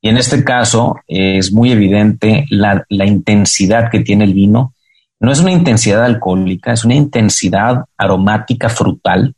Y 0.00 0.08
en 0.08 0.18
este 0.18 0.44
caso 0.44 0.96
es 1.08 1.52
muy 1.52 1.72
evidente 1.72 2.46
la, 2.48 2.84
intensidad 2.90 3.90
que 3.90 4.00
tiene 4.00 4.24
el 4.24 4.34
vino. 4.34 4.74
no 5.18 5.32
es 5.32 5.40
una 5.40 5.50
intensidad 5.50 6.04
alcohólica, 6.04 6.72
es 6.72 6.84
una 6.84 6.94
intensidad 6.94 7.84
aromática 7.96 8.68
frutal 8.68 9.34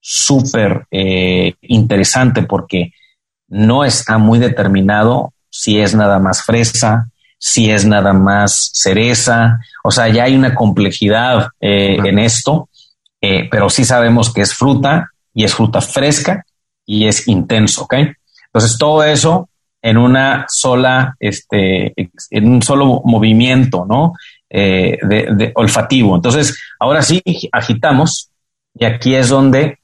súper 0.00 0.86
eh, 0.90 1.54
interesante 1.62 2.44
porque 2.44 2.92
no 3.48 3.84
está 3.84 4.16
muy 4.16 4.38
determinado 4.38 5.34
si 5.50 5.78
es 5.78 5.94
nada 5.94 6.18
más 6.20 6.42
fresa, 6.42 7.10
si 7.46 7.70
es 7.70 7.86
nada 7.86 8.12
más 8.12 8.70
cereza, 8.74 9.60
o 9.84 9.92
sea, 9.92 10.08
ya 10.08 10.24
hay 10.24 10.34
una 10.34 10.52
complejidad 10.52 11.46
eh, 11.60 11.96
en 12.04 12.18
esto, 12.18 12.68
eh, 13.20 13.46
pero 13.48 13.70
sí 13.70 13.84
sabemos 13.84 14.34
que 14.34 14.40
es 14.40 14.52
fruta 14.52 15.12
y 15.32 15.44
es 15.44 15.54
fruta 15.54 15.80
fresca 15.80 16.44
y 16.84 17.06
es 17.06 17.28
intenso, 17.28 17.84
¿ok? 17.84 17.94
Entonces 18.46 18.76
todo 18.76 19.04
eso 19.04 19.48
en 19.80 19.96
una 19.96 20.46
sola, 20.48 21.14
este, 21.20 21.94
en 22.30 22.48
un 22.48 22.62
solo 22.62 23.02
movimiento, 23.04 23.86
¿no? 23.88 24.14
Eh, 24.50 24.98
de, 25.02 25.52
olfativo. 25.54 26.16
Entonces, 26.16 26.58
ahora 26.80 27.00
sí 27.02 27.22
agitamos 27.52 28.28
y 28.74 28.86
aquí 28.86 29.14
es 29.14 29.28
donde 29.28 29.78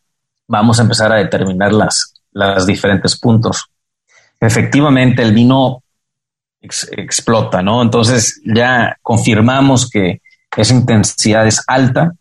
vamos 0.49 0.81
a 0.81 0.83
empezar 0.83 1.13
a 1.13 1.19
determinar 1.19 1.73
las, 1.73 2.15
las 2.33 2.67
diferentes 2.67 3.17
puntos. 3.21 3.67
Efectivamente, 4.41 5.23
el 5.23 5.33
vino 5.33 5.82
explota, 6.63 7.63
¿no? 7.63 7.83
Entonces 7.83 8.41
ya 8.45 8.97
confirmamos 9.03 9.91
que 9.91 10.21
esa 10.57 10.75
intensidad 10.75 11.47
es 11.47 11.63
alta 11.67 12.13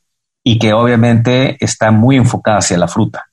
y 0.44 0.58
que 0.58 0.74
obviamente 0.74 1.58
está 1.64 1.92
muy 1.92 2.16
enfocada 2.18 2.58
hacia 2.58 2.78
la 2.78 2.88
fruta. 2.88 3.26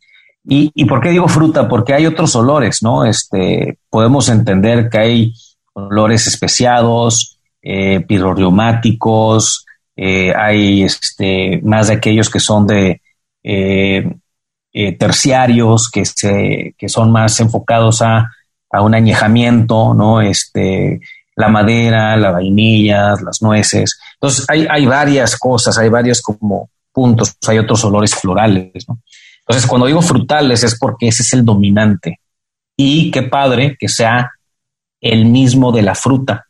¿Y, 0.45 0.71
¿Y, 0.75 0.85
por 0.85 1.01
qué 1.01 1.11
digo 1.11 1.29
fruta? 1.29 1.69
Porque 1.69 1.95
hay 1.95 2.07
otros 2.07 2.35
olores, 2.37 2.83
¿no? 2.83 3.05
Este, 3.05 3.79
podemos 3.91 4.29
entender 4.29 4.89
que 4.89 4.99
hay 4.99 5.35
olores 5.75 6.27
especiados, 6.27 7.39
eh, 7.63 8.05
eh, 10.01 10.33
hay 10.35 10.83
este, 10.85 11.61
más 11.63 11.89
de 11.89 11.95
aquellos 11.95 12.31
que 12.31 12.41
son 12.41 12.67
de 12.67 13.03
eh, 13.43 14.09
eh, 14.73 14.93
terciarios, 14.97 15.91
que, 15.91 16.05
se, 16.05 16.75
que 16.79 16.89
son 16.89 17.11
más 17.11 17.41
enfocados 17.41 18.01
a, 18.03 18.31
a, 18.71 18.83
un 18.83 18.95
añejamiento, 18.95 19.95
¿no? 19.95 20.21
Este, 20.21 21.01
la 21.37 21.49
madera, 21.49 22.17
la 22.17 22.31
vainilla, 22.31 23.15
las 23.25 23.43
nueces. 23.43 23.99
Entonces, 24.15 24.47
hay, 24.49 24.67
hay 24.69 24.87
varias 24.87 25.37
cosas, 25.37 25.79
hay 25.79 25.89
varios 25.89 26.21
como 26.23 26.71
puntos, 26.93 27.37
hay 27.47 27.59
otros 27.59 27.85
olores 27.85 28.15
florales, 28.15 28.89
¿no? 28.89 28.99
Entonces, 29.41 29.67
cuando 29.67 29.87
digo 29.87 30.03
frutales 30.03 30.63
es 30.63 30.79
porque 30.79 31.09
ese 31.09 31.23
es 31.23 31.33
el 31.33 31.45
dominante. 31.45 32.21
Y 32.77 33.11
qué 33.11 33.23
padre 33.23 33.77
que 33.79 33.89
sea 33.89 34.31
el 35.01 35.25
mismo 35.25 35.73
de 35.73 35.83
la 35.83 35.95
fruta 35.95 36.47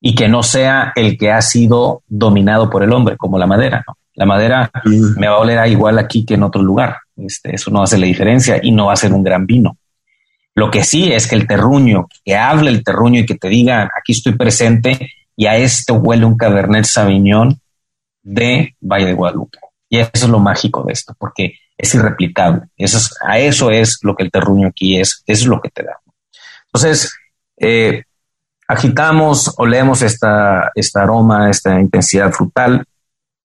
y 0.00 0.14
que 0.14 0.28
no 0.28 0.42
sea 0.42 0.92
el 0.96 1.16
que 1.16 1.30
ha 1.30 1.40
sido 1.40 2.02
dominado 2.08 2.68
por 2.68 2.82
el 2.82 2.92
hombre, 2.92 3.16
como 3.16 3.38
la 3.38 3.46
madera. 3.46 3.84
La 4.14 4.26
madera 4.26 4.70
me 4.84 5.28
va 5.28 5.36
a 5.36 5.38
oler 5.38 5.66
igual 5.70 5.98
aquí 5.98 6.26
que 6.26 6.34
en 6.34 6.42
otro 6.42 6.62
lugar. 6.62 6.96
Este, 7.16 7.54
eso 7.54 7.70
no 7.70 7.82
hace 7.82 7.96
la 7.96 8.06
diferencia 8.06 8.58
y 8.60 8.72
no 8.72 8.86
va 8.86 8.94
a 8.94 8.96
ser 8.96 9.12
un 9.12 9.22
gran 9.22 9.46
vino. 9.46 9.76
Lo 10.54 10.70
que 10.70 10.84
sí 10.84 11.12
es 11.12 11.26
que 11.26 11.34
el 11.34 11.46
terruño, 11.46 12.08
que 12.24 12.36
hable 12.36 12.70
el 12.70 12.84
terruño 12.84 13.20
y 13.20 13.26
que 13.26 13.36
te 13.36 13.48
diga, 13.48 13.90
aquí 13.98 14.12
estoy 14.12 14.34
presente 14.34 15.10
y 15.36 15.46
a 15.46 15.56
esto 15.56 15.94
huele 15.94 16.26
un 16.26 16.36
Cabernet 16.36 16.84
Sauvignon 16.84 17.58
de 18.22 18.76
Valle 18.80 19.06
de 19.06 19.14
Guadalupe. 19.14 19.58
Y 19.88 19.98
eso 19.98 20.10
es 20.14 20.28
lo 20.28 20.38
mágico 20.38 20.84
de 20.84 20.92
esto, 20.92 21.14
porque 21.18 21.54
es 21.76 21.94
irreplicable. 21.94 22.62
Eso 22.76 22.98
es, 22.98 23.14
a 23.26 23.38
eso 23.38 23.70
es 23.70 23.98
lo 24.02 24.14
que 24.14 24.22
el 24.24 24.30
terruño 24.30 24.68
aquí 24.68 24.98
es, 24.98 25.22
es 25.26 25.46
lo 25.46 25.60
que 25.60 25.70
te 25.70 25.82
da. 25.82 25.98
Entonces, 26.66 27.12
eh, 27.58 28.04
agitamos, 28.68 29.54
olemos 29.58 30.02
esta, 30.02 30.70
esta 30.74 31.02
aroma, 31.02 31.50
esta 31.50 31.78
intensidad 31.78 32.32
frutal. 32.32 32.84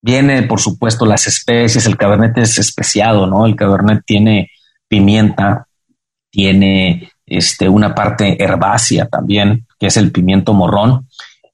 Viene, 0.01 0.43
por 0.43 0.59
supuesto, 0.59 1.05
las 1.05 1.27
especies. 1.27 1.85
El 1.85 1.97
cabernet 1.97 2.37
es 2.37 2.57
especiado, 2.57 3.27
¿no? 3.27 3.45
El 3.45 3.55
cabernet 3.55 4.03
tiene 4.05 4.51
pimienta, 4.87 5.66
tiene 6.29 7.11
este, 7.25 7.67
una 7.69 7.93
parte 7.93 8.41
herbácea 8.41 9.07
también, 9.07 9.65
que 9.79 9.87
es 9.87 9.97
el 9.97 10.11
pimiento 10.11 10.53
morrón. 10.53 11.07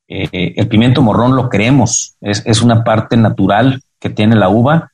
Eh, 0.07 0.53
el 0.55 0.67
pimiento 0.67 1.01
morrón 1.01 1.35
lo 1.35 1.49
queremos, 1.49 2.15
es, 2.21 2.43
es, 2.45 2.61
una 2.61 2.83
parte 2.83 3.17
natural 3.17 3.81
que 3.99 4.09
tiene 4.09 4.35
la 4.35 4.49
uva 4.49 4.91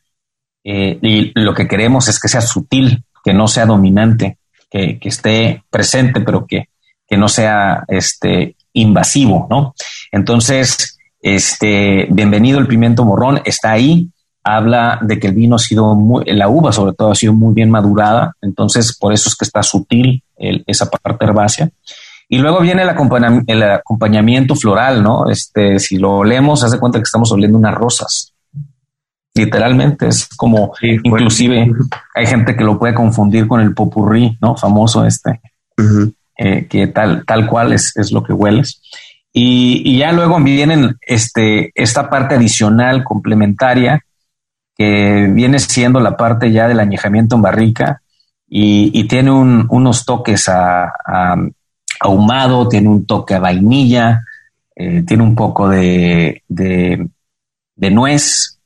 eh, 0.64 1.00
y 1.02 1.32
lo 1.40 1.54
que 1.54 1.68
queremos 1.68 2.08
es 2.08 2.20
que 2.20 2.28
sea 2.28 2.42
sutil, 2.42 3.04
que 3.24 3.34
no 3.34 3.48
sea 3.48 3.66
dominante, 3.66 4.38
que, 4.70 5.00
que 5.00 5.10
esté 5.10 5.64
presente, 5.70 6.22
pero 6.22 6.46
que, 6.46 6.70
que, 7.08 7.18
no 7.18 7.28
sea 7.28 7.84
este, 7.88 8.56
invasivo, 8.74 9.48
¿no? 9.50 9.74
Entonces, 10.12 11.00
este, 11.22 12.08
bienvenido 12.12 12.60
el 12.60 12.68
pimiento 12.68 13.04
morrón, 13.04 13.42
está 13.46 13.72
ahí, 13.72 14.10
habla 14.44 15.00
de 15.02 15.20
que 15.20 15.28
el 15.28 15.34
vino 15.34 15.56
ha 15.56 15.60
sido 15.60 15.96
muy, 15.96 16.24
la 16.26 16.48
uva 16.48 16.72
sobre 16.72 16.94
todo 16.94 17.12
ha 17.12 17.16
sido 17.16 17.34
muy 17.34 17.54
bien 17.54 17.70
madurada, 17.70 18.36
entonces 18.42 18.98
por 18.98 19.14
eso 19.14 19.30
es 19.30 19.36
que 19.36 19.46
está 19.46 19.64
sutil 19.64 20.24
esa 20.38 20.90
parte 20.90 21.26
herbácea. 21.26 21.70
Y 22.32 22.38
luego 22.38 22.62
viene 22.62 22.84
el, 22.84 23.64
acompañamiento, 23.64 24.56
floral, 24.56 25.02
¿no? 25.02 25.28
Este, 25.30 25.80
si 25.80 25.98
lo 25.98 26.18
olemos, 26.18 26.64
hace 26.64 26.78
cuenta 26.78 27.00
que 27.00 27.04
estamos 27.04 27.32
oliendo 27.32 27.58
unas 27.58 27.74
rosas. 27.74 28.34
Literalmente 29.34 30.08
es 30.08 30.28
como, 30.38 30.74
inclusive 30.82 31.72
hay 32.14 32.28
gente 32.28 32.56
que 32.56 32.64
lo 32.64 32.78
puede 32.78 32.94
confundir 32.94 33.48
con 33.48 33.62
el 33.62 33.74
popurrí, 33.74 34.38
¿no? 34.42 34.56
Famoso 34.56 35.06
este, 35.06 35.42
eh, 36.38 36.68
que 36.68 36.86
tal, 36.88 37.26
tal 37.26 37.48
cual 37.48 37.74
es, 37.74 37.98
es 37.98 38.12
lo 38.12 38.24
que 38.24 38.34
hueles. 38.34 38.80
Y, 39.34 39.82
y, 39.86 39.98
ya 39.98 40.12
luego 40.12 40.40
vienen 40.40 40.98
este, 41.02 41.72
esta 41.74 42.10
parte 42.10 42.36
adicional 42.36 43.04
complementaria 43.04 44.04
que 44.80 45.28
viene 45.30 45.60
siendo 45.60 46.00
la 46.00 46.16
parte 46.16 46.54
ya 46.54 46.70
del 46.70 46.80
añejamiento 46.80 47.36
en 47.36 47.42
barrica 47.42 48.02
y, 48.48 49.04
tiene 49.10 49.30
unos 49.30 50.06
toques 50.06 50.48
a, 50.48 50.94
ahumado, 52.00 52.70
tiene 52.70 52.88
un 52.88 53.06
toque 53.06 53.36
a 53.36 53.40
vainilla, 53.40 54.24
eh, 54.74 55.04
tiene 55.06 55.24
un 55.24 55.36
poco 55.36 55.68
de, 55.68 56.44
de, 56.48 57.10
nuez. 57.92 58.58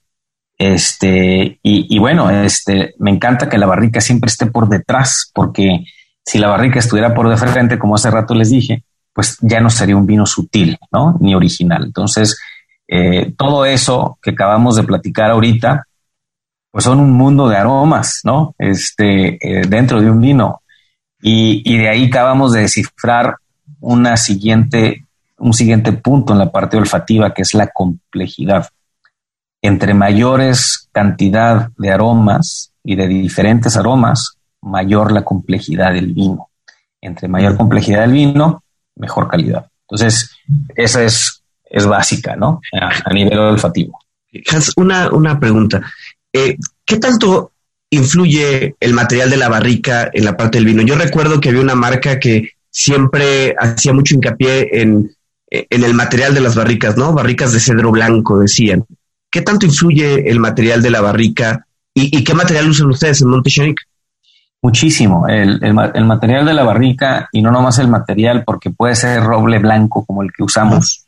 Este, 0.56 1.60
y, 1.64 1.98
bueno, 1.98 2.30
este, 2.30 2.94
me 3.00 3.10
encanta 3.10 3.50
que 3.50 3.58
la 3.58 3.66
barrica 3.66 4.00
siempre 4.00 4.28
esté 4.28 4.46
por 4.46 4.70
detrás, 4.70 5.32
porque 5.34 5.84
si 6.24 6.38
la 6.38 6.48
barrica 6.48 6.78
estuviera 6.78 7.16
por 7.16 7.28
de 7.28 7.38
frente, 7.38 7.80
como 7.80 7.96
hace 7.96 8.12
rato 8.12 8.36
les 8.36 8.52
dije, 8.52 8.84
pues 9.12 9.40
ya 9.42 9.60
no 9.60 9.72
sería 9.72 9.98
un 9.98 10.06
vino 10.06 10.28
sutil, 10.28 10.78
¿no? 10.92 11.18
Ni 11.20 11.34
original. 11.34 11.86
Entonces, 11.86 12.38
eh, 12.88 13.34
todo 13.36 13.66
eso 13.66 14.20
que 14.22 14.30
acabamos 14.30 14.76
de 14.76 14.84
platicar 14.84 15.32
ahorita, 15.32 15.88
pues 16.74 16.86
son 16.86 17.00
un 17.00 17.12
mundo 17.12 17.48
de 17.48 17.56
aromas, 17.56 18.22
¿no? 18.24 18.56
Este, 18.58 19.38
eh, 19.40 19.68
dentro 19.68 20.02
de 20.02 20.10
un 20.10 20.20
vino. 20.20 20.64
Y, 21.22 21.78
de 21.78 21.88
ahí 21.88 22.08
acabamos 22.08 22.52
de 22.52 22.62
descifrar 22.62 23.36
una 23.80 24.18
siguiente, 24.18 25.06
un 25.38 25.54
siguiente 25.54 25.94
punto 25.94 26.34
en 26.34 26.40
la 26.40 26.52
parte 26.52 26.76
olfativa, 26.76 27.32
que 27.32 27.44
es 27.44 27.54
la 27.54 27.68
complejidad. 27.68 28.70
Entre 29.62 29.94
mayores 29.94 30.90
cantidad 30.92 31.70
de 31.78 31.92
aromas 31.92 32.74
y 32.84 32.96
de 32.96 33.08
diferentes 33.08 33.78
aromas, 33.78 34.40
mayor 34.60 35.12
la 35.12 35.24
complejidad 35.24 35.94
del 35.94 36.12
vino. 36.12 36.50
Entre 37.02 37.28
mayor 37.28 37.56
complejidad 37.56 38.02
del 38.02 38.14
vino, 38.14 38.64
mejor 38.96 39.28
calidad. 39.28 39.68
Entonces, 39.82 40.32
esa 40.76 41.04
es, 41.04 41.44
es 41.66 41.86
básica, 41.86 42.36
¿no? 42.36 42.62
A, 42.82 43.14
nivel 43.14 43.38
olfativo. 43.38 44.00
Hans, 44.52 44.74
una, 44.76 45.12
una 45.12 45.40
pregunta. 45.40 45.84
Eh, 46.34 46.58
¿Qué 46.86 46.98
tanto 46.98 47.52
influye 47.92 48.76
el 48.80 48.94
material 48.94 49.30
de 49.30 49.38
la 49.38 49.50
barrica 49.50 50.10
en 50.12 50.26
la 50.26 50.36
parte 50.36 50.58
del 50.58 50.66
vino? 50.66 50.82
Yo 50.82 50.96
recuerdo 50.96 51.40
que 51.40 51.50
había 51.50 51.62
una 51.62 51.76
marca 51.76 52.20
que 52.20 52.50
siempre 52.70 53.56
hacía 53.58 53.94
mucho 53.94 54.16
hincapié 54.16 54.82
en, 54.82 55.16
en 55.50 55.84
el 55.84 55.94
material 55.94 56.34
de 56.34 56.42
las 56.42 56.56
barricas, 56.56 56.98
¿no? 56.98 57.14
Barricas 57.14 57.54
de 57.54 57.60
cedro 57.60 57.92
blanco, 57.92 58.40
decían. 58.40 58.84
¿Qué 59.30 59.42
tanto 59.42 59.66
influye 59.66 60.30
el 60.30 60.40
material 60.40 60.82
de 60.82 60.90
la 60.90 61.02
barrica 61.02 61.66
y, 61.94 62.24
qué 62.24 62.34
material 62.34 62.70
usan 62.70 62.90
ustedes 62.90 63.22
en 63.22 63.30
Montechenic? 63.30 63.80
Muchísimo. 64.62 65.28
El, 65.28 65.64
el, 65.64 66.06
material 66.06 66.46
de 66.46 66.54
la 66.54 66.64
barrica, 66.64 67.30
y 67.32 67.42
no 67.42 67.52
nomás 67.52 67.78
el 67.80 67.88
material, 67.88 68.44
porque 68.46 68.72
puede 68.72 68.96
ser 68.96 69.22
roble 69.22 69.60
blanco 69.60 70.06
como 70.06 70.24
el 70.24 70.32
que 70.32 70.44
usamos, 70.44 71.03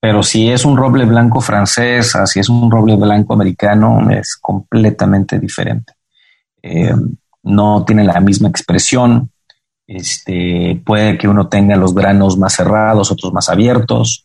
pero 0.00 0.22
si 0.22 0.50
es 0.50 0.64
un 0.64 0.76
roble 0.76 1.04
blanco 1.04 1.40
francés, 1.40 2.16
si 2.26 2.40
es 2.40 2.48
un 2.48 2.70
roble 2.70 2.96
blanco 2.96 3.34
americano, 3.34 4.10
es 4.10 4.36
completamente 4.36 5.38
diferente. 5.38 5.94
Eh, 6.62 6.94
no 7.44 7.84
tiene 7.84 8.04
la 8.04 8.20
misma 8.20 8.48
expresión. 8.48 9.30
Este, 9.86 10.80
puede 10.84 11.16
que 11.16 11.28
uno 11.28 11.48
tenga 11.48 11.76
los 11.76 11.94
granos 11.94 12.36
más 12.36 12.54
cerrados, 12.54 13.10
otros 13.10 13.32
más 13.32 13.48
abiertos. 13.48 14.24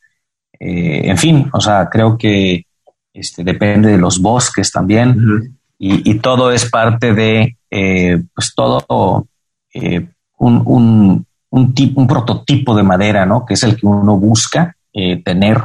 Eh, 0.59 1.03
en 1.05 1.17
fin, 1.17 1.49
o 1.53 1.61
sea, 1.61 1.88
creo 1.89 2.17
que 2.17 2.65
este, 3.13 3.43
depende 3.43 3.91
de 3.91 3.97
los 3.97 4.22
bosques 4.22 4.72
también. 4.72 5.57
y, 5.80 6.19
todo 6.19 6.51
es 6.51 6.69
parte 6.69 7.13
de, 7.13 7.57
eh, 7.72 8.22
pues 8.36 8.53
todo 8.53 9.28
un, 9.74 10.07
un, 10.38 11.26
un, 11.49 11.74
un, 11.95 12.07
prototipo 12.07 12.76
de 12.76 12.84
madera, 12.84 13.26
¿no? 13.26 13.45
Que 13.45 13.55
es 13.55 13.63
el 13.63 13.76
que 13.76 13.88
uno 13.88 14.17
busca 14.17 14.76
eh, 14.93 15.21
tener 15.23 15.57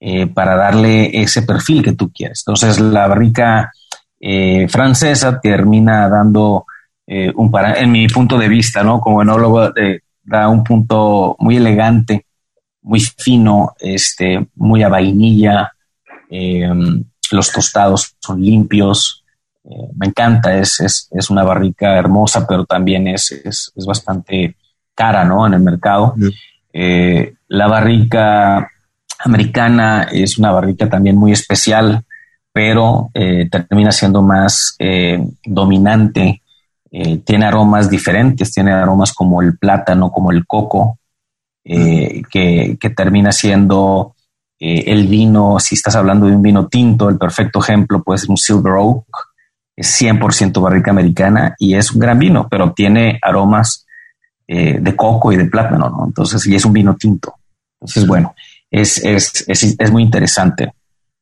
eh, 0.00 0.26
para 0.26 0.56
darle 0.56 1.10
ese 1.20 1.42
perfil 1.42 1.82
que 1.82 1.92
tú 1.92 2.10
quieres. 2.12 2.42
Entonces 2.46 2.80
la 2.80 3.06
barrica 3.06 3.72
eh, 4.20 4.68
francesa 4.68 5.40
termina 5.40 6.08
dando 6.08 6.66
un 7.36 7.50
para, 7.50 7.80
en 7.80 7.90
mi 7.90 8.06
punto 8.06 8.36
de 8.36 8.48
vista, 8.48 8.84
¿no? 8.84 9.00
Como 9.00 9.22
enólogo, 9.22 9.72
da 10.22 10.48
un 10.50 10.62
punto 10.62 11.36
muy 11.38 11.56
elegante, 11.56 12.26
muy 12.82 13.00
fino, 13.00 13.74
este, 13.80 14.46
muy 14.56 14.82
a 14.82 14.90
vainilla. 14.90 15.72
los 17.30 17.50
tostados 17.50 18.14
son 18.20 18.42
limpios, 18.42 19.24
me 19.94 20.08
encanta, 20.08 20.54
es, 20.58 20.80
es, 20.80 21.08
es, 21.10 21.30
una 21.30 21.44
barrica 21.44 21.96
hermosa, 21.96 22.46
pero 22.46 22.66
también 22.66 23.08
es, 23.08 23.32
es, 23.32 23.72
es 23.74 23.86
bastante 23.86 24.54
cara, 24.98 25.24
¿no? 25.24 25.46
En 25.46 25.54
el 25.54 25.60
mercado. 25.60 26.14
Eh, 26.72 27.34
la 27.48 27.66
barrica 27.66 28.70
americana 29.24 30.08
es 30.10 30.38
una 30.38 30.52
barrica 30.52 30.88
también 30.88 31.16
muy 31.16 31.32
especial, 31.32 32.04
pero 32.52 33.10
eh, 33.14 33.48
termina 33.50 33.92
siendo 33.92 34.22
más 34.22 34.76
eh, 34.78 35.20
dominante. 35.44 36.42
tiene 37.24 37.44
aromas 37.44 37.90
diferentes, 37.90 38.50
tiene 38.50 38.72
aromas 38.72 39.12
como 39.12 39.42
el 39.42 39.58
plátano, 39.58 40.10
como 40.10 40.32
el 40.32 40.46
coco, 40.46 40.98
que, 41.64 42.78
que, 42.80 42.90
termina 42.96 43.30
siendo 43.30 44.14
el 44.58 45.06
vino, 45.06 45.58
si 45.60 45.74
estás 45.74 45.96
hablando 45.96 46.26
de 46.26 46.34
un 46.34 46.40
vino 46.40 46.66
tinto, 46.66 47.10
el 47.10 47.18
perfecto 47.18 47.60
ejemplo 47.60 48.02
puede 48.02 48.18
ser 48.20 48.30
un 48.30 48.38
Silver 48.38 48.72
Oak, 48.78 49.28
es 49.78 50.02
100% 50.02 50.60
barrica 50.60 50.90
americana 50.90 51.54
y 51.56 51.74
es 51.74 51.92
un 51.92 52.00
gran 52.00 52.18
vino, 52.18 52.48
pero 52.50 52.72
tiene 52.72 53.18
aromas 53.22 53.86
eh, 54.48 54.78
de 54.80 54.96
coco 54.96 55.30
y 55.30 55.36
de 55.36 55.44
plátano, 55.44 55.88
¿no? 55.88 56.04
Entonces, 56.04 56.44
y 56.48 56.56
es 56.56 56.64
un 56.64 56.72
vino 56.72 56.96
tinto. 56.96 57.34
Entonces, 57.80 58.06
bueno, 58.06 58.34
es, 58.70 58.98
es, 59.04 59.44
es, 59.48 59.76
es 59.78 59.90
muy 59.90 60.02
interesante. 60.02 60.72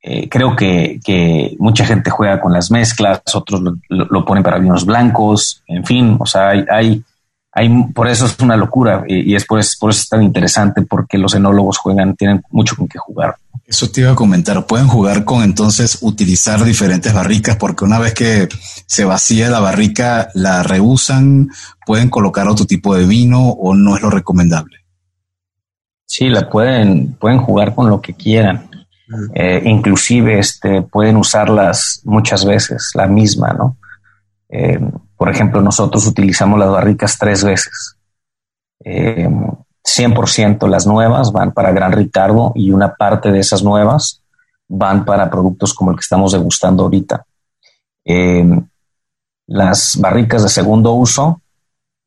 Eh, 0.08 0.28
creo 0.28 0.54
que, 0.54 1.00
que, 1.04 1.56
mucha 1.58 1.84
gente 1.84 2.10
juega 2.10 2.40
con 2.40 2.52
las 2.52 2.70
mezclas, 2.70 3.22
otros 3.34 3.60
lo, 3.88 4.24
ponen 4.24 4.44
para 4.44 4.58
vinos 4.58 4.86
blancos, 4.86 5.64
en 5.66 5.84
fin, 5.84 6.16
o 6.20 6.26
sea, 6.26 6.50
hay, 6.50 6.64
hay, 6.70 7.02
hay 7.50 7.68
por 7.92 8.06
eso 8.06 8.26
es 8.26 8.38
una 8.38 8.56
locura 8.56 9.02
y, 9.08 9.34
es 9.34 9.44
por, 9.44 9.60
por 9.80 9.90
eso 9.90 10.00
es 10.00 10.08
tan 10.08 10.22
interesante 10.22 10.82
porque 10.82 11.18
los 11.18 11.34
enólogos 11.34 11.78
juegan, 11.78 12.14
tienen 12.14 12.40
mucho 12.50 12.76
con 12.76 12.86
qué 12.86 12.98
jugar. 12.98 13.34
Eso 13.66 13.90
te 13.90 14.02
iba 14.02 14.12
a 14.12 14.14
comentar. 14.14 14.64
Pueden 14.66 14.86
jugar 14.86 15.24
con 15.24 15.42
entonces 15.42 15.98
utilizar 16.02 16.62
diferentes 16.62 17.12
barricas 17.12 17.56
porque 17.56 17.84
una 17.84 17.98
vez 17.98 18.14
que 18.14 18.48
se 18.86 19.04
vacía 19.04 19.50
la 19.50 19.58
barrica, 19.58 20.28
la 20.34 20.62
reusan, 20.62 21.50
pueden 21.84 22.10
colocar 22.10 22.46
otro 22.46 22.64
tipo 22.64 22.94
de 22.94 23.06
vino 23.06 23.40
o 23.40 23.74
no 23.74 23.96
es 23.96 24.02
lo 24.02 24.10
recomendable. 24.10 24.85
Sí, 26.06 26.28
la 26.28 26.48
pueden, 26.48 27.14
pueden 27.14 27.38
jugar 27.38 27.74
con 27.74 27.90
lo 27.90 28.00
que 28.00 28.14
quieran. 28.14 28.70
Eh, 29.34 29.62
inclusive 29.64 30.38
este, 30.38 30.82
pueden 30.82 31.16
usarlas 31.16 32.00
muchas 32.04 32.44
veces, 32.44 32.90
la 32.94 33.06
misma, 33.06 33.52
¿no? 33.52 33.76
Eh, 34.48 34.80
por 35.16 35.30
ejemplo, 35.30 35.60
nosotros 35.60 36.06
utilizamos 36.06 36.58
las 36.58 36.70
barricas 36.70 37.18
tres 37.18 37.44
veces. 37.44 37.96
Eh, 38.84 39.28
100% 39.86 40.68
las 40.68 40.86
nuevas 40.86 41.32
van 41.32 41.52
para 41.52 41.72
Gran 41.72 41.92
Ricardo 41.92 42.52
y 42.54 42.70
una 42.70 42.94
parte 42.94 43.30
de 43.30 43.38
esas 43.38 43.62
nuevas 43.62 44.22
van 44.68 45.04
para 45.04 45.30
productos 45.30 45.72
como 45.72 45.90
el 45.90 45.96
que 45.96 46.02
estamos 46.02 46.32
degustando 46.32 46.84
ahorita. 46.84 47.24
Em, 48.04 48.66
las 49.46 49.96
barricas 50.00 50.42
de 50.42 50.48
segundo 50.48 50.92
uso 50.92 51.40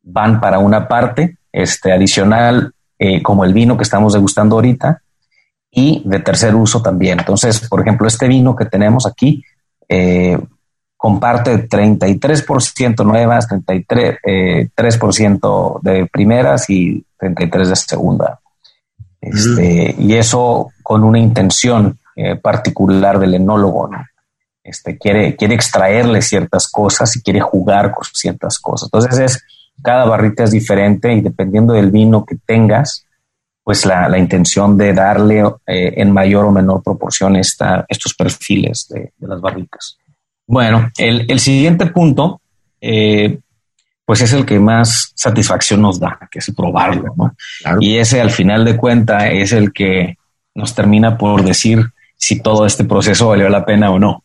van 0.02 0.40
para 0.40 0.58
una 0.58 0.86
parte 0.86 1.38
este, 1.52 1.92
adicional, 1.92 2.74
eh, 3.00 3.22
como 3.22 3.44
el 3.44 3.52
vino 3.52 3.76
que 3.76 3.82
estamos 3.82 4.12
degustando 4.12 4.54
ahorita, 4.56 5.02
y 5.70 6.02
de 6.04 6.20
tercer 6.20 6.54
uso 6.54 6.82
también. 6.82 7.18
Entonces, 7.18 7.66
por 7.68 7.80
ejemplo, 7.80 8.06
este 8.06 8.28
vino 8.28 8.54
que 8.54 8.66
tenemos 8.66 9.06
aquí 9.06 9.42
eh, 9.88 10.38
comparte 10.96 11.68
33% 11.68 13.04
nuevas, 13.04 13.48
33% 13.48 14.18
eh, 14.22 15.78
de 15.82 16.06
primeras 16.06 16.68
y 16.68 17.04
33 17.18 17.68
de 17.70 17.76
segunda. 17.76 18.40
Este, 19.20 19.94
Y 19.98 20.14
eso 20.14 20.72
con 20.82 21.04
una 21.04 21.18
intención 21.18 21.98
eh, 22.16 22.36
particular 22.36 23.18
del 23.18 23.34
enólogo, 23.34 23.88
¿no? 23.88 24.04
Este, 24.62 24.98
quiere, 24.98 25.36
quiere 25.36 25.54
extraerle 25.54 26.20
ciertas 26.20 26.68
cosas 26.68 27.16
y 27.16 27.22
quiere 27.22 27.40
jugar 27.40 27.92
con 27.92 28.04
ciertas 28.12 28.58
cosas. 28.58 28.90
Entonces 28.92 29.18
es, 29.18 29.44
cada 29.82 30.04
barrita 30.04 30.44
es 30.44 30.50
diferente 30.50 31.12
y 31.12 31.20
dependiendo 31.20 31.74
del 31.74 31.90
vino 31.90 32.24
que 32.24 32.36
tengas, 32.46 33.06
pues 33.62 33.86
la, 33.86 34.08
la 34.08 34.18
intención 34.18 34.76
de 34.76 34.92
darle 34.92 35.40
eh, 35.66 35.94
en 35.96 36.12
mayor 36.12 36.46
o 36.46 36.50
menor 36.50 36.82
proporción 36.82 37.36
esta, 37.36 37.84
estos 37.88 38.14
perfiles 38.14 38.86
de, 38.88 39.12
de 39.16 39.28
las 39.28 39.40
barricas. 39.40 39.96
Bueno, 40.46 40.90
el, 40.98 41.30
el 41.30 41.38
siguiente 41.38 41.86
punto, 41.86 42.40
eh, 42.80 43.38
pues 44.04 44.22
es 44.22 44.32
el 44.32 44.44
que 44.44 44.58
más 44.58 45.12
satisfacción 45.14 45.82
nos 45.82 46.00
da, 46.00 46.18
que 46.30 46.40
es 46.40 46.52
probarlo, 46.56 47.14
¿no? 47.16 47.36
Y 47.78 47.98
ese 47.98 48.20
al 48.20 48.32
final 48.32 48.64
de 48.64 48.76
cuenta 48.76 49.30
es 49.30 49.52
el 49.52 49.72
que 49.72 50.16
nos 50.52 50.74
termina 50.74 51.16
por 51.16 51.44
decir 51.44 51.92
si 52.16 52.40
todo 52.40 52.66
este 52.66 52.82
proceso 52.84 53.28
valió 53.28 53.48
la 53.48 53.64
pena 53.64 53.90
o 53.92 54.00
no. 54.00 54.24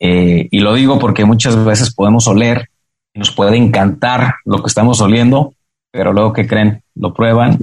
Eh, 0.00 0.48
y 0.50 0.60
lo 0.60 0.72
digo 0.72 0.98
porque 0.98 1.26
muchas 1.26 1.62
veces 1.62 1.92
podemos 1.92 2.26
oler, 2.26 2.70
nos 3.14 3.30
puede 3.30 3.56
encantar 3.56 4.36
lo 4.44 4.62
que 4.62 4.68
estamos 4.68 5.00
oliendo, 5.00 5.54
pero 5.90 6.12
luego 6.12 6.32
que 6.32 6.46
creen, 6.46 6.82
lo 6.94 7.12
prueban 7.12 7.58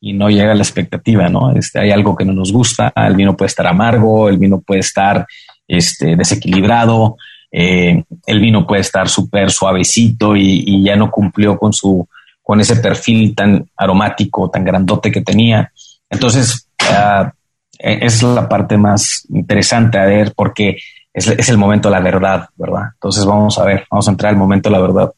y 0.00 0.12
no 0.12 0.28
llega 0.28 0.54
la 0.54 0.62
expectativa, 0.62 1.28
¿no? 1.28 1.52
Este, 1.52 1.80
hay 1.80 1.90
algo 1.90 2.14
que 2.14 2.24
no 2.24 2.32
nos 2.32 2.52
gusta, 2.52 2.92
el 2.94 3.16
vino 3.16 3.36
puede 3.36 3.48
estar 3.48 3.66
amargo, 3.66 4.28
el 4.28 4.38
vino 4.38 4.60
puede 4.60 4.80
estar 4.80 5.26
este, 5.66 6.16
desequilibrado, 6.16 7.16
eh, 7.50 8.02
el 8.26 8.40
vino 8.40 8.66
puede 8.66 8.82
estar 8.82 9.08
súper 9.08 9.50
suavecito 9.50 10.36
y, 10.36 10.82
ya 10.82 10.96
no 10.96 11.10
cumplió 11.10 11.58
con 11.58 11.72
su 11.72 12.06
con 12.42 12.60
ese 12.60 12.76
perfil 12.76 13.34
tan 13.34 13.66
aromático, 13.74 14.50
tan 14.50 14.64
grandote 14.64 15.10
que 15.10 15.22
tenía. 15.22 15.72
Entonces, 16.10 16.68
uh, 16.82 17.30
es 17.78 18.22
la 18.22 18.46
parte 18.46 18.76
más 18.76 19.26
interesante 19.30 19.98
a 19.98 20.04
ver 20.04 20.34
porque 20.36 20.76
es, 21.14 21.28
es, 21.28 21.48
el 21.48 21.56
momento 21.56 21.88
de 21.88 21.94
la 21.94 22.00
verdad, 22.00 22.48
¿verdad? 22.56 22.90
Entonces 22.94 23.24
vamos 23.24 23.58
a 23.58 23.64
ver, 23.64 23.86
vamos 23.90 24.06
a 24.06 24.10
entrar 24.10 24.32
al 24.32 24.38
momento 24.38 24.68
de 24.68 24.72
la 24.74 24.82
verdad. 24.82 25.12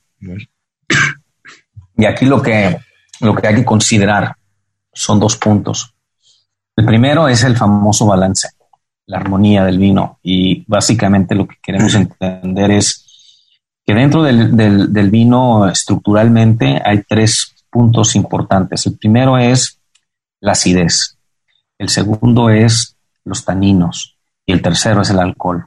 Y 1.96 2.04
aquí 2.04 2.26
lo 2.26 2.40
que, 2.40 2.78
lo 3.20 3.34
que 3.34 3.48
hay 3.48 3.54
que 3.56 3.64
considerar 3.64 4.36
son 4.92 5.18
dos 5.18 5.36
puntos. 5.36 5.94
El 6.76 6.84
primero 6.84 7.26
es 7.26 7.42
el 7.42 7.56
famoso 7.56 8.06
balance 8.06 8.48
la 9.06 9.18
armonía 9.18 9.64
del 9.64 9.78
vino. 9.78 10.18
Y 10.22 10.64
básicamente 10.66 11.34
lo 11.34 11.46
que 11.46 11.56
queremos 11.62 11.94
entender 11.94 12.70
es 12.72 13.04
que 13.84 13.94
dentro 13.94 14.22
del, 14.22 14.56
del, 14.56 15.10
vino 15.10 15.68
estructuralmente 15.68 16.82
hay 16.84 17.02
tres 17.08 17.54
puntos 17.70 18.16
importantes. 18.16 18.86
El 18.86 18.98
primero 18.98 19.38
es 19.38 19.80
la 20.40 20.52
acidez, 20.52 21.16
el 21.78 21.88
segundo 21.88 22.50
es 22.50 22.96
los 23.24 23.44
taninos 23.44 24.16
y 24.44 24.52
el 24.52 24.60
tercero 24.60 25.02
es 25.02 25.10
el 25.10 25.20
alcohol. 25.20 25.66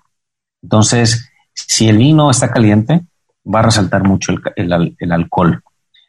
Entonces, 0.61 1.29
si 1.53 1.87
el 1.87 1.97
vino 1.97 2.29
está 2.29 2.51
caliente, 2.51 3.01
va 3.45 3.59
a 3.59 3.63
resaltar 3.63 4.03
mucho 4.03 4.33
el, 4.55 4.95
el, 4.97 5.11
alcohol. 5.11 5.61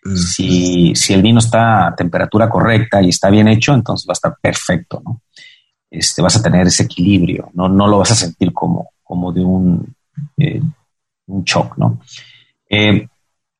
Mm. 0.05 0.16
Si, 0.16 0.94
si, 0.94 1.14
el 1.14 1.22
vino 1.22 1.38
está 1.38 1.88
a 1.88 1.94
temperatura 1.94 2.48
correcta 2.48 3.03
y 3.03 3.11
está 3.11 3.30
bien 3.30 3.48
hecho, 3.48 3.74
entonces 3.74 4.07
va 4.09 4.12
a 4.12 4.14
estar 4.14 4.36
perfecto. 4.40 5.03
¿no? 5.05 5.20
este, 5.90 6.22
vas 6.22 6.36
a 6.36 6.42
tener 6.42 6.66
ese 6.66 6.84
equilibrio, 6.84 7.51
no, 7.55 7.68
no 7.68 7.88
lo 7.88 7.98
vas 7.98 8.12
a 8.12 8.16
sentir 8.16 8.53
como, 8.53 8.90
como 9.03 9.32
de 9.32 9.44
un, 9.44 9.94
eh, 10.38 10.62
un 11.26 11.44
shock, 11.44 11.76
¿no? 11.76 12.01
Eh, 12.68 13.09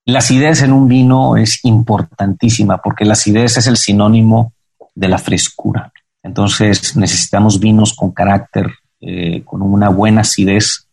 la 0.07 0.21
acidez 0.21 0.63
en 0.63 0.73
un 0.73 0.89
vino 0.89 1.37
es 1.37 1.65
importantísima 1.65 2.79
porque 2.79 3.05
la 3.05 3.13
acidez 3.13 3.57
es 3.57 3.67
el 3.67 3.77
sinónimo 3.77 4.55
de 4.95 5.09
la 5.09 5.19
frescura. 5.19 5.93
Entonces 6.23 6.97
necesitamos 6.97 7.59
vinos 7.59 7.95
con 7.95 8.13
carácter, 8.13 8.71
eh, 9.01 9.43
con 9.45 9.63
una 9.63 9.89
buena 9.89 10.23
acidez 10.23 10.87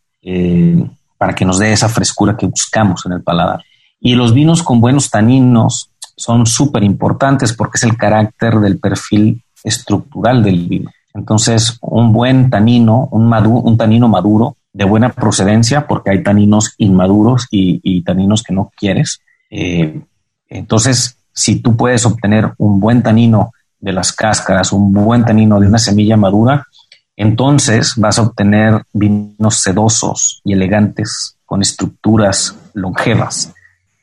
para 1.16 1.34
que 1.34 1.44
nos 1.44 1.58
dé 1.58 1.72
esa 1.72 1.88
frescura 1.88 2.36
que 2.36 2.46
buscamos 2.46 3.06
en 3.06 3.12
el 3.12 3.22
paladar. 3.22 3.62
Y 4.00 4.14
los 4.14 4.34
vinos 4.34 4.62
con 4.62 4.80
buenos 4.80 5.10
taninos 5.10 5.90
son 6.16 6.46
súper 6.46 6.84
importantes 6.84 7.52
porque 7.52 7.76
es 7.76 7.84
el 7.84 7.96
carácter 7.96 8.60
del 8.60 8.78
perfil 8.78 9.42
estructural 9.64 10.42
del 10.42 10.68
vino. 10.68 10.90
Entonces, 11.14 11.78
un 11.80 12.12
buen 12.12 12.50
tanino, 12.50 13.08
un, 13.10 13.32
un 13.32 13.76
tanino 13.76 14.08
maduro 14.08 14.56
de 14.72 14.84
buena 14.84 15.08
procedencia, 15.12 15.86
porque 15.86 16.10
hay 16.10 16.22
taninos 16.22 16.74
inmaduros 16.78 17.48
y, 17.50 18.02
taninos 18.02 18.44
que 18.44 18.54
no 18.54 18.70
quieres. 18.76 19.20
Eh, 19.50 20.00
entonces, 20.48 21.18
si 21.32 21.60
tú 21.60 21.76
puedes 21.76 22.06
obtener 22.06 22.52
un 22.58 22.78
buen 22.78 23.02
tanino 23.02 23.52
de 23.80 23.92
las 23.92 24.12
cáscaras, 24.12 24.72
un 24.72 24.92
buen 24.92 25.24
tanino 25.24 25.58
de 25.58 25.66
una 25.66 25.78
semilla 25.78 26.16
madura, 26.16 26.66
entonces 27.20 27.94
vas 27.96 28.16
a 28.20 28.22
obtener 28.22 28.84
vinos 28.92 29.58
sedosos 29.58 30.40
y 30.44 30.52
elegantes 30.52 31.36
con 31.44 31.60
estructuras 31.62 32.54
longevas. 32.74 33.52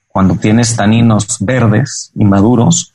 Cuando 0.09 0.36
tienes 0.36 0.76
taninos 0.76 1.38
verdes 1.39 2.11
y 2.13 2.26
maduros, 2.26 2.91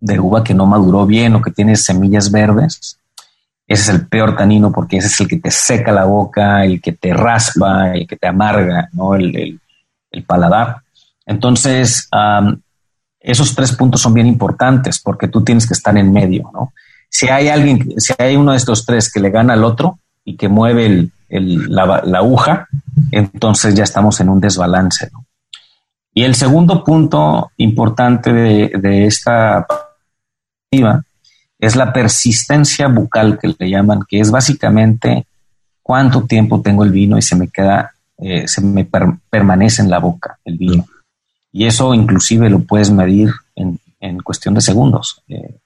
de 0.00 0.18
uva 0.18 0.42
que 0.42 0.54
no 0.54 0.66
maduró 0.66 1.06
bien 1.06 1.36
o 1.36 1.40
que 1.40 1.52
tiene 1.52 1.76
semillas 1.76 2.32
verdes, 2.32 2.98
ese 3.68 3.82
es 3.82 3.88
el 3.90 4.08
peor 4.08 4.36
tanino 4.36 4.72
porque 4.72 4.96
ese 4.96 5.06
es 5.06 5.20
el 5.20 5.28
que 5.28 5.38
te 5.38 5.52
seca 5.52 5.92
la 5.92 6.04
boca, 6.04 6.64
el 6.64 6.80
que 6.80 6.90
te 6.90 7.14
raspa, 7.14 7.92
el 7.94 8.08
que 8.08 8.16
te 8.16 8.26
amarga, 8.26 8.88
¿no? 8.92 9.14
El, 9.14 9.60
paladar. 10.26 10.78
Entonces, 11.26 12.08
esos 13.20 13.54
tres 13.54 13.72
puntos 13.72 14.00
son 14.00 14.14
bien 14.14 14.26
importantes 14.26 15.00
porque 15.00 15.28
tú 15.28 15.44
tienes 15.44 15.66
que 15.66 15.74
estar 15.74 15.96
en 15.96 16.12
medio, 16.12 16.50
¿no? 16.52 16.72
Si 17.14 17.28
hay 17.28 17.48
alguien, 17.48 17.94
si 18.00 18.12
hay 18.18 18.34
uno 18.34 18.50
de 18.50 18.56
estos 18.56 18.84
tres 18.84 19.12
que 19.12 19.20
le 19.20 19.30
gana 19.30 19.54
al 19.54 19.62
otro 19.62 20.00
y 20.24 20.36
que 20.36 20.48
mueve 20.48 21.10
la, 21.28 22.02
aguja, 22.18 22.66
entonces 23.12 23.74
ya 23.74 23.84
estamos 23.84 24.18
en 24.20 24.30
un 24.30 24.40
desbalance, 24.40 25.10
¿no? 25.12 25.24
Y 26.12 26.22
el 26.22 26.34
segundo 26.34 26.82
punto 26.82 27.50
importante 27.56 28.32
de, 28.32 28.72
de 28.80 29.06
esta 29.06 29.66
es 31.58 31.76
la 31.76 31.92
persistencia 31.92 32.88
bucal 32.88 33.38
que 33.38 33.54
le 33.56 33.70
llaman, 33.70 34.00
que 34.08 34.20
es 34.20 34.30
básicamente 34.30 35.26
cuánto 35.82 36.22
tiempo 36.22 36.60
tengo 36.60 36.82
el 36.82 36.90
vino 36.90 37.16
y 37.16 37.22
se 37.22 37.36
me 37.36 37.48
queda, 37.48 37.94
eh, 38.18 38.48
se 38.48 38.60
me 38.60 38.84
permanece 39.30 39.82
en 39.82 39.90
la 39.90 39.98
boca 39.98 40.38
el 40.44 40.56
vino. 40.56 40.86
Y 41.52 41.66
eso 41.66 41.94
inclusive 41.94 42.50
lo 42.50 42.60
puedes 42.60 42.90
medir 42.90 43.30
en, 43.54 43.78
cuestión 44.22 44.54
de 44.54 44.60
segundos. 44.60 45.22
Eh, 45.28 45.56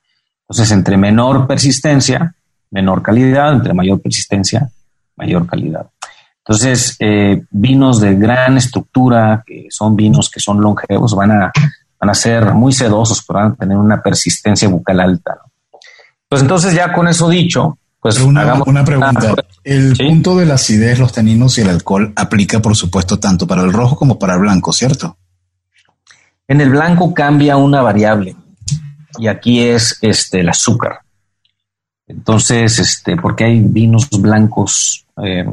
entonces, 0.49 0.73
entre 0.73 0.97
menor 0.97 1.47
persistencia, 1.47 2.35
menor 2.71 3.03
calidad, 3.03 3.53
entre 3.53 3.75
mayor 3.75 4.01
persistencia, 4.01 4.71
mayor 5.15 5.47
calidad. 5.47 5.87
Entonces, 6.39 6.97
eh, 7.01 7.43
vinos 7.51 8.01
de 8.01 8.15
gran 8.15 8.57
estructura, 8.57 9.45
que 9.47 9.67
son 9.69 9.95
vinos 9.95 10.31
que 10.31 10.41
son 10.41 10.63
longevos, 10.63 11.15
van 11.15 11.33
a, 11.33 11.53
van 12.01 12.11
a 12.11 12.15
ser 12.15 12.55
muy 12.55 12.73
sedosos, 12.73 13.23
pero 13.27 13.41
van 13.41 13.53
a 13.53 13.55
tener 13.57 13.77
una 13.77 14.01
persistencia 14.01 14.69
bucal 14.71 15.01
alta. 15.01 15.37
Pues 16.27 16.41
entonces 16.41 16.73
ya 16.73 16.95
con 16.95 17.09
eso 17.09 17.29
dicho, 17.29 17.77
pues 18.01 18.19
una, 18.19 18.63
una 18.65 18.85
pregunta. 18.87 19.35
el 19.65 19.95
punto 19.99 20.35
de 20.35 20.47
la 20.47 20.55
acidez, 20.55 20.99
los 20.99 21.13
taninos 21.13 21.59
y 21.59 21.61
el 21.61 21.69
alcohol 21.69 22.15
aplica, 22.17 22.61
por 22.61 22.75
supuesto, 22.75 23.19
tanto 23.19 23.47
para 23.47 23.63
el 23.63 23.73
rojo 23.73 23.97
como 23.97 24.19
para 24.19 24.35
el 24.35 24.41
blanco, 24.41 24.73
¿cierto? 24.73 25.19
En 26.47 26.63
el 26.63 26.71
blanco 26.71 27.13
cambia 27.13 27.59
una 27.59 27.83
variable 27.83 28.35
y 29.19 29.27
aquí 29.27 29.61
es 29.61 29.99
este 30.01 30.41
el 30.41 30.49
azúcar. 30.49 31.01
Entonces, 32.07 32.79
este, 32.79 33.17
porque 33.17 33.45
hay 33.45 33.61
vinos 33.61 34.09
blancos 34.11 35.05
eh, 35.23 35.47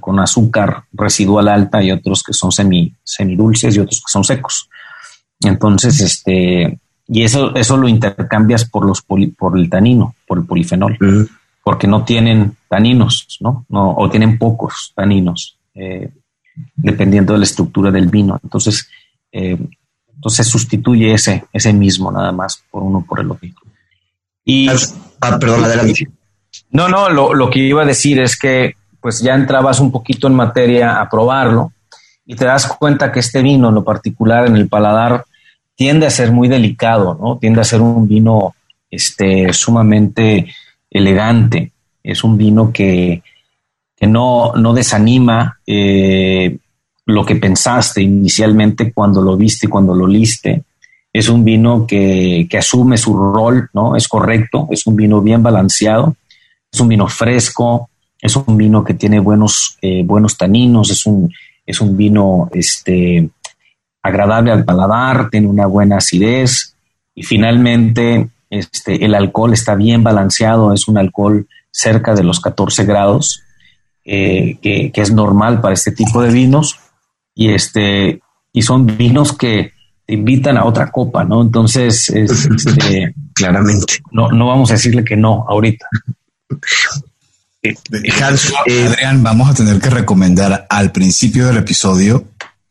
con 0.00 0.18
azúcar 0.18 0.84
residual 0.92 1.48
alta 1.48 1.82
y 1.82 1.90
otros 1.90 2.22
que 2.22 2.32
son 2.32 2.52
semi, 2.52 2.94
semidulces 3.02 3.76
y 3.76 3.80
otros 3.80 4.02
que 4.06 4.12
son 4.12 4.24
secos. 4.24 4.68
Entonces, 5.40 6.00
este, 6.00 6.78
y 7.06 7.22
eso, 7.22 7.54
eso 7.54 7.76
lo 7.76 7.88
intercambias 7.88 8.64
por 8.68 8.84
los 8.84 9.02
por 9.02 9.58
el 9.58 9.70
tanino, 9.70 10.14
por 10.26 10.38
el 10.38 10.44
polifenol, 10.44 10.98
porque 11.62 11.86
no 11.86 12.04
tienen 12.04 12.56
taninos, 12.68 13.38
¿no? 13.40 13.64
no 13.68 13.94
o 13.96 14.10
tienen 14.10 14.38
pocos 14.38 14.92
taninos, 14.94 15.58
eh, 15.74 16.10
dependiendo 16.74 17.32
de 17.32 17.38
la 17.40 17.44
estructura 17.44 17.90
del 17.90 18.08
vino. 18.08 18.38
Entonces, 18.42 18.88
eh, 19.32 19.58
entonces 20.18 20.48
sustituye 20.48 21.14
ese, 21.14 21.44
ese 21.52 21.72
mismo 21.72 22.10
nada 22.10 22.32
más 22.32 22.60
por 22.72 22.82
uno 22.82 23.04
por 23.08 23.20
el 23.20 23.30
otro. 23.30 23.48
Y, 24.44 24.68
ah, 24.68 25.38
perdón, 25.38 25.64
adelante. 25.64 26.08
No, 26.70 26.88
no, 26.88 27.08
lo, 27.08 27.34
lo 27.34 27.48
que 27.48 27.60
iba 27.60 27.82
a 27.82 27.86
decir 27.86 28.18
es 28.20 28.36
que 28.36 28.74
pues 29.00 29.20
ya 29.20 29.34
entrabas 29.34 29.78
un 29.78 29.92
poquito 29.92 30.26
en 30.26 30.34
materia 30.34 31.00
a 31.00 31.08
probarlo 31.08 31.72
y 32.26 32.34
te 32.34 32.46
das 32.46 32.66
cuenta 32.66 33.12
que 33.12 33.20
este 33.20 33.42
vino, 33.42 33.68
en 33.68 33.76
lo 33.76 33.84
particular 33.84 34.46
en 34.48 34.56
el 34.56 34.68
paladar, 34.68 35.24
tiende 35.76 36.06
a 36.06 36.10
ser 36.10 36.32
muy 36.32 36.48
delicado, 36.48 37.16
¿no? 37.18 37.38
Tiende 37.38 37.60
a 37.60 37.64
ser 37.64 37.80
un 37.80 38.08
vino 38.08 38.56
este, 38.90 39.52
sumamente 39.52 40.52
elegante. 40.90 41.70
Es 42.02 42.24
un 42.24 42.36
vino 42.36 42.72
que, 42.72 43.22
no, 44.00 44.52
no, 44.56 44.74
desanima 44.74 45.60
eh, 45.64 46.58
lo 47.08 47.24
que 47.24 47.36
pensaste 47.36 48.02
inicialmente 48.02 48.92
cuando 48.92 49.22
lo 49.22 49.34
viste, 49.34 49.66
cuando 49.66 49.94
lo 49.94 50.06
liste. 50.06 50.64
Es 51.10 51.30
un 51.30 51.42
vino 51.42 51.86
que, 51.86 52.46
asume 52.58 52.98
su 52.98 53.16
rol, 53.16 53.70
¿no? 53.72 53.96
Es 53.96 54.06
correcto, 54.08 54.68
es 54.70 54.86
un 54.86 54.94
vino 54.94 55.22
bien 55.22 55.42
balanceado, 55.42 56.16
es 56.70 56.78
un 56.78 56.88
vino 56.88 57.08
fresco, 57.08 57.88
es 58.20 58.36
un 58.36 58.58
vino 58.58 58.84
que 58.84 58.92
tiene 58.92 59.20
buenos, 59.20 59.78
eh, 59.80 60.02
buenos 60.04 60.36
taninos, 60.36 60.90
es 60.90 61.06
un, 61.06 61.32
es 61.64 61.80
un 61.80 61.96
vino 61.96 62.50
este, 62.52 63.30
agradable 64.02 64.52
al 64.52 64.66
paladar, 64.66 65.30
tiene 65.30 65.46
una 65.46 65.64
buena 65.66 65.96
acidez 65.96 66.74
y 67.14 67.22
finalmente 67.22 68.28
este, 68.50 69.02
el 69.02 69.14
alcohol 69.14 69.54
está 69.54 69.74
bien 69.76 70.02
balanceado, 70.02 70.74
es 70.74 70.86
un 70.88 70.98
alcohol 70.98 71.46
cerca 71.70 72.14
de 72.14 72.22
los 72.22 72.40
14 72.40 72.84
grados, 72.84 73.42
eh, 74.04 74.58
que, 74.60 74.92
es 74.94 75.10
normal 75.10 75.62
para 75.62 75.72
este 75.72 75.92
tipo 75.92 76.20
de 76.20 76.30
vinos 76.30 76.78
y, 77.38 77.54
este, 77.54 78.20
y 78.52 78.62
son 78.62 78.84
vinos 78.84 79.32
que 79.32 79.72
te 80.04 80.14
invitan 80.14 80.56
a 80.56 80.64
otra 80.64 80.90
copa, 80.90 81.22
¿no? 81.22 81.40
Entonces, 81.40 82.08
este, 82.14 83.14
claramente, 83.32 84.00
no, 84.10 84.32
no 84.32 84.48
vamos 84.48 84.70
a 84.70 84.74
decirle 84.74 85.04
que 85.04 85.16
no 85.16 85.46
ahorita. 85.48 85.86
Eh, 87.62 87.74
eh, 87.92 88.86
Adrián, 88.88 89.22
vamos 89.22 89.48
a 89.48 89.54
tener 89.54 89.80
que 89.80 89.88
recomendar 89.88 90.66
al 90.68 90.90
principio 90.90 91.46
del 91.46 91.58
episodio 91.58 92.24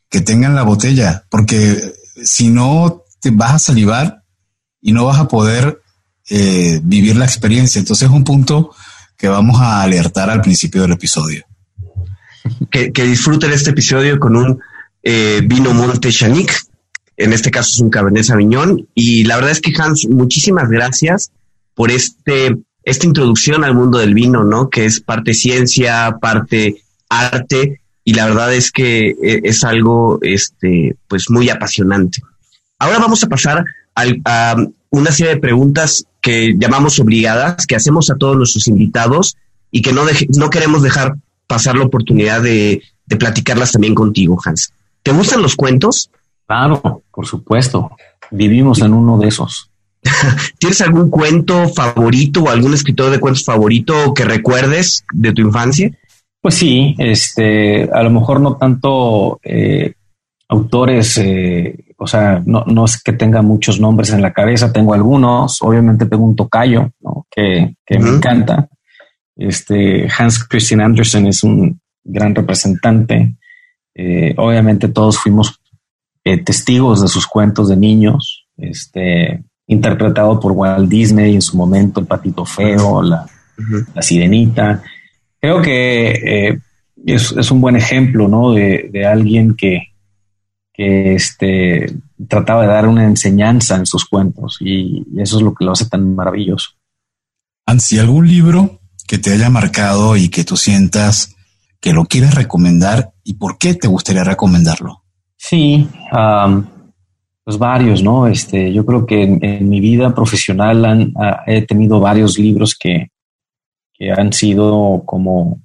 que 0.09 0.19
tengan 0.19 0.53
la 0.53 0.63
botella, 0.63 1.23
porque 1.29 1.93
si 2.21 2.49
no 2.49 3.03
te 3.21 3.31
vas 3.31 3.53
a 3.53 3.59
salivar 3.59 4.23
y 4.81 4.91
no 4.91 5.05
vas 5.05 5.19
a 5.19 5.29
poder 5.29 5.81
eh, 6.29 6.81
vivir 6.83 7.15
la 7.15 7.25
experiencia. 7.25 7.79
Entonces 7.79 8.09
es 8.09 8.13
un 8.13 8.25
punto 8.25 8.75
que 9.17 9.29
vamos 9.29 9.61
a 9.61 9.81
alertar 9.81 10.29
al 10.29 10.41
principio 10.41 10.81
del 10.81 10.91
episodio. 10.91 11.45
Que, 12.69 12.91
disfruten 12.91 13.51
este 13.51 13.71
episodio 13.71 14.19
con 14.19 14.35
un 14.35 14.59
eh, 15.03 15.41
vino 15.45 15.73
Monte 15.73 16.11
Chanic. 16.11 16.53
En 17.15 17.33
este 17.33 17.49
caso 17.51 17.71
es 17.73 17.79
un 17.79 17.89
Cabernet 17.89 18.23
Sauvignon. 18.23 18.87
Y 18.93 19.23
la 19.23 19.35
verdad 19.35 19.51
es 19.51 19.61
que 19.61 19.73
Hans, 19.77 20.07
muchísimas 20.07 20.69
gracias 20.69 21.31
por 21.73 21.91
este, 21.91 22.57
esta 22.83 23.05
introducción 23.05 23.63
al 23.63 23.75
mundo 23.75 23.99
del 23.99 24.13
vino, 24.13 24.43
¿no? 24.43 24.69
Que 24.69 24.85
es 24.85 24.99
parte 24.99 25.33
ciencia, 25.33 26.17
parte 26.21 26.81
arte 27.09 27.81
y 28.03 28.13
la 28.13 28.25
verdad 28.25 28.53
es 28.53 28.71
que 28.71 29.09
eh, 29.09 29.41
es 29.43 29.65
algo 29.65 30.19
este, 30.21 30.95
pues 31.09 31.29
muy 31.29 31.49
apasionante. 31.49 32.21
Ahora 32.79 32.99
vamos 32.99 33.23
a 33.23 33.27
pasar 33.27 33.65
a 33.95 34.55
una 34.89 35.11
serie 35.11 35.35
de 35.35 35.41
preguntas 35.41 36.05
que 36.21 36.55
llamamos 36.57 36.99
obligadas, 36.99 37.65
que 37.65 37.75
hacemos 37.75 38.09
a 38.09 38.15
todos 38.15 38.37
nuestros 38.37 38.67
invitados 38.67 39.35
y 39.71 39.81
que 39.81 39.91
no, 39.91 40.03
no 40.37 40.49
queremos 40.49 40.83
dejar 40.83 41.15
pasar 41.47 41.75
la 41.75 41.85
oportunidad 41.85 42.41
de, 42.41 42.83
de 43.05 43.15
platicarlas 43.15 43.71
también 43.71 43.95
contigo, 43.95 44.37
Hans. 44.43 44.71
¿Te 45.01 45.11
gustan 45.11 45.41
los 45.41 45.55
cuentos? 45.55 46.11
Claro, 46.45 47.03
por 47.11 47.25
supuesto. 47.25 47.91
Vivimos 48.31 48.81
en 48.81 48.93
uno 48.93 49.17
de 49.17 49.29
esos. 49.29 49.71
¿Tienes 50.59 50.81
algún 50.81 51.09
cuento 51.09 51.67
favorito 51.69 52.43
o 52.43 52.49
algún 52.49 52.73
escritor 52.73 53.11
de 53.11 53.19
cuentos 53.19 53.45
favorito 53.45 54.13
que 54.13 54.25
recuerdes 54.25 55.03
de 55.13 55.33
tu 55.33 55.41
infancia? 55.41 55.91
Pues 56.41 56.55
sí, 56.55 56.95
este, 56.97 57.89
a 57.91 58.03
lo 58.03 58.09
mejor 58.09 58.39
no 58.39 58.55
tanto 58.57 59.39
eh, 59.43 59.93
autores, 60.49 61.17
eh, 61.17 61.75
o 61.97 62.07
sea, 62.07 62.41
no, 62.45 62.63
no, 62.65 62.85
es 62.85 63.01
que 63.01 63.13
tenga 63.13 63.41
muchos 63.41 63.79
nombres 63.79 64.11
en 64.11 64.21
la 64.21 64.33
cabeza, 64.33 64.71
tengo 64.71 64.93
algunos, 64.93 65.61
obviamente 65.61 66.05
tengo 66.05 66.25
un 66.25 66.35
tocayo 66.35 66.91
que, 67.29 67.75
me 67.89 68.09
encanta. 68.09 68.69
Este, 69.37 70.07
Hans 70.17 70.43
Christian 70.43 70.81
Andersen 70.81 71.27
es 71.27 71.43
un 71.43 71.79
gran 72.03 72.33
representante. 72.35 73.35
Eh, 73.95 74.33
obviamente 74.37 74.87
todos 74.87 75.17
fuimos 75.17 75.59
testigos 76.43 77.01
de 77.01 77.07
sus 77.07 77.25
cuentos 77.25 77.69
de 77.69 77.77
niños, 77.77 78.47
este, 78.57 79.43
interpretado 79.67 80.39
por 80.39 80.51
Walt 80.51 80.89
Disney 80.89 81.35
en 81.35 81.41
su 81.41 81.55
momento, 81.55 81.99
el 81.99 82.05
patito 82.05 82.45
feo, 82.45 83.01
la, 83.01 83.25
la 83.93 84.01
sirenita. 84.01 84.83
Creo 85.39 85.61
que 85.61 86.11
eh, 86.11 86.59
es, 87.05 87.51
un 87.51 87.61
buen 87.61 87.75
ejemplo, 87.75 88.27
¿no? 88.27 88.53
De, 88.53 89.05
alguien 89.05 89.55
que, 89.55 89.93
este, 90.73 91.93
trataba 92.27 92.63
de 92.63 92.67
dar 92.67 92.87
una 92.87 93.05
enseñanza 93.05 93.75
en 93.75 93.85
sus 93.85 94.05
cuentos 94.05 94.57
y 94.59 95.03
eso 95.17 95.37
es 95.37 95.43
lo 95.43 95.53
que 95.53 95.65
lo 95.65 95.71
hace 95.71 95.89
tan 95.89 96.15
maravilloso. 96.15 96.71
Ansi, 97.65 97.99
¿algún 97.99 98.27
libro 98.27 98.76
que 99.07 99.17
te 99.17 99.31
haya 99.31 99.49
marcado 99.49 100.17
y 100.17 100.29
que 100.29 100.43
tú 100.43 100.57
sientas 100.57 101.35
que 101.79 101.93
lo 101.93 102.05
quieres 102.05 102.35
recomendar 102.35 103.13
y 103.23 103.35
por 103.35 103.57
qué 103.57 103.73
te 103.73 103.87
gustaría 103.87 104.23
recomendarlo? 104.23 105.03
Sí, 105.37 105.87
pues 107.43 107.57
varios, 107.57 108.03
¿no? 108.03 108.27
Este, 108.27 108.73
yo 108.73 108.85
creo 108.85 109.05
que 109.05 109.23
en, 109.23 109.69
mi 109.69 109.79
vida 109.79 110.13
profesional 110.13 111.13
he 111.45 111.61
tenido 111.61 111.99
varios 111.99 112.37
libros 112.37 112.75
que, 112.77 113.11
que 113.93 114.11
han 114.11 114.33
sido 114.33 115.03
como 115.05 115.61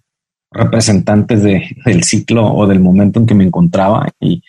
representantes 0.51 1.43
del 1.43 2.05
ciclo 2.05 2.55
o 2.55 2.66
del 2.66 2.80
momento 2.80 3.18
en 3.18 3.26
que 3.26 3.34
me 3.34 3.45
encontraba 3.45 4.07
y, 4.20 4.43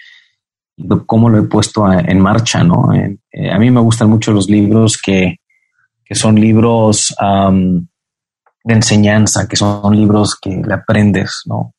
cómo 1.06 1.30
lo 1.30 1.38
he 1.38 1.44
puesto 1.44 1.90
en 1.92 2.20
marcha, 2.20 2.64
¿no? 2.64 2.92
Eh, 2.94 3.52
a 3.52 3.60
mí 3.60 3.70
me 3.70 3.80
gustan 3.80 4.10
mucho 4.10 4.34
los 4.34 4.50
libros 4.50 4.98
que, 4.98 5.38
son 6.10 6.40
libros 6.40 7.16
de 8.64 8.74
enseñanza, 8.74 9.48
que 9.48 9.56
son 9.56 9.96
libros 9.96 10.38
que 10.40 10.50
le 10.50 10.74
aprendes, 10.74 11.44
¿no? 11.46 11.74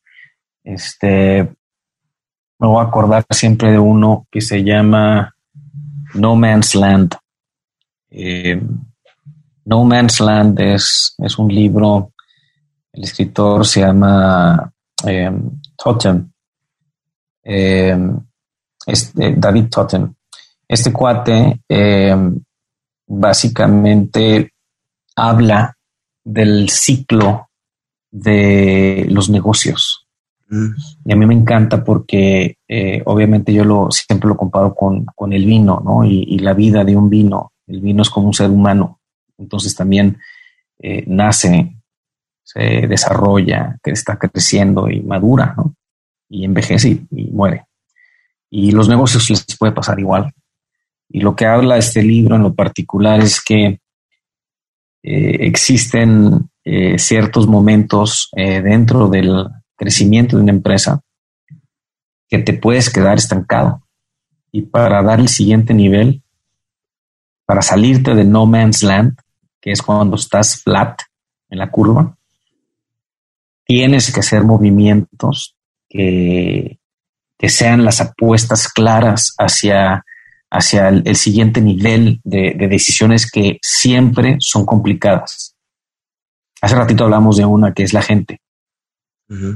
Este, 0.63 1.43
me 2.59 2.69
voy 2.69 2.81
a 2.81 2.89
acordar 2.89 3.25
siempre 3.31 3.73
de 3.73 3.79
uno 3.79 4.27
que 4.31 4.41
se 4.41 4.63
llama 4.63 5.35
No 6.15 6.37
Man's 6.37 6.75
Land. 6.75 7.17
Eh, 8.11 8.61
no 9.65 9.85
Man's 9.85 10.21
Land 10.21 10.61
es, 10.61 11.15
es 11.19 11.39
un 11.39 11.49
libro, 11.49 12.13
el 12.93 13.05
escritor 13.05 13.67
se 13.67 13.81
llama 13.81 14.73
eh, 15.07 15.33
Totem, 15.77 16.31
eh, 17.43 17.99
este, 18.87 19.35
David 19.37 19.69
Totem. 19.69 20.15
Este 20.67 20.93
cuate 20.93 21.61
básicamente 23.07 24.53
habla 25.17 25.77
del 26.25 26.69
ciclo 26.71 27.49
de 28.11 29.07
los 29.11 29.29
negocios. 29.29 30.07
Mm. 30.49 30.69
Y 31.05 31.13
a 31.13 31.17
mí 31.17 31.27
me 31.27 31.35
encanta 31.35 31.85
porque 31.85 32.59
eh, 32.69 33.03
obviamente 33.07 33.53
yo 33.53 33.65
lo 33.65 33.91
siempre 33.91 34.29
lo 34.29 34.37
comparo 34.37 34.75
con, 34.75 35.33
el 35.33 35.45
vino, 35.45 35.83
¿no? 35.85 36.05
Y, 36.05 36.39
la 36.39 36.55
vida 36.55 36.85
de 36.85 36.97
un 36.97 37.11
vino. 37.11 37.53
El 37.67 37.81
vino 37.81 38.03
es 38.03 38.11
como 38.11 38.29
un 38.29 38.35
ser 38.35 38.51
humano. 38.51 39.01
Entonces 39.39 39.75
también 39.75 40.19
eh, 40.79 41.05
nace, 41.07 41.77
se 42.43 42.87
desarrolla, 42.87 43.79
que 43.83 43.91
está 43.91 44.17
creciendo 44.17 44.89
y 44.89 45.01
madura, 45.01 45.55
¿no? 45.57 45.75
Y 46.29 46.45
envejece 46.45 47.07
y, 47.11 47.25
muere. 47.31 47.65
Y 48.51 48.71
los 48.71 48.89
negocios 48.89 49.29
les 49.31 49.45
puede 49.59 49.73
pasar 49.73 49.99
igual. 49.99 50.33
Y 51.09 51.21
lo 51.21 51.35
que 51.35 51.47
habla 51.47 51.77
este 51.77 52.03
libro 52.03 52.37
en 52.37 52.43
lo 52.43 52.55
particular 52.55 53.21
es 53.21 53.43
que 53.43 53.81
eh, 55.07 55.47
existen 55.47 56.49
eh, 56.65 56.99
ciertos 56.99 57.47
momentos 57.47 58.31
eh, 58.35 58.63
dentro 58.63 59.07
del 59.09 59.49
crecimiento 59.77 60.37
de 60.37 60.45
una 60.45 60.53
empresa 60.53 61.03
que 62.27 62.39
te 62.39 62.55
puedes 62.55 62.89
quedar 62.89 63.19
estancado. 63.19 63.87
Y 64.51 64.63
para 64.63 65.03
dar 65.03 65.21
el 65.21 65.29
siguiente 65.29 65.75
nivel, 65.75 66.23
para 67.45 67.61
salirte 67.61 68.15
de 68.15 68.25
no 68.25 68.47
man's 68.47 68.83
land, 68.83 69.19
que 69.61 69.73
es 69.73 69.83
cuando 69.83 70.17
estás 70.17 70.63
flat 70.63 71.03
en 71.51 71.59
la 71.59 71.71
curva, 71.71 72.17
tienes 73.67 74.11
que 74.11 74.21
hacer 74.21 74.43
movimientos 74.43 75.55
que, 75.87 76.79
que 77.37 77.49
sean 77.51 77.85
las 77.85 78.01
apuestas 78.01 78.69
claras 78.69 79.35
hacia 79.37 80.03
hacia 80.51 80.89
el, 80.89 81.17
siguiente 81.17 81.61
nivel 81.61 82.21
de, 82.25 82.55
decisiones 82.69 83.31
que 83.31 83.59
siempre 83.63 84.37
son 84.41 84.65
complicadas. 84.65 85.57
Hace 86.61 86.77
ratito 86.77 87.05
hablamos 87.05 87.37
de 87.37 87.45
una 87.45 87.75
que 87.75 87.83
es 87.83 87.93
la 87.93 88.03
gente. 88.03 88.41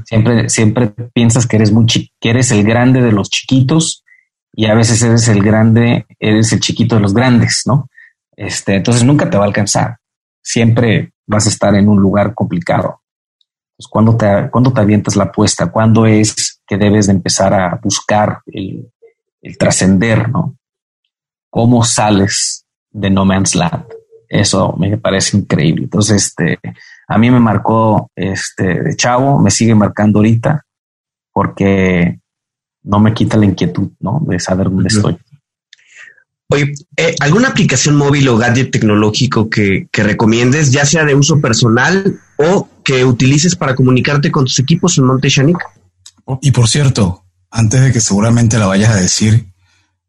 Siempre, 0.05 0.49
siempre 0.49 0.89
piensas 1.13 1.47
que 1.47 1.55
eres 1.55 1.71
muy 1.71 1.85
que 1.85 2.29
eres 2.29 2.51
el 2.51 2.63
grande 2.63 3.01
de 3.01 3.11
los 3.11 3.29
chiquitos 3.29 4.03
y 4.51 4.65
a 4.65 4.73
veces 4.73 5.01
eres 5.03 5.27
el 5.27 5.41
grande, 5.41 6.05
eres 6.19 6.51
el 6.51 6.59
chiquito 6.59 6.95
de 6.95 7.01
los 7.01 7.13
grandes, 7.13 7.63
¿no? 7.65 7.89
Este, 8.35 8.75
entonces 8.75 9.03
nunca 9.03 9.29
te 9.29 9.37
va 9.37 9.43
a 9.43 9.47
alcanzar. 9.47 9.97
Siempre 10.41 11.13
vas 11.27 11.45
a 11.45 11.49
estar 11.49 11.75
en 11.75 11.87
un 11.87 12.01
lugar 12.01 12.33
complicado. 12.33 13.01
Pues 13.77 13.87
cuando 13.87 14.17
te, 14.17 14.49
cuando 14.51 14.73
te 14.73 14.81
avientas 14.81 15.15
la 15.15 15.25
apuesta, 15.25 15.71
cuándo 15.71 16.05
es 16.05 16.61
que 16.67 16.77
debes 16.77 17.07
de 17.07 17.13
empezar 17.13 17.53
a 17.53 17.79
buscar 17.81 18.41
el, 18.47 18.91
el 19.41 19.57
trascender, 19.57 20.29
¿no? 20.29 20.58
Cómo 21.49 21.83
sales 21.83 22.65
de 22.91 23.09
No 23.09 23.25
Man's 23.25 23.55
Land. 23.55 23.85
Eso 24.27 24.75
me 24.77 24.97
parece 24.97 25.37
increíble. 25.37 25.83
Entonces, 25.83 26.27
este, 26.27 26.59
a 27.07 27.17
mí 27.17 27.31
me 27.31 27.39
marcó 27.39 28.11
este, 28.15 28.83
de 28.83 28.95
chavo, 28.95 29.39
me 29.39 29.49
sigue 29.49 29.73
marcando 29.73 30.19
ahorita, 30.19 30.65
porque 31.33 32.19
no 32.83 32.99
me 32.99 33.13
quita 33.13 33.37
la 33.37 33.45
inquietud, 33.45 33.89
¿no? 33.99 34.21
De 34.27 34.39
saber 34.39 34.69
dónde 34.69 34.89
estoy. 34.89 35.17
Oye, 36.51 36.73
eh, 36.97 37.15
¿alguna 37.19 37.49
aplicación 37.49 37.95
móvil 37.95 38.27
o 38.29 38.37
gadget 38.37 38.71
tecnológico 38.71 39.49
que, 39.49 39.87
que, 39.91 40.03
recomiendes, 40.03 40.71
ya 40.71 40.83
sea 40.83 41.05
de 41.05 41.13
uso 41.13 41.39
personal 41.39 42.19
o 42.37 42.67
que 42.83 43.05
utilices 43.05 43.55
para 43.55 43.75
comunicarte 43.75 44.31
con 44.31 44.45
tus 44.45 44.59
equipos 44.59 44.97
en 44.97 45.05
Monte 45.05 45.29
Y 46.41 46.51
por 46.51 46.67
cierto, 46.67 47.23
antes 47.51 47.81
de 47.81 47.91
que 47.91 48.01
seguramente 48.01 48.57
la 48.57 48.65
vayas 48.65 48.89
a 48.89 48.95
decir, 48.95 49.48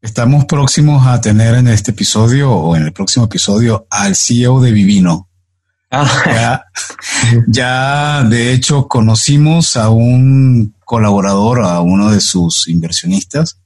Estamos 0.03 0.47
próximos 0.47 1.07
a 1.07 1.21
tener 1.21 1.55
en 1.57 1.69
este 1.69 1.91
episodio 1.91 2.51
o 2.51 2.75
en 2.75 2.85
el 2.85 2.93
próximo 2.93 3.27
episodio 3.27 3.87
al 3.91 4.17
CEO 4.17 4.59
de 4.61 4.73
Vivino. 4.73 5.29
Ah. 5.91 6.65
Ya, 7.49 8.25
de 8.25 8.55
hecho 8.55 8.89
conocimos 8.89 9.77
a 9.77 9.91
un 9.91 10.75
colaborador, 10.87 11.63
a 11.65 11.81
uno 11.81 12.11
de 12.11 12.21
sus 12.21 12.67
inversionistas 12.69 13.61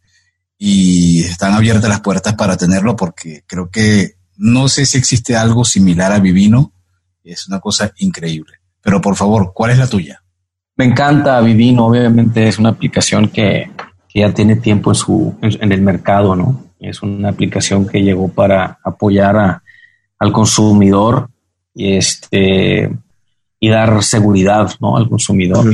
y 0.59 1.23
están 1.23 1.53
abiertas 1.53 1.89
las 1.89 2.01
puertas 2.01 2.35
para 2.35 2.57
tenerlo 2.57 2.97
porque 2.97 3.45
creo 3.47 3.71
que 3.71 4.15
no 4.37 4.69
sé 4.69 4.87
si 4.87 4.99
existe 4.99 5.37
algo 5.37 5.65
similar 5.65 6.11
a 6.11 6.19
Vivino. 6.19 6.73
Es 7.23 7.47
una 7.47 7.61
cosa 7.61 7.93
increíble. 7.99 8.55
Pero 8.83 9.01
por 9.01 9.15
favor, 9.15 9.53
¿cuál 9.55 9.71
es 9.71 9.79
la 9.79 9.87
tuya? 9.87 10.25
Me 10.77 10.85
encanta 10.85 11.41
Vivino. 11.41 11.87
Obviamente 11.87 12.49
es 12.49 12.59
una 12.59 12.71
aplicación 12.71 13.29
que 13.29 13.71
que 14.15 14.21
ya 14.21 14.33
tiene 14.33 14.55
tiempo 14.55 14.93
en, 14.93 14.95
su, 14.95 15.35
en 15.43 15.73
el 15.73 15.83
mercado, 15.83 16.37
¿no? 16.37 16.67
Es 16.79 17.03
una 17.03 17.31
aplicación 17.31 17.89
que 17.89 18.01
llegó 18.01 18.29
para 18.29 18.79
apoyar 18.85 19.61
al 20.19 20.33
consumidor 20.33 21.29
y, 21.75 21.97
este, 21.97 22.95
y 23.59 23.69
dar 23.69 24.05
seguridad 24.05 24.71
¿no? 24.81 24.97
al 24.97 25.09
consumidor. 25.09 25.67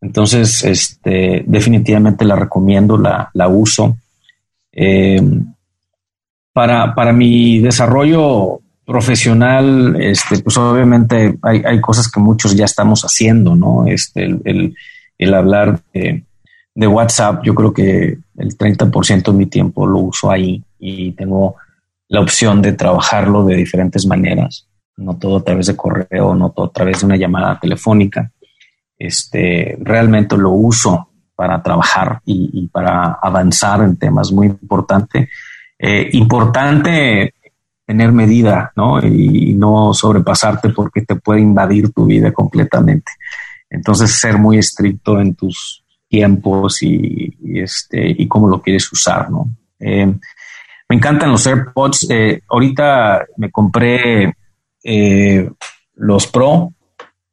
Entonces, 0.00 0.62
este, 0.64 1.42
definitivamente 1.46 2.24
la 2.24 2.36
recomiendo, 2.36 2.96
la, 2.96 3.30
la 3.32 3.48
uso. 3.48 3.96
Eh, 4.70 5.20
para, 6.52 6.94
para 6.94 7.12
mi 7.12 7.58
desarrollo 7.58 8.60
profesional, 8.86 9.96
este, 9.98 10.38
pues 10.40 10.56
obviamente 10.58 11.38
hay, 11.42 11.62
hay, 11.64 11.80
cosas 11.80 12.08
que 12.08 12.20
muchos 12.20 12.54
ya 12.54 12.66
estamos 12.66 13.02
haciendo, 13.02 13.56
¿no? 13.56 13.86
Este, 13.86 14.24
el, 14.24 14.42
el, 14.44 14.76
el 15.18 15.34
hablar 15.34 15.80
de 15.92 16.22
de 16.74 16.86
WhatsApp, 16.86 17.42
yo 17.44 17.54
creo 17.54 17.72
que 17.72 18.18
el 18.36 18.58
30% 18.58 19.30
de 19.30 19.32
mi 19.32 19.46
tiempo 19.46 19.86
lo 19.86 20.00
uso 20.00 20.30
ahí 20.30 20.62
y 20.78 21.12
tengo 21.12 21.56
la 22.08 22.20
opción 22.20 22.60
de 22.60 22.72
trabajarlo 22.72 23.44
de 23.44 23.56
diferentes 23.56 24.06
maneras, 24.06 24.66
no 24.96 25.16
todo 25.16 25.38
a 25.38 25.44
través 25.44 25.68
de 25.68 25.76
correo, 25.76 26.34
no 26.34 26.50
todo 26.50 26.66
a 26.66 26.72
través 26.72 27.00
de 27.00 27.06
una 27.06 27.16
llamada 27.16 27.58
telefónica. 27.60 28.30
Este, 28.98 29.76
realmente 29.80 30.36
lo 30.36 30.50
uso 30.50 31.08
para 31.34 31.62
trabajar 31.62 32.20
y, 32.24 32.68
para 32.68 33.18
avanzar 33.20 33.82
en 33.82 33.96
temas 33.96 34.30
muy 34.32 34.46
importantes. 34.46 35.28
Eh, 35.78 36.08
importante 36.12 37.34
tener 37.86 38.12
medida, 38.12 38.72
¿no? 38.76 39.04
Y 39.04 39.54
no 39.54 39.92
sobrepasarte 39.92 40.70
porque 40.70 41.02
te 41.02 41.16
puede 41.16 41.40
invadir 41.40 41.92
tu 41.92 42.06
vida 42.06 42.32
completamente. 42.32 43.12
Entonces, 43.68 44.12
ser 44.12 44.38
muy 44.38 44.58
estricto 44.58 45.20
en 45.20 45.34
tus 45.34 45.83
tiempos 46.14 46.80
y, 46.82 47.36
este, 47.60 48.08
y 48.08 48.28
cómo 48.28 48.48
lo 48.48 48.62
quieres 48.62 48.90
usar, 48.92 49.30
¿no? 49.30 49.48
Eh, 49.80 50.06
me 50.06 50.96
encantan 50.96 51.32
los 51.32 51.44
AirPods. 51.44 52.06
Eh, 52.08 52.40
ahorita 52.48 53.26
me 53.36 53.50
compré 53.50 54.32
eh, 54.84 55.50
los 55.96 56.26
Pro. 56.28 56.72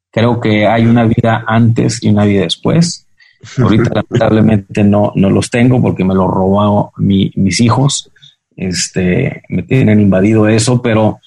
Creo 0.09 0.39
que 0.39 0.65
hay 0.65 0.87
una 0.87 1.03
vida 1.03 1.43
antes 1.45 2.01
y 2.01 2.09
una 2.09 2.25
vida 2.25 2.41
después. 2.41 3.05
Ahorita 3.57 3.89
lamentablemente 3.93 4.83
no, 4.83 5.13
no 5.15 5.29
los 5.29 5.49
tengo 5.49 5.81
porque 5.81 6.03
me 6.03 6.15
los 6.15 6.29
robó 6.29 6.91
mis 6.97 7.61
hijos. 7.61 8.11
Este, 8.55 9.43
me 9.49 9.63
tienen 9.63 9.99
invadido 9.99 10.47
eso, 10.47 10.81
pero 10.81 11.19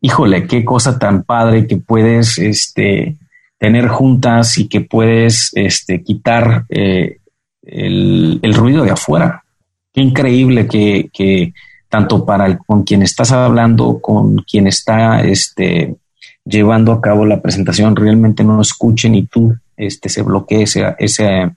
híjole, 0.00 0.46
qué 0.46 0.64
cosa 0.64 0.98
tan 0.98 1.22
padre 1.22 1.66
que 1.66 1.76
puedes 1.76 2.38
este, 2.38 3.16
tener 3.58 3.88
juntas 3.88 4.58
y 4.58 4.68
que 4.68 4.82
puedes 4.82 5.50
este, 5.54 6.02
quitar 6.02 6.64
eh, 6.68 7.18
el, 7.62 8.54
ruido 8.54 8.84
de 8.84 8.90
afuera. 8.90 9.44
Qué 9.92 10.02
increíble 10.02 10.66
que, 10.66 11.08
que 11.12 11.52
tanto 11.88 12.24
para 12.24 12.46
el, 12.46 12.58
con 12.58 12.82
quien 12.82 13.02
estás 13.02 13.32
hablando, 13.32 13.98
con 14.00 14.36
quien 14.38 14.66
está 14.66 15.22
este, 15.22 15.96
llevando 16.44 16.92
a 16.92 17.00
cabo 17.00 17.24
la 17.24 17.40
presentación, 17.40 17.96
realmente 17.96 18.44
no 18.44 18.60
escuchen 18.60 19.14
y 19.14 19.26
tú 19.26 19.56
este, 19.76 20.08
se 20.08 20.22
bloquee 20.22 20.62
ese, 20.62 20.94
ese, 20.98 21.50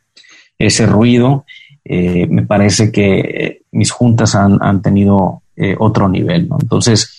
ese 0.57 0.85
ruido. 0.85 1.45
Eh, 1.83 2.27
me 2.27 2.45
parece 2.45 2.91
que 2.91 3.61
mis 3.71 3.91
juntas 3.91 4.35
han, 4.35 4.57
han 4.61 4.81
tenido 4.81 5.41
eh, 5.61 5.75
otro 5.77 6.07
nivel. 6.07 6.47
Entonces, 6.61 7.18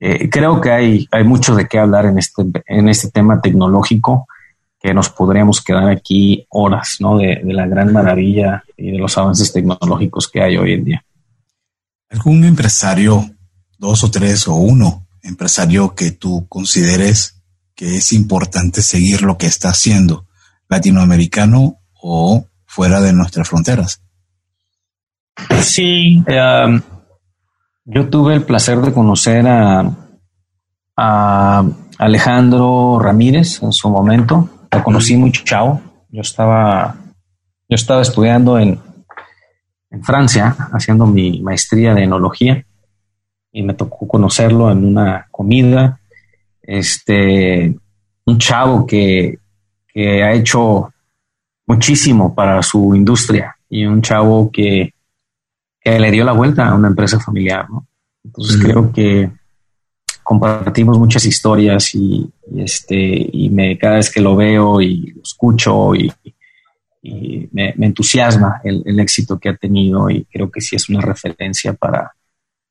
eh, 0.00 0.28
creo 0.28 0.60
que 0.60 0.70
hay, 0.70 1.08
hay 1.10 1.24
mucho 1.24 1.54
de 1.54 1.66
qué 1.66 1.78
hablar 1.78 2.06
en 2.06 2.18
este, 2.18 2.42
en 2.66 2.88
este 2.88 3.10
tema 3.10 3.40
tecnológico, 3.40 4.26
que 4.80 4.92
nos 4.92 5.08
podríamos 5.08 5.62
quedar 5.62 5.88
aquí 5.88 6.46
horas, 6.50 6.96
¿no? 7.00 7.18
De, 7.18 7.40
la 7.44 7.66
gran 7.66 7.92
maravilla 7.92 8.62
y 8.76 8.92
de 8.92 8.98
los 8.98 9.16
avances 9.16 9.52
tecnológicos 9.52 10.28
que 10.28 10.42
hay 10.42 10.56
hoy 10.56 10.74
en 10.74 10.84
día. 10.84 11.04
¿Algún 12.10 12.44
empresario, 12.44 13.24
dos 13.78 14.04
o 14.04 14.10
tres 14.10 14.46
o 14.46 14.54
uno, 14.54 15.06
empresario 15.22 15.94
que 15.94 16.12
tú 16.12 16.46
consideres 16.48 17.42
que 17.74 17.96
es 17.96 18.12
importante 18.12 18.82
seguir 18.82 19.22
lo 19.22 19.36
que 19.36 19.46
está 19.46 19.68
haciendo 19.68 20.26
latinoamericano 20.68 21.78
o 21.92 22.46
fuera 22.64 23.00
de 23.00 23.12
nuestras 23.12 23.48
fronteras. 23.48 24.02
Sí, 25.62 26.22
em, 26.26 26.80
yo 27.86 28.08
tuve 28.08 28.34
el 28.34 28.42
placer 28.42 28.80
de 28.80 28.92
conocer 28.92 29.46
a, 29.46 29.92
Alejandro 31.98 32.98
Ramírez 33.00 33.62
en 33.62 33.72
su 33.72 33.88
momento. 33.88 34.48
Lo 34.70 34.82
conocí 34.82 35.16
muy 35.16 35.32
chao. 35.32 35.80
Yo 36.10 36.20
estaba, 36.20 36.96
yo 37.68 37.74
estaba 37.74 38.02
estudiando 38.02 38.58
en, 38.58 38.78
en 39.90 40.02
Francia, 40.02 40.54
haciendo 40.72 41.06
mi 41.06 41.40
maestría 41.40 41.94
de 41.94 42.04
enología, 42.04 42.64
y 43.52 43.62
me 43.62 43.74
tocó 43.74 44.06
conocerlo 44.08 44.70
en 44.70 44.84
una 44.84 45.26
comida. 45.30 46.00
Este, 46.62 47.74
un 48.24 48.38
chavo 48.38 48.86
que, 48.86 49.38
que 49.86 50.22
ha 50.22 50.32
hecho 50.32 50.92
muchísimo 51.66 52.34
para 52.34 52.62
su 52.62 52.94
industria 52.94 53.56
y 53.68 53.84
un 53.84 54.02
chavo 54.02 54.50
que 54.50 54.92
que 55.86 56.00
le 56.00 56.10
dio 56.10 56.24
la 56.24 56.32
vuelta 56.32 56.66
a 56.66 56.74
una 56.74 56.88
empresa 56.88 57.20
familiar. 57.20 57.70
¿no? 57.70 57.86
Entonces 58.24 58.58
creo 58.60 58.92
que 58.92 59.30
compartimos 60.24 60.98
muchas 60.98 61.24
historias 61.24 61.94
y, 61.94 62.28
este 62.56 62.96
y 63.32 63.48
me 63.50 63.78
cada 63.78 63.94
vez 63.94 64.10
que 64.10 64.20
lo 64.20 64.34
veo 64.34 64.80
y 64.80 65.12
lo 65.12 65.22
escucho 65.22 65.94
y, 65.94 66.12
me, 67.52 67.72
entusiasma 67.78 68.60
el, 68.64 68.98
éxito 68.98 69.38
que 69.38 69.48
ha 69.48 69.56
tenido 69.56 70.10
y 70.10 70.24
creo 70.24 70.50
que 70.50 70.60
sí 70.60 70.74
es 70.74 70.88
una 70.88 71.00
referencia 71.00 71.72
para, 71.72 72.10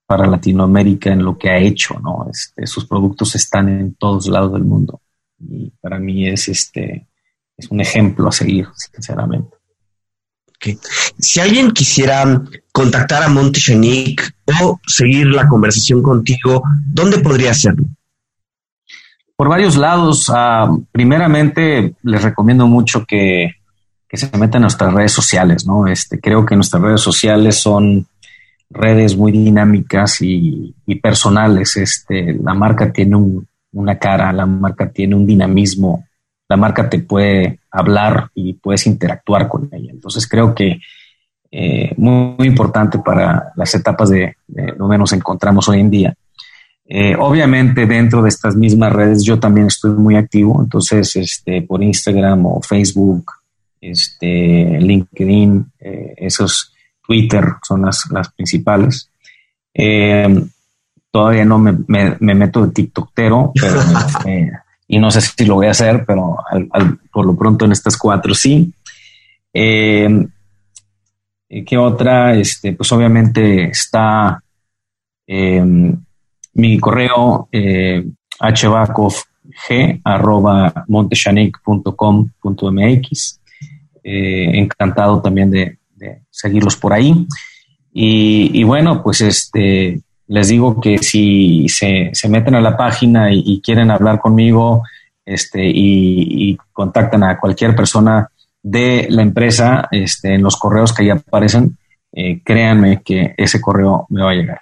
para 0.06 0.28
Latinoamérica 0.28 1.14
en 1.14 1.24
lo 1.24 1.38
que 1.38 1.50
ha 1.50 1.58
hecho, 1.58 1.98
¿no? 2.02 2.28
Este, 2.30 2.68
sus 2.68 2.86
productos 2.86 3.34
están 3.36 3.70
en 3.70 3.96
todos 3.96 4.28
lados 4.28 4.52
del 4.52 4.66
mundo 4.66 5.00
y 5.40 5.72
para 5.80 6.00
mí 6.00 6.28
es 6.28 6.50
este 6.50 7.08
es 7.56 7.72
un 7.72 7.80
ejemplo 7.80 8.28
a 8.28 8.34
seguir, 8.34 8.68
sinceramente. 8.76 9.56
Si 11.20 11.40
alguien 11.40 11.72
quisiera 11.72 12.42
contactar 12.72 13.24
a 13.24 13.30
Monte 13.30 13.60
o 14.62 14.80
seguir 14.86 15.28
la 15.28 15.48
conversación 15.48 16.02
contigo, 16.02 16.64
¿dónde 16.88 17.20
podría 17.20 17.52
hacerlo? 17.52 17.86
Por 19.36 19.50
varios 19.50 19.76
lados. 19.76 20.32
Ah, 20.34 20.70
primeramente, 20.92 21.96
les 22.04 22.24
recomiendo 22.24 22.68
mucho 22.68 23.06
que, 23.06 23.56
se 24.12 24.38
metan 24.38 24.62
a 24.62 24.68
nuestras 24.68 24.94
redes 24.94 25.12
sociales, 25.12 25.66
¿no? 25.66 25.88
Este, 25.88 26.22
creo 26.22 26.46
que 26.46 26.56
nuestras 26.56 26.82
redes 26.82 27.02
sociales 27.02 27.58
son 27.58 28.08
redes 28.70 29.18
muy 29.18 29.34
dinámicas 29.34 30.22
y, 30.22 30.74
personales. 31.02 31.76
Este, 31.76 32.34
la 32.34 32.54
marca 32.54 32.94
tiene 32.94 33.18
una 33.74 34.00
cara, 34.00 34.32
la 34.32 34.46
marca 34.46 34.90
tiene 34.90 35.16
un 35.16 35.26
dinamismo 35.26 36.05
la 36.48 36.58
marca 36.58 36.90
te 36.90 37.00
puede 37.00 37.60
hablar 37.72 38.30
y 38.36 38.54
puedes 38.54 38.86
interactuar 38.88 39.48
con 39.48 39.70
ella. 39.72 39.92
Entonces 39.92 40.28
creo 40.28 40.54
que 40.54 40.80
eh, 41.52 41.94
muy, 41.98 42.48
importante 42.48 43.00
para 43.00 43.54
las 43.56 43.74
etapas 43.76 44.10
de, 44.10 44.36
donde 44.78 44.98
nos 44.98 45.14
encontramos 45.14 45.68
hoy 45.70 45.80
en 45.80 45.90
día. 45.90 46.14
Eh, 46.88 47.16
obviamente 47.18 47.88
dentro 47.88 48.22
de 48.22 48.30
estas 48.30 48.56
mismas 48.56 48.94
redes 48.94 49.24
yo 49.24 49.40
también 49.40 49.68
estoy 49.68 49.92
muy 49.92 50.18
activo, 50.18 50.62
entonces 50.62 51.16
este, 51.16 51.64
por 51.64 51.82
Instagram 51.82 52.46
o 52.46 52.62
Facebook, 52.62 53.32
este, 53.82 54.78
LinkedIn, 54.80 55.72
eh, 55.80 56.14
esos 56.18 56.74
Twitter 57.08 57.46
son 57.64 57.84
las, 57.84 58.04
las 58.12 58.30
principales. 58.34 59.10
todavía 61.10 61.46
no 61.46 61.58
me, 61.58 61.78
me, 61.88 62.36
meto 62.36 62.66
de 62.66 62.74
TikToktero, 62.74 63.54
pero 63.56 63.80
y 64.88 65.00
no 65.00 65.12
sé 65.12 65.22
si 65.22 65.46
lo 65.46 65.56
voy 65.56 65.68
a 65.68 65.72
hacer, 65.72 66.06
pero 66.06 66.38
por 67.12 67.26
lo 67.26 67.36
pronto 67.36 67.66
en 67.66 67.72
estas 67.72 67.98
cuatro 67.98 68.34
sí. 68.34 68.74
Eh, 69.54 70.28
¿Qué 71.66 71.78
otra? 71.78 72.36
Este, 72.36 72.74
pues 72.74 72.92
obviamente 72.92 73.66
está 73.66 74.42
em, 75.28 75.96
mi 76.54 76.80
correo 76.80 77.48
eh, 77.52 78.04
arroba 80.04 80.86
monteshanic.com.mx. 80.88 83.42
Eh, 84.04 84.60
encantado 84.60 85.22
también 85.22 85.50
de, 85.50 85.80
seguirlos 86.30 86.76
por 86.76 86.94
ahí. 86.94 87.26
Y, 87.92 88.64
bueno, 88.64 89.02
pues 89.02 89.22
este, 89.22 90.00
les 90.28 90.48
digo 90.48 90.80
que 90.80 90.98
si 90.98 91.68
se, 91.70 92.12
meten 92.30 92.56
a 92.56 92.62
la 92.62 92.76
página 92.76 93.32
y, 93.32 93.62
quieren 93.62 93.92
hablar 93.92 94.20
conmigo 94.20 94.84
este, 95.24 95.62
y, 95.64 96.58
contactan 96.74 97.24
a 97.24 97.40
cualquier 97.40 97.76
persona 97.76 98.30
de 98.62 99.08
la 99.10 99.22
empresa 99.22 99.88
este, 99.92 100.34
en 100.34 100.42
los 100.42 100.58
correos 100.58 100.92
que 100.94 101.04
ahí 101.04 101.10
aparecen, 101.10 101.78
eh, 102.12 102.42
créanme 102.44 103.02
que 103.04 103.36
ese 103.38 103.62
correo 103.62 104.08
me 104.10 104.24
va 104.24 104.32
a 104.32 104.36
llegar. 104.36 104.62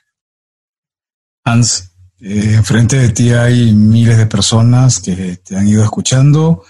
Hans, 1.46 1.94
eh, 2.20 2.56
enfrente 2.56 2.98
de 2.98 3.10
ti 3.10 3.32
hay 3.32 3.74
miles 3.74 4.18
de 4.18 4.26
personas 4.26 5.00
que 5.00 5.38
te 5.38 5.56
han 5.56 5.68
ido 5.68 5.84
escuchando 5.84 6.64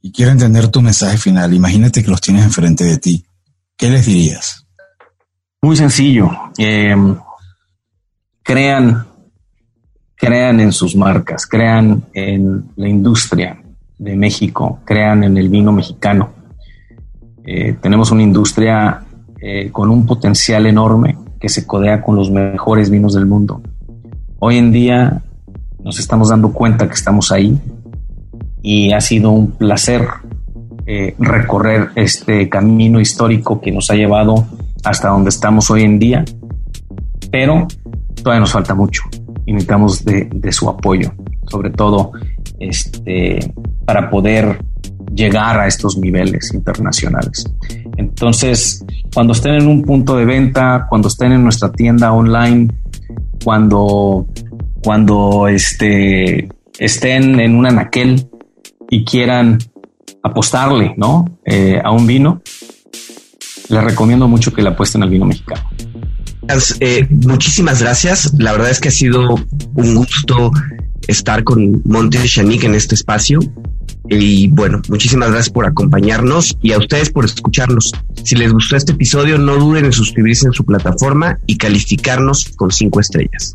y 0.00 0.12
quieren 0.12 0.38
tener 0.38 0.68
tu 0.68 0.80
mensaje 0.80 1.18
final. 1.18 1.52
Imagínate 1.52 2.02
que 2.02 2.10
los 2.10 2.20
tienes 2.20 2.44
enfrente 2.44 2.84
de 2.84 2.98
ti. 2.98 3.26
¿Qué 3.76 3.90
les 3.90 4.06
dirías? 4.06 4.66
Muy 5.60 5.76
sencillo. 5.76 6.30
Eh, 6.56 6.94
crean, 8.48 9.04
crean 10.14 10.58
en 10.60 10.72
sus 10.72 10.96
marcas, 10.96 11.46
crean 11.46 12.04
en 12.14 12.64
la 12.76 12.88
industria 12.88 13.62
de 13.98 14.16
México, 14.16 14.78
crean 14.86 15.22
en 15.22 15.36
el 15.36 15.50
vino 15.50 15.70
mexicano. 15.70 16.30
Eh, 17.44 17.76
tenemos 17.82 18.10
una 18.10 18.22
industria 18.22 19.02
eh, 19.38 19.68
con 19.70 19.90
un 19.90 20.06
potencial 20.06 20.64
enorme 20.64 21.18
que 21.38 21.50
se 21.50 21.66
codea 21.66 22.00
con 22.00 22.16
los 22.16 22.30
mejores 22.30 22.88
vinos 22.88 23.12
del 23.12 23.26
mundo. 23.26 23.60
Hoy 24.38 24.56
en 24.56 24.72
día 24.72 25.20
nos 25.84 25.98
estamos 25.98 26.30
dando 26.30 26.50
cuenta 26.54 26.88
que 26.88 26.94
estamos 26.94 27.30
ahí 27.30 27.60
y 28.62 28.94
ha 28.94 29.02
sido 29.02 29.30
un 29.30 29.50
placer 29.50 30.08
eh, 30.86 31.14
recorrer 31.18 31.90
este 31.96 32.48
camino 32.48 32.98
histórico 32.98 33.60
que 33.60 33.72
nos 33.72 33.90
ha 33.90 33.94
llevado 33.94 34.46
hasta 34.84 35.08
donde 35.08 35.28
estamos 35.28 35.70
hoy 35.70 35.82
en 35.82 35.98
día, 35.98 36.24
pero 37.30 37.68
todavía 38.22 38.40
nos 38.40 38.52
falta 38.52 38.74
mucho 38.74 39.02
y 39.46 39.52
necesitamos 39.52 40.04
de, 40.04 40.52
su 40.52 40.68
apoyo, 40.68 41.12
sobre 41.48 41.70
todo 41.70 42.12
este, 42.58 43.38
para 43.84 44.10
poder 44.10 44.62
llegar 45.14 45.58
a 45.58 45.66
estos 45.66 45.96
niveles 45.96 46.52
internacionales. 46.52 47.44
Entonces, 47.96 48.84
cuando 49.12 49.32
estén 49.32 49.54
en 49.54 49.66
un 49.66 49.82
punto 49.82 50.16
de 50.16 50.24
venta, 50.24 50.86
cuando 50.88 51.08
estén 51.08 51.32
en 51.32 51.42
nuestra 51.42 51.72
tienda 51.72 52.12
online, 52.12 52.68
cuando, 53.42 54.26
cuando 54.82 55.48
este, 55.48 56.48
estén 56.78 57.40
en 57.40 57.54
un 57.54 57.66
anaquel 57.66 58.28
y 58.90 59.04
quieran 59.04 59.58
apostarle 60.22 60.94
¿no? 60.96 61.24
Eh, 61.44 61.80
a 61.82 61.90
un 61.90 62.06
vino, 62.06 62.42
les 63.68 63.84
recomiendo 63.84 64.28
mucho 64.28 64.52
que 64.52 64.62
le 64.62 64.68
apuesten 64.68 65.02
al 65.02 65.10
vino 65.10 65.24
mexicano. 65.24 65.62
Eh, 66.80 67.06
muchísimas 67.10 67.82
gracias. 67.82 68.32
La 68.38 68.52
verdad 68.52 68.70
es 68.70 68.80
que 68.80 68.88
ha 68.88 68.92
sido 68.92 69.34
un 69.74 69.94
gusto 69.94 70.50
estar 71.06 71.44
con 71.44 71.82
Monte 71.84 72.18
Shanique 72.24 72.66
en 72.66 72.74
este 72.74 72.94
espacio. 72.94 73.40
Y 74.08 74.48
bueno, 74.48 74.80
muchísimas 74.88 75.30
gracias 75.30 75.50
por 75.50 75.66
acompañarnos 75.66 76.56
y 76.62 76.72
a 76.72 76.78
ustedes 76.78 77.10
por 77.10 77.26
escucharnos. 77.26 77.92
Si 78.24 78.34
les 78.36 78.52
gustó 78.52 78.76
este 78.76 78.92
episodio, 78.92 79.36
no 79.36 79.56
duden 79.56 79.84
en 79.84 79.92
suscribirse 79.92 80.46
en 80.46 80.52
su 80.54 80.64
plataforma 80.64 81.38
y 81.46 81.58
calificarnos 81.58 82.46
con 82.56 82.70
cinco 82.70 83.00
estrellas. 83.00 83.54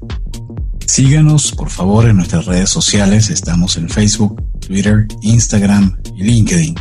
Síganos, 0.85 1.51
por 1.53 1.69
favor, 1.69 2.07
en 2.07 2.17
nuestras 2.17 2.45
redes 2.45 2.69
sociales. 2.69 3.31
Estamos 3.31 3.77
en 3.77 3.89
Facebook, 3.89 4.39
Twitter, 4.59 5.07
Instagram 5.23 5.97
y 6.15 6.23
LinkedIn. 6.23 6.75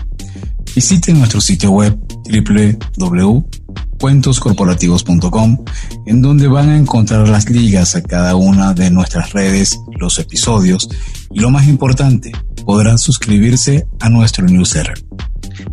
Visiten 0.75 1.19
nuestro 1.19 1.41
sitio 1.41 1.71
web 1.71 1.99
www 2.27 3.62
cuentoscorporativos.com, 3.99 5.64
en 6.07 6.23
donde 6.23 6.49
van 6.49 6.70
a 6.70 6.77
encontrar 6.77 7.29
las 7.29 7.49
ligas 7.49 7.95
a 7.95 8.03
cada 8.03 8.35
una 8.35 8.75
de 8.75 8.91
nuestras 8.91 9.33
redes, 9.33 9.79
los 9.99 10.18
episodios 10.18 10.89
y 11.31 11.41
lo 11.41 11.51
más 11.51 11.68
importante, 11.68 12.33
podrán 12.64 12.99
suscribirse 12.99 13.87
a 14.01 14.09
nuestro 14.09 14.45
newsletter. 14.47 14.95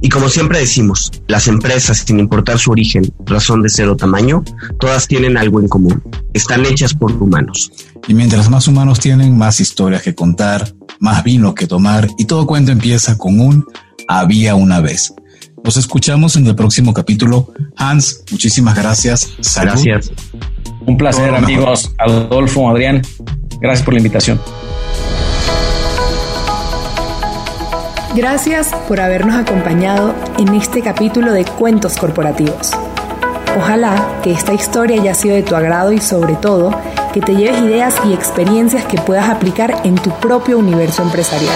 Y 0.02 0.10
como 0.10 0.30
siempre 0.30 0.60
decimos, 0.60 1.12
las 1.28 1.48
empresas, 1.48 2.04
sin 2.06 2.20
importar 2.20 2.60
su 2.60 2.72
origen, 2.72 3.12
razón 3.26 3.62
de 3.62 3.70
ser 3.70 3.88
o 3.90 3.96
tamaño, 3.96 4.44
todas 4.80 5.08
tienen 5.08 5.38
algo 5.38 5.60
en 5.60 5.68
común. 5.68 6.04
Están 6.34 6.66
hechas 6.66 6.94
por 6.94 7.12
humanos. 7.12 7.72
Y 8.08 8.14
mientras 8.14 8.50
más 8.50 8.68
humanos 8.68 9.00
tienen, 9.00 9.38
más 9.38 9.60
historias 9.60 10.02
que 10.02 10.16
contar, 10.16 10.74
más 11.00 11.24
vino 11.24 11.54
que 11.56 11.68
tomar, 11.68 12.08
y 12.18 12.26
todo 12.26 12.46
cuento 12.46 12.72
empieza 12.72 13.18
con 13.18 13.40
un 13.40 13.66
había 14.08 14.56
una 14.56 14.80
vez. 14.80 15.14
Nos 15.64 15.78
escuchamos 15.78 16.36
en 16.36 16.48
el 16.48 16.56
próximo 16.56 16.94
capítulo. 16.94 17.54
Hans, 17.76 18.24
muchísimas 18.32 18.76
gracias. 18.76 19.30
Gracias. 19.62 20.12
Un 20.86 20.98
placer, 20.98 21.34
amigos. 21.34 21.94
Adolfo, 21.98 22.70
Adrián, 22.70 23.02
gracias 23.60 23.84
por 23.84 23.94
la 23.94 24.00
invitación. 24.00 24.40
Gracias 28.16 28.72
por 28.88 29.00
habernos 29.00 29.36
acompañado 29.36 30.16
en 30.40 30.56
este 30.56 30.82
capítulo 30.82 31.32
de 31.32 31.46
Cuentos 31.46 31.96
Corporativos. 31.98 32.72
Ojalá 33.58 34.20
que 34.24 34.32
esta 34.32 34.54
historia 34.54 35.00
haya 35.00 35.14
sido 35.14 35.36
de 35.36 35.44
tu 35.44 35.56
agrado 35.56 35.92
y 35.92 36.00
sobre 36.00 36.36
todo 36.36 36.72
que 37.14 37.22
te 37.22 37.36
lleves 37.36 37.62
ideas 37.62 37.96
y 38.06 38.14
experiencias 38.14 38.86
que 38.86 38.98
puedas 38.98 39.30
aplicar 39.30 39.82
en 39.84 39.96
tu 39.96 40.12
propio 40.20 40.58
universo 40.58 41.04
empresarial. 41.04 41.56